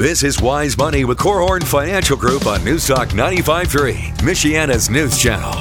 This 0.00 0.22
is 0.22 0.40
Wise 0.40 0.78
Money 0.78 1.04
with 1.04 1.18
Korhorn 1.18 1.62
Financial 1.62 2.16
Group 2.16 2.46
on 2.46 2.60
Newstalk 2.60 3.08
95.3, 3.08 4.16
Michiana's 4.20 4.88
news 4.88 5.18
channel. 5.18 5.52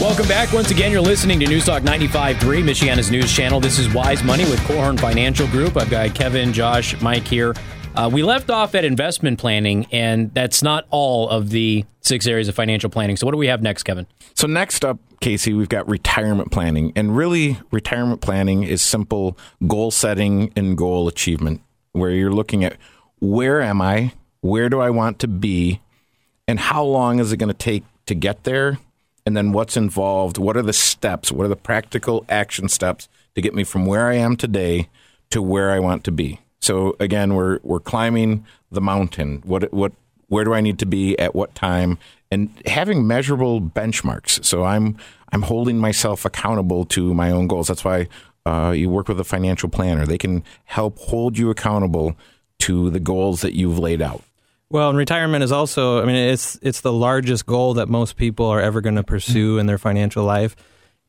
Welcome 0.00 0.28
back. 0.28 0.52
Once 0.52 0.70
again, 0.70 0.92
you're 0.92 1.00
listening 1.00 1.40
to 1.40 1.46
Newstalk 1.46 1.80
95.3, 1.80 2.36
Michiana's 2.62 3.10
news 3.10 3.34
channel. 3.34 3.58
This 3.58 3.80
is 3.80 3.92
Wise 3.92 4.22
Money 4.22 4.44
with 4.44 4.60
Korhorn 4.60 5.00
Financial 5.00 5.48
Group. 5.48 5.76
I've 5.76 5.90
got 5.90 6.14
Kevin, 6.14 6.52
Josh, 6.52 7.00
Mike 7.02 7.26
here. 7.26 7.54
Uh, 7.96 8.08
we 8.12 8.22
left 8.22 8.50
off 8.50 8.76
at 8.76 8.84
investment 8.84 9.40
planning, 9.40 9.88
and 9.90 10.32
that's 10.32 10.62
not 10.62 10.86
all 10.90 11.28
of 11.28 11.50
the 11.50 11.84
six 12.02 12.28
areas 12.28 12.46
of 12.46 12.54
financial 12.54 12.88
planning. 12.88 13.16
So, 13.16 13.26
what 13.26 13.32
do 13.32 13.38
we 13.38 13.48
have 13.48 13.62
next, 13.62 13.82
Kevin? 13.82 14.06
So, 14.34 14.46
next 14.46 14.84
up, 14.84 15.00
Casey, 15.20 15.52
we've 15.54 15.68
got 15.68 15.88
retirement 15.88 16.52
planning. 16.52 16.92
And 16.94 17.16
really, 17.16 17.58
retirement 17.72 18.20
planning 18.20 18.62
is 18.62 18.80
simple 18.80 19.36
goal 19.66 19.90
setting 19.90 20.52
and 20.54 20.78
goal 20.78 21.08
achievement, 21.08 21.62
where 21.90 22.10
you're 22.10 22.32
looking 22.32 22.62
at 22.62 22.76
where 23.24 23.60
am 23.60 23.80
I? 23.80 24.12
Where 24.40 24.68
do 24.68 24.80
I 24.80 24.90
want 24.90 25.18
to 25.20 25.28
be? 25.28 25.80
And 26.46 26.60
how 26.60 26.84
long 26.84 27.18
is 27.18 27.32
it 27.32 27.38
going 27.38 27.48
to 27.48 27.54
take 27.54 27.84
to 28.06 28.14
get 28.14 28.44
there? 28.44 28.78
And 29.24 29.36
then 29.36 29.52
what's 29.52 29.76
involved? 29.76 30.36
What 30.36 30.56
are 30.56 30.62
the 30.62 30.74
steps? 30.74 31.32
What 31.32 31.44
are 31.44 31.48
the 31.48 31.56
practical 31.56 32.26
action 32.28 32.68
steps 32.68 33.08
to 33.34 33.40
get 33.40 33.54
me 33.54 33.64
from 33.64 33.86
where 33.86 34.08
I 34.08 34.16
am 34.16 34.36
today 34.36 34.88
to 35.30 35.40
where 35.40 35.70
I 35.70 35.78
want 35.78 36.04
to 36.04 36.12
be? 36.12 36.40
So 36.60 36.96
again, 37.00 37.34
we're 37.34 37.58
we're 37.62 37.80
climbing 37.80 38.44
the 38.70 38.80
mountain. 38.80 39.42
What 39.44 39.72
what 39.72 39.92
where 40.28 40.44
do 40.44 40.52
I 40.52 40.60
need 40.60 40.78
to 40.80 40.86
be 40.86 41.18
at 41.18 41.34
what 41.34 41.54
time, 41.54 41.98
and 42.30 42.50
having 42.66 43.06
measurable 43.06 43.60
benchmarks. 43.60 44.44
So 44.44 44.64
I'm 44.64 44.98
I'm 45.32 45.42
holding 45.42 45.78
myself 45.78 46.24
accountable 46.24 46.84
to 46.86 47.14
my 47.14 47.30
own 47.30 47.48
goals. 47.48 47.68
That's 47.68 47.84
why 47.84 48.08
uh, 48.46 48.72
you 48.76 48.90
work 48.90 49.08
with 49.08 49.20
a 49.20 49.24
financial 49.24 49.68
planner. 49.70 50.06
They 50.06 50.18
can 50.18 50.44
help 50.64 50.98
hold 50.98 51.38
you 51.38 51.50
accountable 51.50 52.16
to 52.64 52.90
the 52.90 53.00
goals 53.00 53.42
that 53.42 53.54
you've 53.54 53.78
laid 53.78 54.00
out. 54.00 54.22
Well, 54.70 54.88
and 54.88 54.98
retirement 54.98 55.44
is 55.44 55.52
also, 55.52 56.02
I 56.02 56.06
mean, 56.06 56.16
it's 56.16 56.58
it's 56.62 56.80
the 56.80 56.92
largest 56.92 57.46
goal 57.46 57.74
that 57.74 57.88
most 57.88 58.16
people 58.16 58.46
are 58.46 58.60
ever 58.60 58.80
going 58.80 58.96
to 58.96 59.02
pursue 59.02 59.58
in 59.58 59.66
their 59.66 59.78
financial 59.78 60.24
life. 60.24 60.56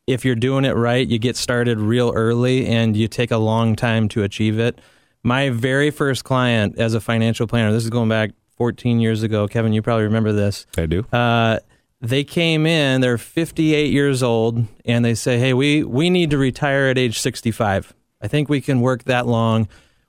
If 0.05 0.23
you're 0.23 0.35
doing 0.35 0.65
it 0.65 0.75
right, 0.75 1.07
you 1.07 1.17
get 1.17 1.35
started 1.35 1.79
real 1.79 2.11
early 2.13 2.67
and 2.67 2.95
you 2.95 3.07
take 3.07 3.31
a 3.31 3.37
long 3.37 3.75
time 3.75 4.07
to 4.09 4.23
achieve 4.23 4.59
it. 4.59 4.79
My 5.23 5.49
very 5.49 5.89
first 5.89 6.23
client 6.23 6.77
as 6.77 6.93
a 6.93 6.99
financial 6.99 7.47
planner, 7.47 7.71
this 7.71 7.83
is 7.83 7.89
going 7.89 8.09
back 8.09 8.31
14 8.57 8.99
years 8.99 9.23
ago. 9.23 9.47
Kevin, 9.47 9.73
you 9.73 9.81
probably 9.81 10.03
remember 10.03 10.31
this. 10.31 10.67
I 10.77 10.85
do. 10.85 11.03
Uh, 11.11 11.59
they 12.01 12.23
came 12.23 12.67
in, 12.67 13.01
they're 13.01 13.17
58 13.17 13.91
years 13.91 14.21
old, 14.21 14.63
and 14.85 15.03
they 15.03 15.15
say, 15.15 15.39
Hey, 15.39 15.53
we, 15.53 15.83
we 15.83 16.11
need 16.11 16.29
to 16.29 16.37
retire 16.37 16.87
at 16.87 16.97
age 16.99 17.19
65. 17.19 17.95
I 18.21 18.27
think 18.27 18.49
we 18.49 18.61
can 18.61 18.81
work 18.81 19.05
that 19.05 19.25
long. 19.25 19.67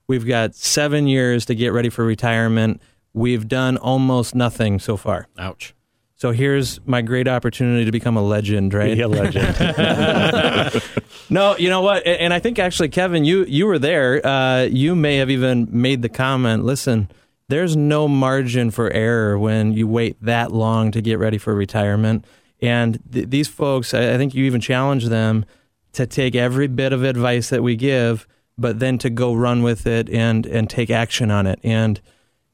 We've 0.08 0.26
got 0.26 0.54
seven 0.54 1.06
years 1.08 1.46
to 1.46 1.54
get 1.54 1.72
ready 1.72 1.88
for 1.88 2.04
retirement. 2.04 2.80
We've 3.12 3.48
done 3.48 3.76
almost 3.76 4.34
nothing 4.34 4.78
so 4.78 4.96
far. 4.96 5.26
Ouch. 5.38 5.74
So 6.14 6.30
here's 6.30 6.80
my 6.86 7.02
great 7.02 7.28
opportunity 7.28 7.84
to 7.84 7.92
become 7.92 8.16
a 8.16 8.22
legend, 8.22 8.72
right? 8.72 8.94
Be 8.96 9.02
a 9.02 9.08
legend. 9.08 9.54
No, 11.28 11.56
you 11.56 11.68
know 11.68 11.80
what? 11.80 12.06
And 12.06 12.32
I 12.32 12.38
think 12.38 12.58
actually, 12.58 12.88
Kevin, 12.88 13.24
you 13.24 13.44
you 13.46 13.66
were 13.66 13.78
there. 13.78 14.24
Uh, 14.24 14.62
you 14.62 14.94
may 14.94 15.16
have 15.16 15.30
even 15.30 15.68
made 15.70 16.02
the 16.02 16.08
comment. 16.08 16.64
Listen, 16.64 17.10
there's 17.48 17.76
no 17.76 18.06
margin 18.06 18.70
for 18.70 18.90
error 18.90 19.38
when 19.38 19.72
you 19.72 19.88
wait 19.88 20.16
that 20.22 20.52
long 20.52 20.92
to 20.92 21.02
get 21.02 21.18
ready 21.18 21.38
for 21.38 21.54
retirement. 21.54 22.24
And 22.60 23.00
th- 23.12 23.28
these 23.28 23.48
folks, 23.48 23.92
I 23.92 24.14
I 24.14 24.18
think 24.18 24.34
you 24.34 24.44
even 24.44 24.60
challenge 24.60 25.06
them 25.06 25.44
to 25.94 26.06
take 26.06 26.34
every 26.36 26.68
bit 26.68 26.92
of 26.92 27.02
advice 27.02 27.48
that 27.48 27.62
we 27.62 27.74
give, 27.74 28.28
but 28.58 28.78
then 28.78 28.98
to 28.98 29.10
go 29.10 29.34
run 29.34 29.62
with 29.62 29.86
it 29.86 30.08
and 30.10 30.46
and 30.46 30.68
take 30.68 30.90
action 30.90 31.30
on 31.30 31.46
it. 31.46 31.58
And 31.62 32.00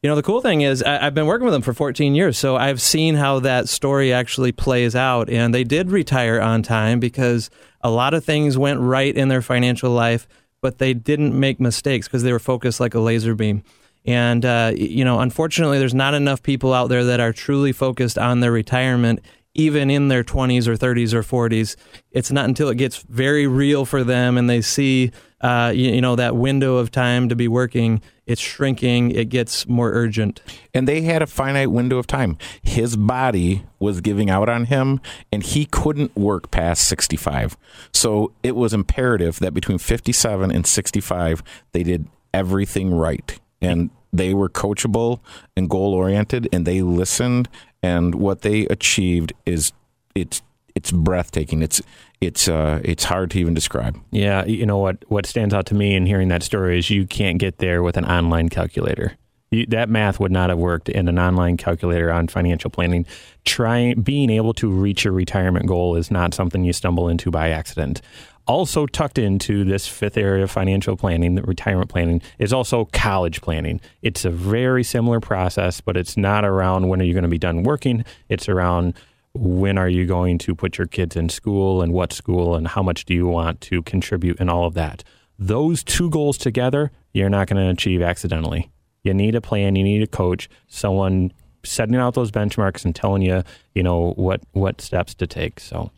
you 0.02 0.10
know, 0.10 0.16
the 0.16 0.22
cool 0.22 0.40
thing 0.40 0.62
is 0.62 0.82
I, 0.82 1.06
I've 1.06 1.14
been 1.14 1.26
working 1.26 1.44
with 1.44 1.54
them 1.54 1.62
for 1.62 1.72
14 1.72 2.14
years, 2.14 2.36
so 2.36 2.56
I've 2.56 2.82
seen 2.82 3.14
how 3.14 3.38
that 3.40 3.68
story 3.68 4.12
actually 4.12 4.50
plays 4.50 4.96
out. 4.96 5.30
And 5.30 5.54
they 5.54 5.62
did 5.62 5.92
retire 5.92 6.40
on 6.40 6.62
time 6.62 6.98
because 6.98 7.50
a 7.82 7.90
lot 7.90 8.12
of 8.12 8.24
things 8.24 8.58
went 8.58 8.80
right 8.80 9.14
in 9.14 9.28
their 9.28 9.42
financial 9.42 9.92
life, 9.92 10.26
but 10.60 10.78
they 10.78 10.92
didn't 10.92 11.38
make 11.38 11.60
mistakes 11.60 12.08
because 12.08 12.24
they 12.24 12.32
were 12.32 12.40
focused 12.40 12.80
like 12.80 12.94
a 12.94 13.00
laser 13.00 13.36
beam. 13.36 13.62
And, 14.04 14.44
uh, 14.44 14.72
you 14.74 15.04
know, 15.04 15.20
unfortunately, 15.20 15.78
there's 15.78 15.94
not 15.94 16.14
enough 16.14 16.42
people 16.42 16.74
out 16.74 16.88
there 16.88 17.04
that 17.04 17.20
are 17.20 17.32
truly 17.32 17.70
focused 17.70 18.18
on 18.18 18.40
their 18.40 18.50
retirement, 18.50 19.20
even 19.54 19.90
in 19.90 20.08
their 20.08 20.24
20s 20.24 20.66
or 20.66 20.76
30s 20.76 21.14
or 21.14 21.22
40s. 21.22 21.76
It's 22.10 22.32
not 22.32 22.46
until 22.46 22.68
it 22.68 22.76
gets 22.76 22.98
very 23.02 23.46
real 23.46 23.84
for 23.84 24.02
them 24.02 24.36
and 24.36 24.50
they 24.50 24.60
see, 24.60 25.12
uh, 25.42 25.72
you, 25.74 25.92
you 25.92 26.00
know, 26.00 26.16
that 26.16 26.36
window 26.36 26.76
of 26.76 26.90
time 26.90 27.28
to 27.28 27.36
be 27.36 27.48
working, 27.48 28.00
it's 28.26 28.40
shrinking, 28.40 29.10
it 29.10 29.28
gets 29.28 29.66
more 29.66 29.90
urgent. 29.92 30.40
and 30.72 30.86
they 30.86 31.02
had 31.02 31.22
a 31.22 31.26
finite 31.26 31.70
window 31.70 31.98
of 31.98 32.06
time. 32.06 32.38
His 32.62 32.96
body 32.96 33.64
was 33.78 34.00
giving 34.00 34.30
out 34.30 34.48
on 34.48 34.66
him, 34.66 35.00
and 35.32 35.42
he 35.42 35.64
couldn't 35.66 36.14
work 36.16 36.50
past 36.50 36.86
65. 36.86 37.56
So 37.92 38.32
it 38.42 38.54
was 38.54 38.72
imperative 38.72 39.38
that 39.40 39.52
between 39.52 39.78
57 39.78 40.50
and 40.50 40.66
65, 40.66 41.42
they 41.72 41.82
did 41.82 42.06
everything 42.32 42.94
right. 42.94 43.38
And 43.60 43.90
they 44.12 44.34
were 44.34 44.48
coachable 44.48 45.20
and 45.56 45.68
goal 45.68 45.94
oriented, 45.94 46.48
and 46.52 46.66
they 46.66 46.82
listened. 46.82 47.48
And 47.82 48.14
what 48.14 48.42
they 48.42 48.66
achieved 48.66 49.32
is 49.44 49.72
it's 50.14 50.42
it's 50.74 50.90
breathtaking. 50.90 51.62
It's 51.62 51.82
it's 52.20 52.48
uh, 52.48 52.80
it's 52.84 53.04
hard 53.04 53.30
to 53.32 53.38
even 53.38 53.54
describe. 53.54 53.98
Yeah, 54.10 54.44
you 54.44 54.66
know 54.66 54.78
what? 54.78 55.04
What 55.08 55.26
stands 55.26 55.52
out 55.54 55.66
to 55.66 55.74
me 55.74 55.94
in 55.94 56.06
hearing 56.06 56.28
that 56.28 56.42
story 56.42 56.78
is 56.78 56.90
you 56.90 57.06
can't 57.06 57.38
get 57.38 57.58
there 57.58 57.82
with 57.82 57.96
an 57.96 58.04
online 58.04 58.48
calculator. 58.48 59.16
You, 59.50 59.66
that 59.66 59.88
math 59.88 60.18
would 60.18 60.32
not 60.32 60.48
have 60.48 60.58
worked 60.58 60.88
in 60.88 61.08
an 61.08 61.18
online 61.18 61.56
calculator 61.56 62.10
on 62.10 62.28
financial 62.28 62.70
planning. 62.70 63.06
Trying 63.44 64.00
being 64.00 64.30
able 64.30 64.54
to 64.54 64.70
reach 64.70 65.04
your 65.04 65.12
retirement 65.12 65.66
goal 65.66 65.96
is 65.96 66.10
not 66.10 66.32
something 66.32 66.64
you 66.64 66.72
stumble 66.72 67.08
into 67.08 67.30
by 67.30 67.50
accident. 67.50 68.00
Also 68.46 68.86
tucked 68.86 69.18
into 69.18 69.62
this 69.62 69.86
fifth 69.86 70.16
area 70.16 70.42
of 70.42 70.50
financial 70.50 70.96
planning, 70.96 71.36
the 71.36 71.42
retirement 71.42 71.88
planning, 71.90 72.20
is 72.38 72.52
also 72.52 72.86
college 72.86 73.40
planning. 73.40 73.80
It's 74.00 74.24
a 74.24 74.30
very 74.30 74.82
similar 74.82 75.20
process, 75.20 75.80
but 75.80 75.96
it's 75.96 76.16
not 76.16 76.44
around 76.44 76.88
when 76.88 77.00
are 77.00 77.04
you 77.04 77.12
going 77.12 77.22
to 77.22 77.28
be 77.28 77.38
done 77.38 77.62
working. 77.62 78.04
It's 78.28 78.48
around 78.48 78.94
when 79.34 79.78
are 79.78 79.88
you 79.88 80.06
going 80.06 80.38
to 80.38 80.54
put 80.54 80.78
your 80.78 80.86
kids 80.86 81.16
in 81.16 81.28
school 81.28 81.82
and 81.82 81.92
what 81.92 82.12
school 82.12 82.54
and 82.54 82.68
how 82.68 82.82
much 82.82 83.04
do 83.04 83.14
you 83.14 83.26
want 83.26 83.60
to 83.62 83.82
contribute 83.82 84.38
and 84.40 84.50
all 84.50 84.66
of 84.66 84.74
that. 84.74 85.02
Those 85.38 85.82
two 85.82 86.10
goals 86.10 86.36
together, 86.36 86.90
you're 87.12 87.30
not 87.30 87.48
going 87.48 87.62
to 87.62 87.70
achieve 87.70 88.02
accidentally. 88.02 88.70
You 89.02 89.14
need 89.14 89.34
a 89.34 89.40
plan, 89.40 89.74
you 89.74 89.82
need 89.82 90.02
a 90.02 90.06
coach, 90.06 90.48
someone 90.68 91.32
setting 91.64 91.96
out 91.96 92.14
those 92.14 92.30
benchmarks 92.30 92.84
and 92.84 92.94
telling 92.94 93.22
you, 93.22 93.42
you 93.74 93.82
know, 93.82 94.12
what 94.12 94.42
what 94.52 94.80
steps 94.80 95.14
to 95.14 95.26
take. 95.26 95.60
So 95.60 95.90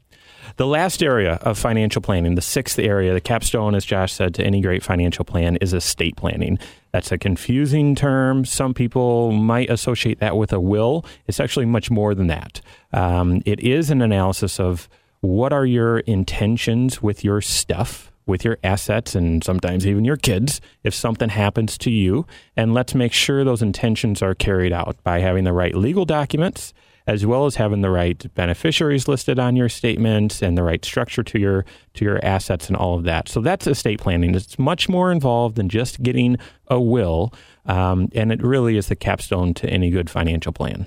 the 0.56 0.66
last 0.66 1.02
area 1.02 1.34
of 1.42 1.58
financial 1.58 2.02
planning, 2.02 2.34
the 2.34 2.42
sixth 2.42 2.78
area, 2.78 3.12
the 3.12 3.20
capstone, 3.20 3.74
as 3.74 3.84
Josh 3.84 4.12
said, 4.12 4.34
to 4.34 4.44
any 4.44 4.60
great 4.60 4.82
financial 4.82 5.24
plan 5.24 5.56
is 5.56 5.72
estate 5.72 6.16
planning. 6.16 6.58
That's 6.92 7.10
a 7.10 7.18
confusing 7.18 7.94
term. 7.94 8.44
Some 8.44 8.74
people 8.74 9.32
might 9.32 9.70
associate 9.70 10.20
that 10.20 10.36
with 10.36 10.52
a 10.52 10.60
will. 10.60 11.04
It's 11.26 11.40
actually 11.40 11.66
much 11.66 11.90
more 11.90 12.14
than 12.14 12.28
that. 12.28 12.60
Um, 12.92 13.42
it 13.44 13.60
is 13.60 13.90
an 13.90 14.00
analysis 14.00 14.60
of 14.60 14.88
what 15.20 15.52
are 15.52 15.66
your 15.66 16.00
intentions 16.00 17.02
with 17.02 17.24
your 17.24 17.40
stuff, 17.40 18.12
with 18.26 18.44
your 18.44 18.58
assets, 18.62 19.14
and 19.14 19.42
sometimes 19.42 19.86
even 19.86 20.04
your 20.04 20.16
kids 20.16 20.60
if 20.82 20.94
something 20.94 21.30
happens 21.30 21.76
to 21.78 21.90
you. 21.90 22.26
And 22.56 22.74
let's 22.74 22.94
make 22.94 23.12
sure 23.12 23.42
those 23.42 23.62
intentions 23.62 24.22
are 24.22 24.34
carried 24.34 24.72
out 24.72 25.02
by 25.02 25.20
having 25.20 25.44
the 25.44 25.52
right 25.52 25.74
legal 25.74 26.04
documents 26.04 26.74
as 27.06 27.26
well 27.26 27.44
as 27.46 27.56
having 27.56 27.82
the 27.82 27.90
right 27.90 28.32
beneficiaries 28.34 29.06
listed 29.06 29.38
on 29.38 29.56
your 29.56 29.68
statements 29.68 30.42
and 30.42 30.56
the 30.56 30.62
right 30.62 30.84
structure 30.84 31.22
to 31.22 31.38
your 31.38 31.64
to 31.94 32.04
your 32.04 32.24
assets 32.24 32.68
and 32.68 32.76
all 32.76 32.94
of 32.94 33.04
that. 33.04 33.28
So 33.28 33.40
that's 33.40 33.66
estate 33.66 34.00
planning. 34.00 34.34
It's 34.34 34.58
much 34.58 34.88
more 34.88 35.12
involved 35.12 35.56
than 35.56 35.68
just 35.68 36.02
getting 36.02 36.38
a 36.68 36.80
will, 36.80 37.32
um, 37.66 38.08
and 38.14 38.32
it 38.32 38.42
really 38.42 38.76
is 38.76 38.88
the 38.88 38.96
capstone 38.96 39.54
to 39.54 39.68
any 39.68 39.90
good 39.90 40.08
financial 40.08 40.52
plan. 40.52 40.86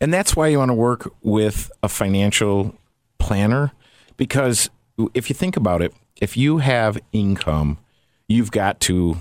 And 0.00 0.12
that's 0.12 0.34
why 0.34 0.48
you 0.48 0.58
want 0.58 0.70
to 0.70 0.74
work 0.74 1.12
with 1.22 1.70
a 1.82 1.88
financial 1.88 2.74
planner 3.18 3.72
because 4.16 4.70
if 5.14 5.28
you 5.28 5.34
think 5.34 5.56
about 5.56 5.82
it, 5.82 5.92
if 6.20 6.36
you 6.36 6.58
have 6.58 6.98
income, 7.12 7.78
you've 8.28 8.50
got 8.50 8.80
to 8.80 9.16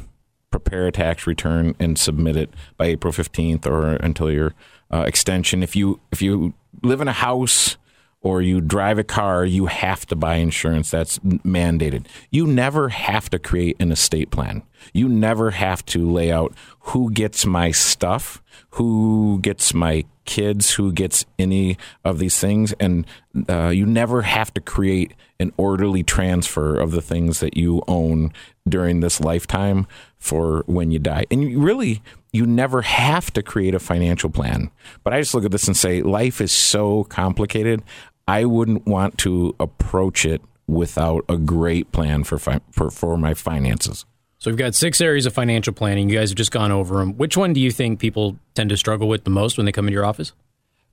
prepare 0.51 0.87
a 0.87 0.91
tax 0.91 1.25
return 1.25 1.75
and 1.79 1.97
submit 1.97 2.35
it 2.35 2.49
by 2.77 2.85
April 2.85 3.11
15th 3.11 3.65
or 3.65 3.95
until 3.95 4.31
your 4.31 4.53
uh, 4.91 5.05
extension. 5.07 5.63
If 5.63 5.75
you 5.75 5.99
if 6.11 6.21
you 6.21 6.53
live 6.83 7.01
in 7.01 7.07
a 7.07 7.13
house 7.13 7.77
or 8.21 8.41
you 8.41 8.61
drive 8.61 8.99
a 8.99 9.03
car, 9.03 9.43
you 9.45 9.65
have 9.65 10.05
to 10.05 10.15
buy 10.15 10.35
insurance. 10.35 10.91
That's 10.91 11.17
mandated. 11.19 12.05
You 12.29 12.45
never 12.45 12.89
have 12.89 13.29
to 13.31 13.39
create 13.39 13.77
an 13.79 13.91
estate 13.91 14.29
plan. 14.29 14.61
You 14.93 15.09
never 15.09 15.51
have 15.51 15.83
to 15.87 16.09
lay 16.09 16.31
out 16.31 16.53
who 16.79 17.11
gets 17.11 17.45
my 17.45 17.71
stuff, 17.71 18.41
who 18.71 19.39
gets 19.41 19.73
my 19.73 20.05
kids, 20.25 20.75
who 20.75 20.93
gets 20.93 21.25
any 21.39 21.77
of 22.05 22.19
these 22.19 22.39
things. 22.39 22.73
And 22.79 23.07
uh, 23.49 23.69
you 23.69 23.87
never 23.87 24.21
have 24.21 24.53
to 24.53 24.61
create 24.61 25.13
an 25.39 25.51
orderly 25.57 26.03
transfer 26.03 26.75
of 26.75 26.91
the 26.91 27.01
things 27.01 27.39
that 27.39 27.57
you 27.57 27.81
own 27.87 28.31
during 28.69 28.99
this 28.99 29.19
lifetime 29.19 29.87
for 30.21 30.63
when 30.67 30.91
you 30.91 30.99
die. 30.99 31.25
And 31.29 31.43
you 31.43 31.59
really, 31.59 32.01
you 32.31 32.45
never 32.45 32.83
have 32.83 33.31
to 33.33 33.41
create 33.41 33.75
a 33.75 33.79
financial 33.79 34.29
plan. 34.29 34.69
But 35.03 35.13
I 35.13 35.19
just 35.19 35.33
look 35.33 35.43
at 35.43 35.51
this 35.51 35.67
and 35.67 35.75
say, 35.75 36.01
life 36.01 36.39
is 36.39 36.51
so 36.53 37.03
complicated. 37.05 37.81
I 38.27 38.45
wouldn't 38.45 38.85
want 38.85 39.17
to 39.19 39.55
approach 39.59 40.23
it 40.23 40.41
without 40.67 41.25
a 41.27 41.37
great 41.37 41.91
plan 41.91 42.23
for 42.23 42.37
fi- 42.37 42.61
for, 42.71 42.91
for 42.91 43.17
my 43.17 43.33
finances. 43.33 44.05
So 44.37 44.51
we've 44.51 44.57
got 44.57 44.75
six 44.75 45.01
areas 45.01 45.25
of 45.25 45.33
financial 45.33 45.73
planning. 45.73 46.09
You 46.09 46.17
guys 46.17 46.29
have 46.29 46.37
just 46.37 46.51
gone 46.51 46.71
over 46.71 46.99
them. 46.99 47.17
Which 47.17 47.35
one 47.35 47.53
do 47.53 47.59
you 47.59 47.71
think 47.71 47.99
people 47.99 48.37
tend 48.53 48.69
to 48.69 48.77
struggle 48.77 49.07
with 49.07 49.23
the 49.23 49.29
most 49.31 49.57
when 49.57 49.65
they 49.65 49.71
come 49.71 49.85
into 49.85 49.93
your 49.93 50.05
office? 50.05 50.33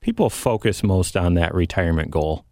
People 0.01 0.31
focus 0.31 0.83
most 0.83 1.16
on 1.16 1.35
that 1.35 1.55
retirement 1.55 2.11
goal. 2.11 2.45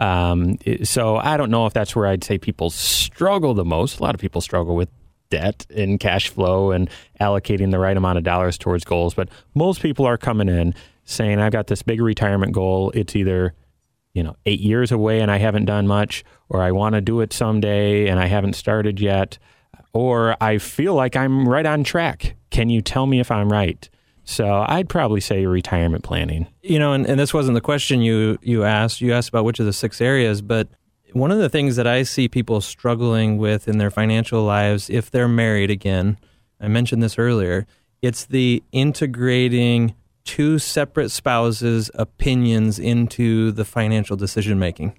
Um, 0.00 0.58
so 0.82 1.16
I 1.16 1.36
don't 1.36 1.50
know 1.50 1.66
if 1.66 1.74
that's 1.74 1.94
where 1.94 2.06
I'd 2.06 2.24
say 2.24 2.38
people 2.38 2.70
struggle 2.70 3.54
the 3.54 3.64
most. 3.64 4.00
A 4.00 4.02
lot 4.02 4.14
of 4.14 4.20
people 4.20 4.40
struggle 4.40 4.74
with 4.74 4.88
debt 5.32 5.66
and 5.74 5.98
cash 5.98 6.28
flow 6.28 6.72
and 6.72 6.90
allocating 7.18 7.70
the 7.70 7.78
right 7.78 7.96
amount 7.96 8.18
of 8.18 8.24
dollars 8.24 8.58
towards 8.58 8.84
goals. 8.84 9.14
But 9.14 9.30
most 9.54 9.80
people 9.80 10.04
are 10.04 10.18
coming 10.18 10.50
in 10.50 10.74
saying, 11.04 11.40
I've 11.40 11.52
got 11.52 11.68
this 11.68 11.82
big 11.82 12.02
retirement 12.02 12.52
goal. 12.52 12.92
It's 12.94 13.16
either, 13.16 13.54
you 14.12 14.22
know, 14.22 14.36
eight 14.44 14.60
years 14.60 14.92
away 14.92 15.20
and 15.20 15.30
I 15.30 15.38
haven't 15.38 15.64
done 15.64 15.86
much, 15.86 16.22
or 16.50 16.60
I 16.60 16.70
want 16.70 16.96
to 16.96 17.00
do 17.00 17.22
it 17.22 17.32
someday 17.32 18.08
and 18.08 18.20
I 18.20 18.26
haven't 18.26 18.52
started 18.52 19.00
yet, 19.00 19.38
or 19.94 20.36
I 20.38 20.58
feel 20.58 20.94
like 20.94 21.16
I'm 21.16 21.48
right 21.48 21.64
on 21.64 21.82
track. 21.82 22.36
Can 22.50 22.68
you 22.68 22.82
tell 22.82 23.06
me 23.06 23.18
if 23.18 23.30
I'm 23.30 23.50
right? 23.50 23.88
So 24.24 24.64
I'd 24.68 24.90
probably 24.90 25.20
say 25.20 25.46
retirement 25.46 26.04
planning. 26.04 26.46
You 26.60 26.78
know, 26.78 26.92
and, 26.92 27.06
and 27.06 27.18
this 27.18 27.32
wasn't 27.32 27.54
the 27.54 27.62
question 27.62 28.02
you 28.02 28.38
you 28.42 28.64
asked. 28.64 29.00
You 29.00 29.14
asked 29.14 29.30
about 29.30 29.44
which 29.46 29.60
of 29.60 29.66
the 29.66 29.72
six 29.72 30.00
areas, 30.00 30.42
but 30.42 30.68
one 31.14 31.30
of 31.30 31.38
the 31.38 31.48
things 31.48 31.76
that 31.76 31.86
I 31.86 32.02
see 32.02 32.28
people 32.28 32.60
struggling 32.60 33.38
with 33.38 33.68
in 33.68 33.78
their 33.78 33.90
financial 33.90 34.42
lives, 34.42 34.88
if 34.90 35.10
they're 35.10 35.28
married 35.28 35.70
again, 35.70 36.18
I 36.60 36.68
mentioned 36.68 37.02
this 37.02 37.18
earlier, 37.18 37.66
it's 38.00 38.24
the 38.24 38.62
integrating 38.72 39.94
two 40.24 40.58
separate 40.58 41.10
spouses' 41.10 41.90
opinions 41.94 42.78
into 42.78 43.50
the 43.52 43.64
financial 43.64 44.16
decision 44.16 44.58
making. 44.58 44.96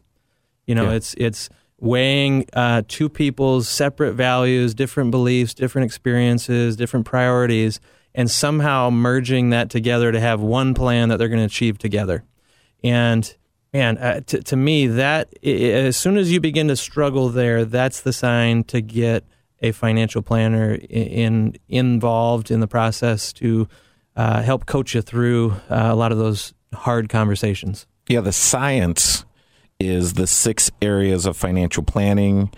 You 0.67 0.75
know, 0.75 0.85
Yeah. 0.89 0.95
it's 0.95 1.13
it's 1.17 1.49
weighing 1.79 2.45
uh, 2.53 2.81
two 2.87 3.09
people's 3.09 3.67
separate 3.67 4.13
values, 4.13 4.73
different 4.73 5.11
beliefs, 5.11 5.53
different 5.53 5.85
experiences, 5.85 6.75
different 6.77 7.05
priorities, 7.05 7.79
and 8.15 8.29
somehow 8.31 8.89
merging 8.89 9.49
that 9.49 9.69
together 9.69 10.11
to 10.11 10.19
have 10.19 10.39
one 10.39 10.73
plan 10.73 11.09
that 11.09 11.17
they're 11.17 11.27
going 11.27 11.39
to 11.39 11.45
achieve 11.45 11.77
together. 11.77 12.23
And 12.83 13.33
man, 13.73 13.97
uh, 13.97 14.21
to, 14.27 14.41
to 14.43 14.55
me, 14.55 14.87
that 14.87 15.33
as 15.43 15.97
soon 15.97 16.17
as 16.17 16.31
you 16.31 16.39
begin 16.39 16.67
to 16.67 16.75
struggle 16.75 17.29
there, 17.29 17.65
that's 17.65 18.01
the 18.01 18.13
sign 18.13 18.63
to 18.65 18.81
get 18.81 19.25
a 19.61 19.71
financial 19.71 20.21
planner 20.21 20.77
in 20.89 21.55
involved 21.69 22.51
in 22.51 22.59
the 22.59 22.67
process 22.67 23.33
to 23.33 23.67
uh, 24.15 24.41
help 24.41 24.65
coach 24.65 24.93
you 24.93 25.01
through 25.01 25.51
uh, 25.69 25.89
a 25.89 25.95
lot 25.95 26.11
of 26.11 26.17
those 26.17 26.53
hard 26.73 27.09
conversations. 27.09 27.87
Yeah, 28.07 28.21
the 28.21 28.33
science 28.33 29.25
is 29.79 30.13
the 30.13 30.27
six 30.27 30.69
areas 30.81 31.25
of 31.25 31.35
financial 31.37 31.83
planning 31.83 32.51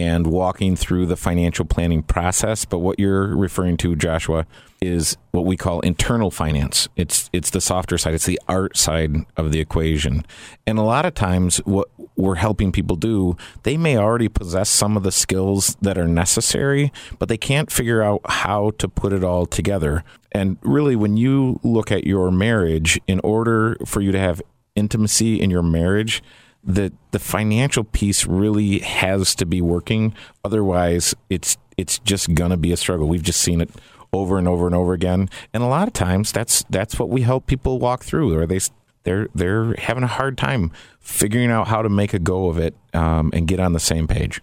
and 0.00 0.26
walking 0.26 0.76
through 0.76 1.04
the 1.04 1.16
financial 1.16 1.66
planning 1.66 2.02
process. 2.02 2.64
But 2.64 2.78
what 2.78 2.98
you're 2.98 3.36
referring 3.36 3.76
to, 3.78 3.94
Joshua, 3.94 4.46
is 4.80 5.18
what 5.32 5.44
we 5.44 5.58
call 5.58 5.80
internal 5.80 6.30
finance. 6.30 6.88
It's 6.96 7.28
it's 7.34 7.50
the 7.50 7.60
softer 7.60 7.98
side. 7.98 8.14
It's 8.14 8.24
the 8.24 8.40
art 8.48 8.78
side 8.78 9.14
of 9.36 9.52
the 9.52 9.60
equation. 9.60 10.24
And 10.66 10.78
a 10.78 10.82
lot 10.82 11.04
of 11.04 11.12
times, 11.12 11.58
what 11.66 11.88
we're 12.16 12.36
helping 12.36 12.72
people 12.72 12.96
do, 12.96 13.36
they 13.64 13.76
may 13.76 13.98
already 13.98 14.28
possess 14.28 14.70
some 14.70 14.96
of 14.96 15.02
the 15.02 15.12
skills 15.12 15.76
that 15.82 15.98
are 15.98 16.08
necessary, 16.08 16.90
but 17.18 17.28
they 17.28 17.36
can't 17.36 17.70
figure 17.70 18.02
out 18.02 18.22
how 18.24 18.70
to 18.78 18.88
put 18.88 19.12
it 19.12 19.22
all 19.22 19.44
together. 19.44 20.02
And 20.32 20.56
really, 20.62 20.96
when 20.96 21.18
you 21.18 21.60
look 21.62 21.92
at 21.92 22.06
your 22.06 22.30
marriage, 22.30 22.98
in 23.06 23.20
order 23.20 23.76
for 23.84 24.00
you 24.00 24.12
to 24.12 24.18
have 24.18 24.40
intimacy 24.74 25.38
in 25.38 25.50
your 25.50 25.62
marriage, 25.62 26.22
the 26.62 26.92
the 27.10 27.18
financial 27.18 27.84
piece 27.84 28.26
really 28.26 28.80
has 28.80 29.34
to 29.36 29.46
be 29.46 29.60
working. 29.60 30.14
Otherwise, 30.44 31.14
it's 31.28 31.56
it's 31.76 31.98
just 32.00 32.34
gonna 32.34 32.56
be 32.56 32.72
a 32.72 32.76
struggle. 32.76 33.08
We've 33.08 33.22
just 33.22 33.40
seen 33.40 33.60
it 33.60 33.70
over 34.12 34.38
and 34.38 34.48
over 34.48 34.66
and 34.66 34.74
over 34.74 34.92
again, 34.92 35.28
and 35.54 35.62
a 35.62 35.66
lot 35.66 35.88
of 35.88 35.94
times 35.94 36.32
that's 36.32 36.64
that's 36.70 36.98
what 36.98 37.08
we 37.08 37.22
help 37.22 37.46
people 37.46 37.78
walk 37.78 38.04
through, 38.04 38.36
or 38.36 38.46
they 38.46 38.60
they're 39.04 39.28
they're 39.34 39.74
having 39.78 40.02
a 40.02 40.08
hard 40.08 40.36
time 40.36 40.72
figuring 41.00 41.50
out 41.50 41.68
how 41.68 41.82
to 41.82 41.88
make 41.88 42.12
a 42.12 42.18
go 42.18 42.48
of 42.48 42.58
it 42.58 42.74
um, 42.92 43.30
and 43.32 43.46
get 43.46 43.60
on 43.60 43.72
the 43.72 43.80
same 43.80 44.06
page. 44.06 44.40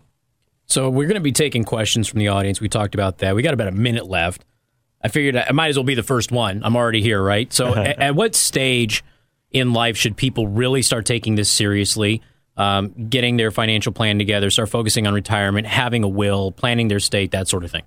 So 0.66 0.90
we're 0.90 1.08
going 1.08 1.16
to 1.16 1.22
be 1.22 1.32
taking 1.32 1.64
questions 1.64 2.08
from 2.08 2.20
the 2.20 2.28
audience. 2.28 2.60
We 2.60 2.68
talked 2.68 2.94
about 2.94 3.20
that. 3.20 3.36
We 3.36 3.42
got 3.42 3.54
about 3.54 3.70
a 3.70 3.72
minute 3.72 4.08
left. 4.08 4.44
I 5.02 5.08
figured 5.08 5.38
I 5.38 5.52
might 5.54 5.70
as 5.70 5.78
well 5.78 5.86
be 5.86 5.96
the 5.96 6.04
first 6.04 6.32
one. 6.32 6.62
I'm 6.64 6.76
already 6.76 7.02
here, 7.02 7.22
right? 7.24 7.52
So 7.54 7.74
at, 7.76 8.00
at 8.00 8.16
what 8.16 8.36
stage 8.36 9.04
in 9.52 9.74
life 9.74 9.98
should 9.98 10.18
people 10.18 10.48
really 10.48 10.82
start 10.82 11.06
taking 11.06 11.36
this 11.36 11.50
seriously? 11.50 12.22
Um, 12.58 13.08
getting 13.10 13.38
their 13.38 13.52
financial 13.52 13.92
plan 13.94 14.18
together, 14.18 14.50
start 14.50 14.70
focusing 14.70 15.06
on 15.06 15.14
retirement, 15.14 15.68
having 15.68 16.04
a 16.04 16.08
will, 16.08 16.52
planning 16.52 16.88
their 16.88 17.00
state, 17.00 17.32
that 17.32 17.48
sort 17.48 17.64
of 17.64 17.70
thing. 17.70 17.84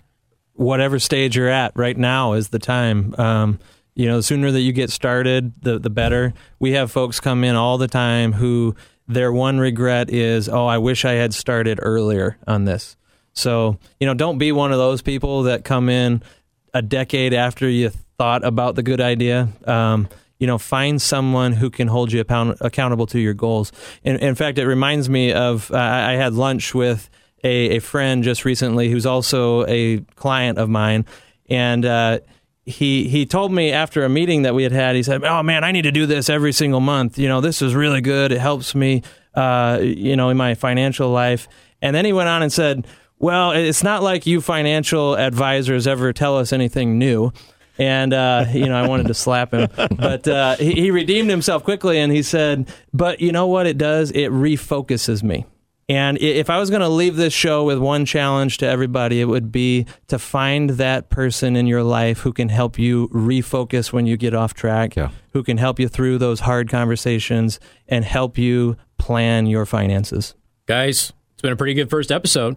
whatever 0.54 0.98
stage 0.98 1.36
you're 1.36 1.48
at 1.48 1.72
right 1.74 1.96
now 1.96 2.34
is 2.34 2.50
the 2.50 2.58
time. 2.58 3.14
Um, 3.18 3.58
you 3.94 4.06
know, 4.06 4.18
the 4.18 4.22
sooner 4.22 4.50
that 4.50 4.60
you 4.60 4.72
get 4.72 4.90
started, 4.90 5.52
the 5.62 5.78
the 5.78 5.90
better. 5.90 6.34
We 6.58 6.72
have 6.72 6.92
folks 6.92 7.18
come 7.18 7.44
in 7.44 7.56
all 7.56 7.78
the 7.78 7.88
time 7.88 8.32
who 8.32 8.76
their 9.08 9.32
one 9.32 9.58
regret 9.58 10.10
is, 10.10 10.48
oh, 10.48 10.66
I 10.66 10.78
wish 10.78 11.04
I 11.04 11.12
had 11.12 11.34
started 11.34 11.80
earlier 11.82 12.38
on 12.46 12.64
this. 12.64 12.96
So 13.32 13.78
you 13.98 14.06
know, 14.06 14.14
don't 14.14 14.38
be 14.38 14.52
one 14.52 14.70
of 14.72 14.78
those 14.78 15.02
people 15.02 15.44
that 15.44 15.64
come 15.64 15.88
in 15.88 16.22
a 16.74 16.82
decade 16.82 17.34
after 17.34 17.68
you 17.68 17.90
thought 18.18 18.44
about 18.44 18.74
the 18.76 18.82
good 18.82 19.00
idea. 19.00 19.48
Um, 19.66 20.08
you 20.40 20.46
know, 20.46 20.58
find 20.58 21.00
someone 21.00 21.52
who 21.52 21.70
can 21.70 21.86
hold 21.86 22.10
you 22.10 22.20
account- 22.20 22.56
accountable 22.60 23.06
to 23.06 23.20
your 23.20 23.34
goals. 23.34 23.70
In, 24.02 24.16
in 24.16 24.34
fact, 24.34 24.58
it 24.58 24.66
reminds 24.66 25.08
me 25.08 25.32
of 25.32 25.70
uh, 25.70 25.76
I 25.76 26.12
I 26.12 26.12
had 26.14 26.32
lunch 26.32 26.74
with 26.74 27.08
a, 27.44 27.76
a 27.76 27.78
friend 27.78 28.24
just 28.24 28.44
recently 28.44 28.90
who's 28.90 29.06
also 29.06 29.64
a 29.66 29.98
client 30.16 30.58
of 30.58 30.68
mine, 30.68 31.04
and 31.48 31.84
uh, 31.84 32.18
he 32.64 33.08
he 33.08 33.26
told 33.26 33.52
me 33.52 33.70
after 33.70 34.02
a 34.04 34.08
meeting 34.08 34.42
that 34.42 34.54
we 34.54 34.62
had 34.62 34.72
had, 34.72 34.96
he 34.96 35.02
said, 35.02 35.22
"Oh 35.24 35.42
man, 35.42 35.62
I 35.62 35.72
need 35.72 35.82
to 35.82 35.92
do 35.92 36.06
this 36.06 36.28
every 36.28 36.52
single 36.52 36.80
month. 36.80 37.18
You 37.18 37.28
know, 37.28 37.40
this 37.40 37.62
is 37.62 37.74
really 37.74 38.00
good. 38.00 38.32
It 38.32 38.40
helps 38.40 38.74
me, 38.74 39.02
uh, 39.34 39.78
you 39.82 40.16
know, 40.16 40.30
in 40.30 40.36
my 40.36 40.54
financial 40.54 41.10
life." 41.10 41.48
And 41.82 41.94
then 41.94 42.04
he 42.04 42.12
went 42.12 42.28
on 42.28 42.42
and 42.42 42.52
said, 42.52 42.86
"Well, 43.18 43.52
it's 43.52 43.82
not 43.82 44.02
like 44.02 44.26
you 44.26 44.40
financial 44.40 45.16
advisors 45.16 45.86
ever 45.86 46.12
tell 46.14 46.38
us 46.38 46.52
anything 46.52 46.98
new." 46.98 47.30
And 47.80 48.12
uh, 48.12 48.44
you 48.52 48.66
know, 48.66 48.76
I 48.76 48.86
wanted 48.86 49.06
to 49.06 49.14
slap 49.14 49.52
him, 49.54 49.68
but 49.96 50.28
uh, 50.28 50.56
he, 50.56 50.72
he 50.72 50.90
redeemed 50.90 51.30
himself 51.30 51.64
quickly, 51.64 51.98
and 51.98 52.12
he 52.12 52.22
said, 52.22 52.68
"But 52.92 53.20
you 53.20 53.32
know 53.32 53.46
what? 53.46 53.66
It 53.66 53.78
does. 53.78 54.10
It 54.10 54.30
refocuses 54.30 55.22
me." 55.22 55.46
And 55.88 56.18
if 56.20 56.50
I 56.50 56.58
was 56.60 56.68
going 56.70 56.82
to 56.82 56.88
leave 56.88 57.16
this 57.16 57.32
show 57.32 57.64
with 57.64 57.78
one 57.78 58.04
challenge 58.04 58.58
to 58.58 58.66
everybody, 58.66 59.20
it 59.20 59.24
would 59.24 59.50
be 59.50 59.86
to 60.08 60.18
find 60.20 60.70
that 60.70 61.08
person 61.08 61.56
in 61.56 61.66
your 61.66 61.82
life 61.82 62.18
who 62.20 62.32
can 62.32 62.48
help 62.50 62.78
you 62.78 63.08
refocus 63.08 63.92
when 63.92 64.06
you 64.06 64.16
get 64.16 64.32
off 64.32 64.54
track, 64.54 64.94
Yeah. 64.94 65.08
who 65.32 65.42
can 65.42 65.56
help 65.56 65.80
you 65.80 65.88
through 65.88 66.18
those 66.18 66.40
hard 66.40 66.68
conversations 66.70 67.58
and 67.88 68.04
help 68.04 68.38
you 68.38 68.76
plan 68.98 69.46
your 69.46 69.66
finances. 69.66 70.34
Guys, 70.66 71.12
it's 71.32 71.42
been 71.42 71.52
a 71.52 71.56
pretty 71.56 71.74
good 71.74 71.90
first 71.90 72.12
episode. 72.12 72.56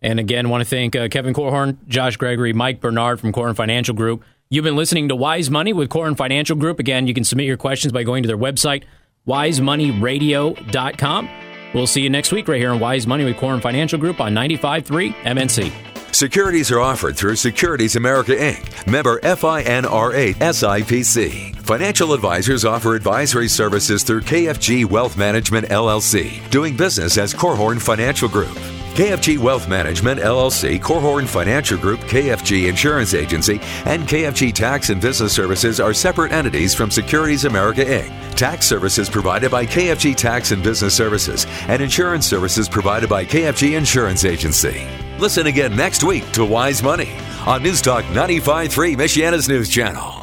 And 0.00 0.18
again, 0.18 0.48
want 0.48 0.62
to 0.62 0.64
thank 0.70 0.96
uh, 0.96 1.08
Kevin 1.08 1.34
Korhorn, 1.34 1.76
Josh 1.86 2.16
Gregory, 2.16 2.54
Mike 2.54 2.80
Bernard 2.80 3.20
from 3.20 3.30
Korhorn 3.32 3.56
Financial 3.56 3.94
Group. 3.94 4.24
You've 4.52 4.64
been 4.64 4.74
listening 4.74 5.06
to 5.10 5.14
Wise 5.14 5.48
Money 5.48 5.72
with 5.72 5.90
Korhorn 5.90 6.16
Financial 6.16 6.56
Group. 6.56 6.80
Again, 6.80 7.06
you 7.06 7.14
can 7.14 7.22
submit 7.22 7.46
your 7.46 7.56
questions 7.56 7.92
by 7.92 8.02
going 8.02 8.24
to 8.24 8.26
their 8.26 8.36
website, 8.36 8.82
wisemoneyradio.com. 9.24 11.28
We'll 11.72 11.86
see 11.86 12.00
you 12.00 12.10
next 12.10 12.32
week 12.32 12.48
right 12.48 12.58
here 12.58 12.72
on 12.72 12.80
Wise 12.80 13.06
Money 13.06 13.24
with 13.24 13.36
Korhorn 13.36 13.62
Financial 13.62 13.96
Group 13.96 14.20
on 14.20 14.34
95.3 14.34 15.14
MNC. 15.22 15.89
Securities 16.12 16.70
are 16.72 16.80
offered 16.80 17.16
through 17.16 17.36
Securities 17.36 17.96
America 17.96 18.32
Inc., 18.32 18.86
member 18.86 19.20
FINRA 19.20 20.34
SIPC. 20.34 21.56
Financial 21.56 22.12
advisors 22.12 22.64
offer 22.64 22.94
advisory 22.94 23.48
services 23.48 24.02
through 24.02 24.22
KFG 24.22 24.84
Wealth 24.84 25.16
Management 25.16 25.68
LLC, 25.68 26.48
doing 26.50 26.76
business 26.76 27.16
as 27.16 27.32
Korhorn 27.32 27.80
Financial 27.80 28.28
Group. 28.28 28.56
KFG 28.94 29.38
Wealth 29.38 29.68
Management 29.68 30.20
LLC, 30.20 30.80
Korhorn 30.80 31.26
Financial 31.26 31.78
Group, 31.78 32.00
KFG 32.00 32.68
Insurance 32.68 33.14
Agency, 33.14 33.60
and 33.86 34.02
KFG 34.02 34.52
Tax 34.52 34.90
and 34.90 35.00
Business 35.00 35.32
Services 35.32 35.78
are 35.78 35.94
separate 35.94 36.32
entities 36.32 36.74
from 36.74 36.90
Securities 36.90 37.44
America 37.44 37.84
Inc. 37.84 38.34
Tax 38.34 38.66
services 38.66 39.08
provided 39.08 39.50
by 39.50 39.64
KFG 39.64 40.16
Tax 40.16 40.50
and 40.50 40.62
Business 40.62 40.94
Services, 40.94 41.46
and 41.68 41.80
insurance 41.80 42.26
services 42.26 42.68
provided 42.68 43.08
by 43.08 43.24
KFG 43.24 43.76
Insurance 43.76 44.24
Agency. 44.24 44.86
Listen 45.20 45.48
again 45.48 45.76
next 45.76 46.02
week 46.02 46.32
to 46.32 46.46
Wise 46.46 46.82
Money 46.82 47.12
on 47.46 47.62
News 47.62 47.82
Talk 47.82 48.04
95.3 48.06 48.96
Michiana's 48.96 49.50
News 49.50 49.68
Channel. 49.68 50.19